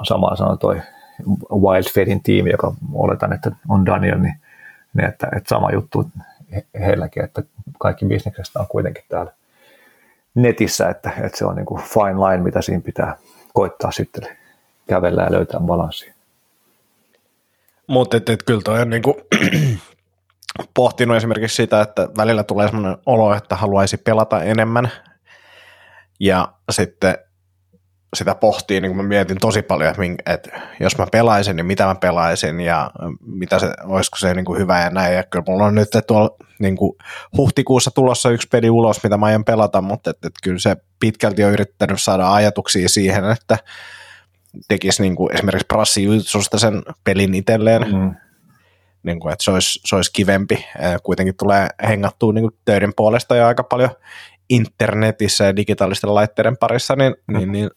[0.08, 0.80] samaa sanoi toi
[1.52, 4.34] Wildfedin tiimi, joka oletan, että on Daniel, niin,
[4.94, 6.10] niin että, että sama juttu
[6.80, 7.42] heilläkin, että
[7.78, 9.32] kaikki bisneksestä on kuitenkin täällä
[10.34, 13.16] netissä, että, että se on niin kuin fine line, mitä siinä pitää
[13.54, 14.28] koittaa sitten
[14.88, 16.17] kävellä ja löytää balanssia.
[17.88, 19.20] Mutta et, et, kyllä toi on niinku
[20.74, 24.90] pohtinut esimerkiksi sitä, että välillä tulee sellainen olo, että haluaisi pelata enemmän
[26.20, 27.18] ja sitten
[28.16, 29.94] sitä pohtii, niin kuin mä mietin tosi paljon,
[30.26, 34.60] että, jos mä pelaisin, niin mitä mä pelaisin ja mitä se, olisiko se niin kuin
[34.60, 35.14] hyvä ja näin.
[35.14, 36.92] Ja kyllä mulla on nyt tuolla niin kuin
[37.36, 41.44] huhtikuussa tulossa yksi peli ulos, mitä mä aion pelata, mutta että, että kyllä se pitkälti
[41.44, 43.58] on yrittänyt saada ajatuksia siihen, että
[44.68, 48.14] tekisi niin kuin esimerkiksi Brassi Jutsusta sen pelin itselleen, mm.
[49.02, 50.64] niin kuin, että se olisi, se olisi kivempi.
[51.02, 53.90] Kuitenkin tulee hengattua niin kuin töiden puolesta ja aika paljon
[54.48, 57.36] internetissä ja digitaalisten laitteiden parissa, niin, mm.
[57.36, 57.70] niin, niin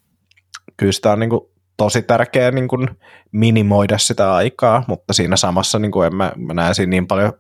[0.77, 1.41] kyllä sitä on niin kuin
[1.77, 2.89] tosi tärkeää niin kuin
[3.31, 7.33] minimoida sitä aikaa, mutta siinä samassa niin kuin en mä, mä näe siinä niin paljon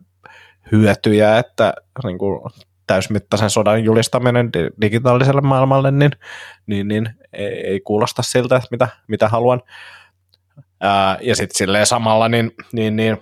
[0.71, 1.73] hyötyjä, että
[2.03, 2.41] niin kuin
[2.91, 4.49] täysmittaisen sodan julistaminen
[4.81, 6.11] digitaaliselle maailmalle, niin,
[6.67, 9.61] niin, niin ei, ei kuulosta siltä, että mitä, mitä haluan.
[10.81, 13.17] Ää, ja sitten silleen samalla, niin, niin, niin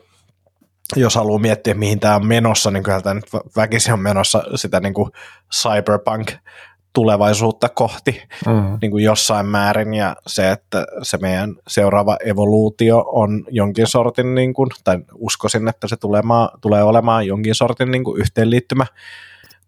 [0.95, 4.79] jos haluaa miettiä, mihin tämä on menossa, niin kyllä tämä nyt väkisin on menossa sitä
[4.79, 5.11] niin kuin
[5.55, 6.31] cyberpunk
[6.93, 8.77] tulevaisuutta kohti mm.
[8.81, 14.53] niin kuin jossain määrin ja se, että se meidän seuraava evoluutio on jonkin sortin, niin
[14.53, 18.85] kuin, tai uskoisin, että se tulee, maa, tulee olemaan jonkin sortin niin kuin yhteenliittymä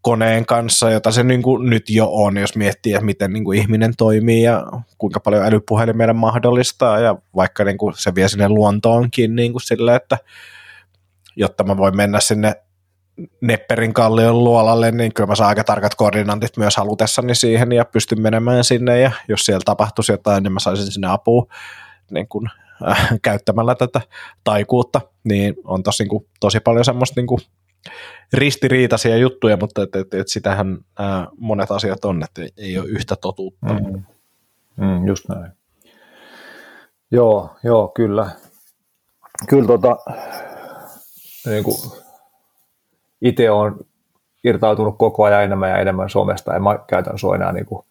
[0.02, 3.60] koneen kanssa, jota se niin kuin nyt jo on, jos miettii, että miten niin kuin
[3.60, 4.64] ihminen toimii ja
[4.97, 6.99] kuinka paljon älypuhelin meidän mahdollistaa.
[6.99, 10.18] Ja vaikka niin kuin se vie sinne luontoonkin niin kuin sille, että
[11.36, 12.56] jotta mä voin mennä sinne
[13.41, 18.22] Nepperin kallion luolalle, niin kyllä mä saan aika tarkat koordinaatit myös halutessani siihen ja pystyn
[18.22, 18.99] menemään sinne.
[18.99, 21.45] Ja jos siellä tapahtuisi jotain, niin mä saisin sinne apua
[22.12, 22.49] niin kuin,
[22.89, 24.02] äh, käyttämällä tätä
[24.43, 27.41] taikuutta, niin on tosi, niin kuin, tosi paljon semmoista niin kuin,
[28.34, 33.15] ristiriitaisia juttuja, mutta et, et, et sitähän ää, monet asiat on, että ei ole yhtä
[33.15, 33.73] totuutta.
[33.73, 34.03] Mm.
[34.77, 35.51] Mm, just näin.
[37.11, 38.29] Joo, joo, kyllä.
[39.49, 39.97] Kyllä tota,
[41.45, 41.77] niin kuin
[43.21, 43.79] itse on
[44.43, 47.86] irtautunut koko ajan enemmän ja enemmän somesta, ja mä käytän sua enää, niin kuin,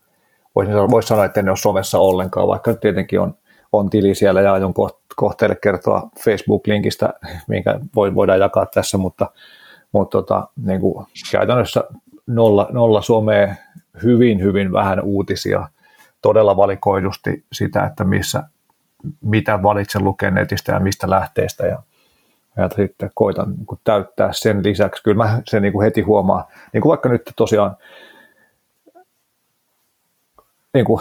[0.55, 3.35] voisin sanoa, vois sanoa, että en ole somessa ollenkaan, vaikka tietenkin on,
[3.73, 4.75] on tili siellä ja aion
[5.17, 7.13] kohteelle kertoa Facebook-linkistä,
[7.49, 9.31] minkä voidaan jakaa tässä, mutta
[9.93, 11.85] mutta tota, niin kuin käytännössä
[12.27, 13.55] nolla, nolla somea,
[14.03, 15.69] hyvin, hyvin vähän uutisia,
[16.23, 18.43] todella valikoidusti sitä, että missä,
[19.21, 21.67] mitä valitsen lukea netistä ja mistä lähteestä.
[21.67, 21.83] Ja,
[22.57, 25.03] ja sitten koitan niin kuin täyttää sen lisäksi.
[25.03, 27.77] Kyllä mä sen niin kuin heti huomaan, niin kuin vaikka nyt tosiaan
[30.75, 31.01] niin kuin,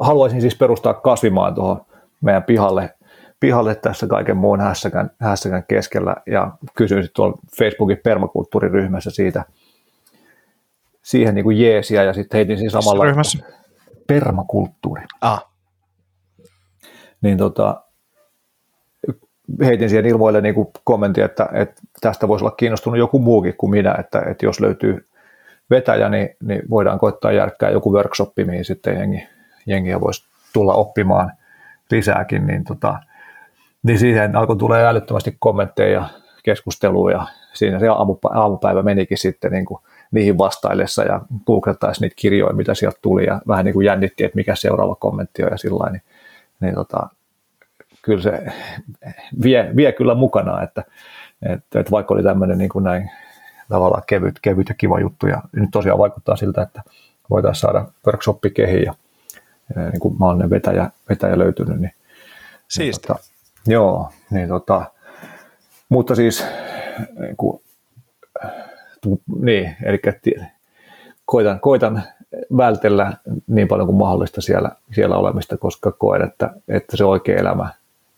[0.00, 1.84] haluaisin siis perustaa kasvimaan tuohon
[2.20, 2.94] meidän pihalle
[3.42, 9.44] pihalle tässä kaiken muun hässäkän, hässäkän keskellä ja kysyin sitten tuolla Facebookin permakulttuuriryhmässä siitä
[11.02, 13.38] siihen niin kuin jeesiä ja sitten heitin siinä samalla ryhmässä?
[14.06, 15.02] permakulttuuri.
[15.20, 15.46] Ah.
[17.22, 17.82] Niin tota,
[19.60, 23.70] heitin siihen ilmoille niin kuin kommentti, että, että tästä voisi olla kiinnostunut joku muukin kuin
[23.70, 25.08] minä, että, että jos löytyy
[25.70, 29.28] vetäjä, niin, niin voidaan koittaa järkkää joku workshop, mihin sitten jengi,
[29.66, 31.32] jengiä voisi tulla oppimaan
[31.90, 32.98] lisääkin, niin tota,
[33.82, 36.08] niin siihen alkoi tulee älyttömästi kommentteja ja
[36.42, 37.86] keskustelua ja siinä se
[38.34, 39.80] aamupäivä menikin sitten niin kuin
[40.10, 44.36] niihin vastaillessa ja googlettaisi niitä kirjoja, mitä sieltä tuli ja vähän niin kuin jännitti, että
[44.36, 46.02] mikä seuraava kommentti on ja sillä niin,
[46.60, 47.08] niin tota,
[48.02, 48.46] kyllä se
[49.42, 50.84] vie, vie kyllä mukana, että,
[51.42, 53.10] että, että vaikka oli tämmöinen niin kuin näin
[53.68, 56.82] tavallaan kevyt, kevyt ja kiva juttu ja nyt tosiaan vaikuttaa siltä, että
[57.30, 58.94] voitaisiin saada workshoppi kehiin ja,
[59.76, 61.92] ja niin kuin maallinen vetäjä, vetäjä löytynyt, niin,
[62.68, 63.08] Siisti.
[63.08, 63.31] Niin, tota,
[63.66, 64.84] Joo, niin tota,
[65.88, 66.44] mutta siis
[67.18, 67.62] niin, kuin,
[69.40, 70.00] niin eli
[71.24, 72.02] koitan, koitan
[72.56, 73.12] vältellä
[73.46, 77.68] niin paljon kuin mahdollista siellä, siellä olemista, koska koen, että, että se oikea elämä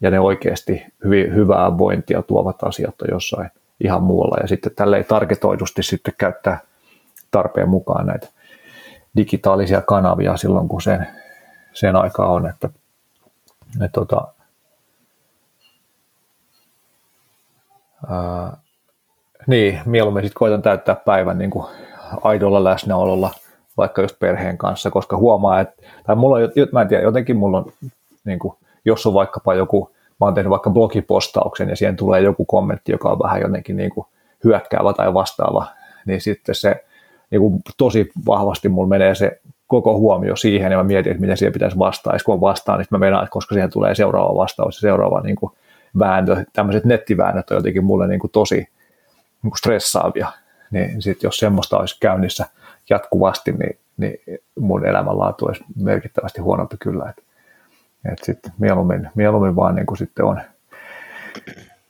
[0.01, 3.51] ja ne oikeasti hyvin, hyvää vointia tuovat asiat on jossain
[3.85, 4.37] ihan muualla.
[4.43, 6.61] Ja sitten tälle ei targetoidusti sitten käyttää
[7.31, 8.29] tarpeen mukaan näitä
[9.17, 11.07] digitaalisia kanavia silloin, kun sen,
[11.73, 12.47] sen aika on.
[12.47, 12.69] Että,
[13.75, 14.29] että tota,
[19.47, 21.67] niin, mieluummin sitten koitan täyttää päivän niin kuin
[22.23, 23.31] aidolla läsnäololla,
[23.77, 27.59] vaikka just perheen kanssa, koska huomaa, että, tai mulla on, mä en tiedä, jotenkin mulla
[27.59, 27.73] on,
[28.25, 28.55] niin kuin,
[28.85, 29.91] jos on vaikkapa joku,
[30.21, 33.91] mä oon tehnyt vaikka blogipostauksen ja siihen tulee joku kommentti, joka on vähän jotenkin niin
[33.91, 34.07] kuin
[34.45, 35.67] hyökkäävä tai vastaava,
[36.07, 36.85] niin sitten se
[37.31, 41.37] niin kuin tosi vahvasti mulla menee se koko huomio siihen ja mä mietin, että miten
[41.37, 42.13] siihen pitäisi vastaa.
[42.13, 45.37] Ja kun vastaan, niin mä menen, että koska siihen tulee seuraava vastaus ja seuraava niin
[45.37, 45.53] kuin
[45.99, 46.45] vääntö.
[46.53, 50.33] Tämmöiset nettiväännöt on jotenkin mulle niin kuin tosi niin kuin stressaavia.
[50.71, 52.47] Niin sit jos semmoista olisi käynnissä
[52.91, 54.19] jatkuvasti, niin, niin
[54.59, 57.11] mun elämänlaatu olisi merkittävästi huonompi kyllä.
[57.11, 57.25] Et,
[58.13, 60.41] et sit mieluummin, mieluummin vaan niin kuin sitten on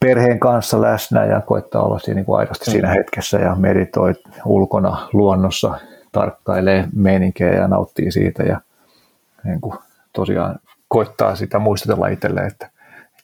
[0.00, 4.14] perheen kanssa läsnä ja koittaa olla siinä niin kuin aidosti siinä hetkessä ja meditoi
[4.44, 5.78] ulkona luonnossa,
[6.12, 8.60] tarkkailee meininkejä ja nauttii siitä ja
[9.44, 9.78] niin kuin
[10.12, 10.58] tosiaan
[10.88, 12.70] koittaa sitä muistutella itselleen, että,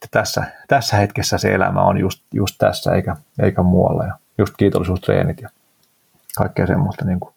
[0.04, 4.54] että tässä, tässä hetkessä se elämä on just, just tässä eikä, eikä muualla ja just
[4.56, 5.48] kiitollisuustreenit ja
[6.36, 7.34] kaikkea semmoista niin kuin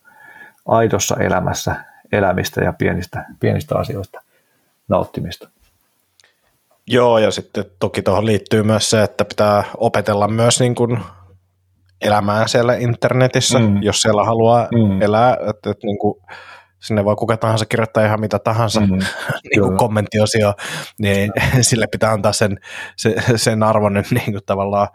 [0.65, 1.75] aidossa elämässä
[2.11, 4.21] elämistä ja pienistä, pienistä asioista
[4.87, 5.49] nauttimista.
[6.87, 10.99] Joo, ja sitten toki tuohon liittyy myös se, että pitää opetella myös niin kuin
[12.01, 13.83] elämää siellä internetissä, mm.
[13.83, 15.01] jos siellä haluaa mm.
[15.01, 16.21] elää, että, että niin kuin,
[16.83, 18.87] sinne voi kuka tahansa kirjoittaa ihan mitä tahansa mm,
[19.51, 20.53] niin kuin kommenttiosio,
[20.99, 21.31] niin
[21.61, 22.59] sille pitää antaa sen,
[22.95, 24.87] sen, sen arvoinen niin kuin tavallaan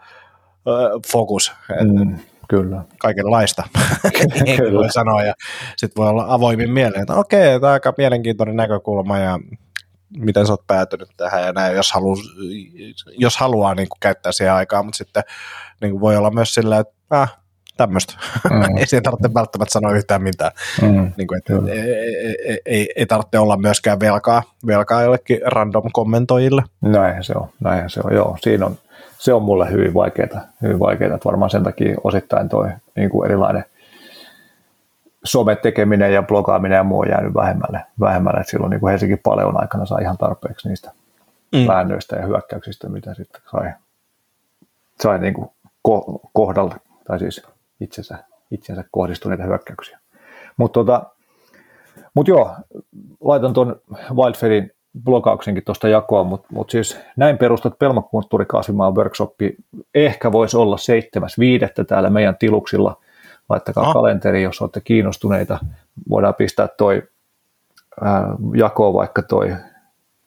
[1.11, 1.53] fokus.
[1.81, 2.83] Mm, kyllä.
[2.99, 3.63] Kaikenlaista,
[4.45, 5.33] niin voi sanoa, ja
[5.77, 9.39] sitten voi olla avoimin mieleen, että okei, tämä on aika mielenkiintoinen näkökulma, ja
[10.17, 12.17] miten sä oot päätynyt tähän ja näin, jos, halu,
[13.17, 15.23] jos haluaa niin kuin käyttää siihen aikaa, mutta sitten
[15.81, 17.37] niin kuin voi olla myös sillä, että äh,
[17.79, 18.13] tämmöistä.
[18.49, 18.61] Mm.
[18.77, 20.51] ei siihen tarvitse välttämättä sanoa yhtään mitään.
[20.81, 21.11] Mm.
[21.17, 21.93] Niin kuin, että ei,
[22.45, 26.63] ei, ei, ei tarvitse olla myöskään velkaa, velkaa jollekin random kommentoijille.
[26.81, 28.37] Näinhän se on, näinhän se on, joo.
[28.41, 28.77] Siinä on,
[29.17, 33.25] se on mulle hyvin vaikeaa, hyvin vaikeaa, että varmaan sen takia osittain toi niin kuin
[33.25, 33.65] erilainen–
[35.23, 37.85] sometekeminen ja blogaaminen ja muu on jäänyt vähemmälle.
[37.99, 38.39] vähemmälle.
[38.39, 40.91] että silloin niin kuin Helsingin paljon aikana sai ihan tarpeeksi niistä
[41.51, 41.67] mm.
[41.67, 43.71] väännöistä ja hyökkäyksistä, mitä sitten sai,
[45.01, 45.49] sai niin kuin
[45.87, 46.75] ko- kohdalla,
[47.07, 47.45] tai siis
[47.79, 48.17] itsensä,
[48.51, 49.99] itsensä kohdistuneita hyökkäyksiä.
[50.57, 51.03] Mutta tota,
[52.13, 52.55] mut joo,
[53.21, 53.81] laitan tuon
[54.13, 54.71] Wildfedin
[55.03, 59.55] blogauksenkin tuosta jakoa, mutta mut siis näin perustat pelmakulttuurikasvimaan workshopi
[59.95, 60.75] ehkä voisi olla
[61.79, 61.85] 7.5.
[61.85, 62.95] täällä meidän tiluksilla–
[63.49, 63.93] laittakaa no.
[63.93, 65.59] kalenteri, jos olette kiinnostuneita.
[66.09, 67.03] Voidaan pistää toi
[68.01, 69.55] ää, jako vaikka toi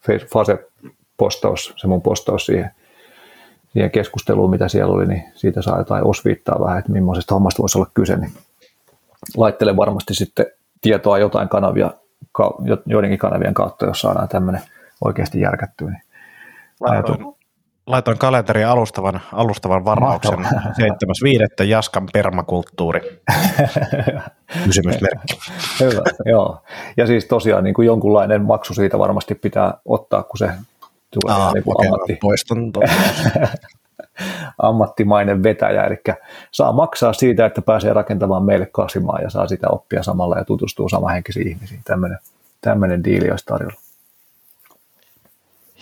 [0.08, 2.70] Fase-postaus, se mun postaus siihen,
[3.73, 7.78] siihen keskusteluun, mitä siellä oli, niin siitä saa jotain osviittaa vähän, että millaisesta hommasta voisi
[7.78, 8.32] olla kyse, niin
[9.36, 10.47] laittelen varmasti sitten
[10.81, 11.90] tietoa jotain kanavia,
[12.86, 14.62] joidenkin kanavien kautta, jos saadaan tämmöinen
[15.05, 15.90] oikeasti järkättyä.
[15.90, 16.03] Niin
[17.86, 21.65] Laitoin kalenteriin alustavan, alustavan varauksen 7.5.
[21.69, 23.01] Jaskan permakulttuuri.
[24.65, 25.39] Kysymysmerkki.
[25.81, 26.62] Hyvä, joo.
[26.97, 30.51] Ja siis tosiaan niin kuin jonkunlainen maksu siitä varmasti pitää ottaa, kun se
[31.12, 32.18] tulee Aa, niin kuin ammatti...
[32.20, 32.72] poiston
[34.59, 35.97] ammattimainen vetäjä, eli
[36.52, 40.89] saa maksaa siitä, että pääsee rakentamaan meille kasvimaa ja saa sitä oppia samalla ja tutustuu
[40.89, 41.80] samahenkisiin ihmisiin.
[41.84, 42.18] Tämmöinen,
[42.60, 43.80] tämmöinen diili olisi tarjolla.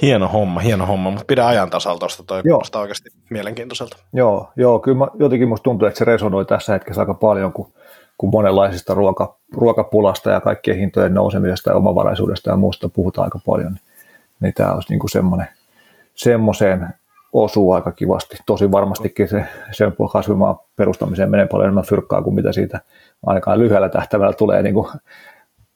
[0.02, 3.96] Hieno homma, hieno homma, mutta pidä ajan tasalla tuosta, toi kuulostaa oikeasti mielenkiintoiselta.
[4.12, 7.72] Joo, joo kyllä mä, jotenkin musta tuntuu, että se resonoi tässä hetkessä aika paljon, kun,
[8.18, 13.72] kun monenlaisista ruoka, ruokapulasta ja kaikkien hintojen nousemisesta ja omavaraisuudesta ja muusta puhutaan aika paljon,
[13.72, 13.89] niin,
[14.40, 15.48] niin tämä olisi niin kuin semmoinen,
[16.14, 16.88] semmoiseen
[17.32, 18.36] osuu aika kivasti.
[18.46, 22.80] Tosi varmastikin se, sen kasvimaan perustamiseen menee paljon enemmän fyrkkaa kuin mitä siitä
[23.26, 24.88] ainakaan lyhyellä tähtäimellä tulee, niin kuin,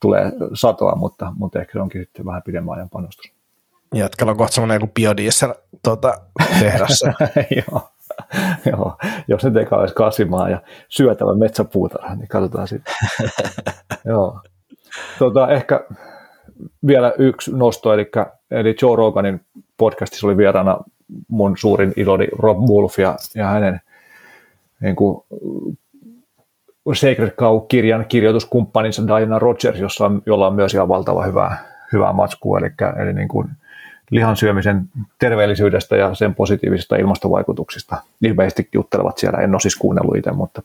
[0.00, 3.32] tulee satoa, mutta, mutta ehkä se onkin sitten vähän pidemmän ajan panostus.
[3.94, 5.54] Jatkalla on kohta semmoinen joku biodiesel
[5.84, 6.14] tuota,
[6.60, 7.12] tehdassa.
[7.56, 7.88] joo.
[8.66, 8.96] Joo,
[9.28, 12.94] jos nyt eikä olisi kasvimaa ja syötävä metsäpuutarha, niin katsotaan sitten.
[14.04, 14.40] Joo.
[15.18, 15.80] Tota, ehkä
[16.86, 18.10] vielä yksi nosto, eli,
[18.50, 19.40] eli Joe Roganin
[19.76, 20.78] podcastissa oli vieraana
[21.28, 23.80] mun suurin idoli Rob Wolf ja, ja hänen
[24.80, 25.24] niin kuin,
[26.94, 32.58] Sacred Cow-kirjan kirjoituskumppaninsa Diana Rogers, jossa on, jolla on myös ihan valtava hyvää, hyvää matskua,
[32.58, 32.70] eli,
[33.02, 33.48] eli niin kuin,
[34.10, 34.88] lihan syömisen
[35.18, 37.96] terveellisyydestä ja sen positiivisista ilmastovaikutuksista.
[38.22, 40.62] Ilmeisesti juttelevat siellä, en ole siis kuunnellut itse, mutta,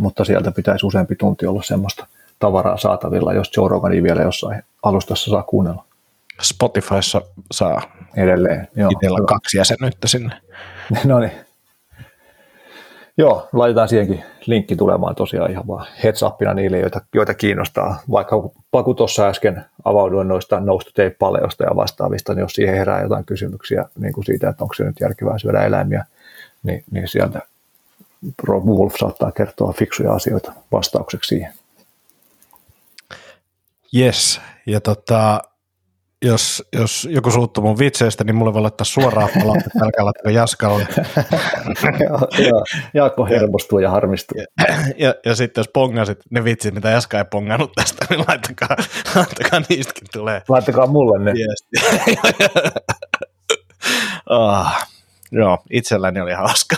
[0.00, 2.06] mutta sieltä pitäisi useampi tunti olla semmoista
[2.38, 5.84] tavaraa saatavilla, jos Joe Rogania vielä jossain alustassa saa kuunnella.
[6.42, 7.82] Spotifyssa saa
[8.16, 8.90] Edelleen, joo.
[8.92, 9.26] itsellä hyvä.
[9.26, 10.34] kaksi jäsenyyttä sinne.
[11.04, 11.32] No niin.
[13.18, 18.00] Joo, laitetaan siihenkin linkki tulemaan tosiaan ihan vaan heads upina niille, joita, joita kiinnostaa.
[18.10, 18.36] Vaikka
[18.70, 23.84] Paku tuossa äsken avauduin noista noustu paleosta ja vastaavista, niin jos siihen herää jotain kysymyksiä
[23.98, 26.04] niin kuin siitä, että onko se nyt järkevää syödä eläimiä,
[26.62, 27.40] niin, niin sieltä
[28.42, 31.52] Rob Wolf saattaa kertoa fiksuja asioita vastaukseksi siihen.
[33.94, 35.40] Yes, ja tota,
[36.24, 40.86] jos, jos joku suuttuu mun vitseistä, niin mulle voi laittaa suoraan palautetta, älkää laittako Jaskalle.
[42.38, 44.38] ja, Jaakko hermostuu ja harmistuu.
[44.98, 48.76] Ja, ja sitten jos pongasit ne vitsit, mitä Jaska ei pongannut tästä, niin laittakaa,
[49.16, 51.32] laittakaa niistäkin tulee Laittakaa mulle ne.
[54.30, 54.88] ah,
[55.32, 56.76] joo, itselläni oli hauska.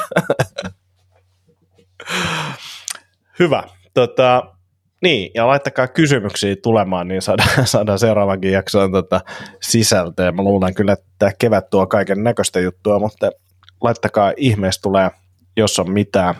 [3.39, 3.63] Hyvä.
[3.95, 4.56] Tota,
[5.03, 9.21] niin, ja laittakaa kysymyksiä tulemaan, niin saadaan, saadaan seuraavankin jaksoon tota
[9.63, 10.33] sisältöä.
[10.33, 13.31] Mä luulen kyllä, että tämä kevät tuo kaiken näköistä juttua, mutta
[13.81, 15.11] laittakaa ihmeessä tulee,
[15.57, 16.35] jos on mitään.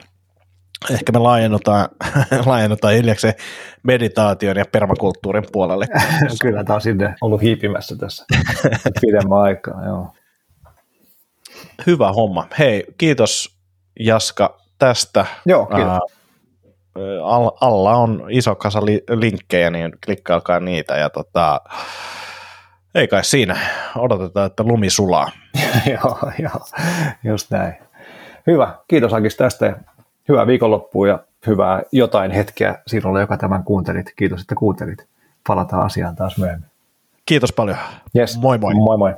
[0.91, 1.89] Ehkä me laajennutaan,
[2.47, 3.35] laajennutaan hiljakseen
[3.83, 5.87] meditaation ja permakulttuurin puolelle.
[6.43, 8.25] Kyllä tämä on sinne ollut hiipimässä tässä
[9.01, 9.85] pidemmän aikaa.
[9.85, 10.13] Joo.
[11.87, 12.47] Hyvä homma.
[12.59, 13.57] Hei, kiitos
[14.01, 15.27] Jaska tästä.
[15.47, 15.93] Joo, kiitos.
[15.93, 16.16] Al-
[17.61, 21.61] alla on iso kasa li- linkkejä, niin klikkailkaa niitä ja tota,
[22.95, 23.57] ei kai siinä.
[23.97, 25.31] Odotetaan, että lumi sulaa.
[25.93, 26.67] joo, joo,
[27.25, 27.75] just näin.
[28.47, 29.77] Hyvä, kiitos Akis tästä ja
[30.29, 34.13] hyvää viikonloppua ja hyvää jotain hetkeä sinulle, joka tämän kuuntelit.
[34.17, 35.07] Kiitos, että kuuntelit.
[35.49, 36.71] Palataan asiaan taas myöhemmin.
[37.27, 37.77] Kiitos paljon.
[38.17, 38.39] Yes.
[38.39, 38.75] Moi moi.
[38.75, 39.15] Moi moi.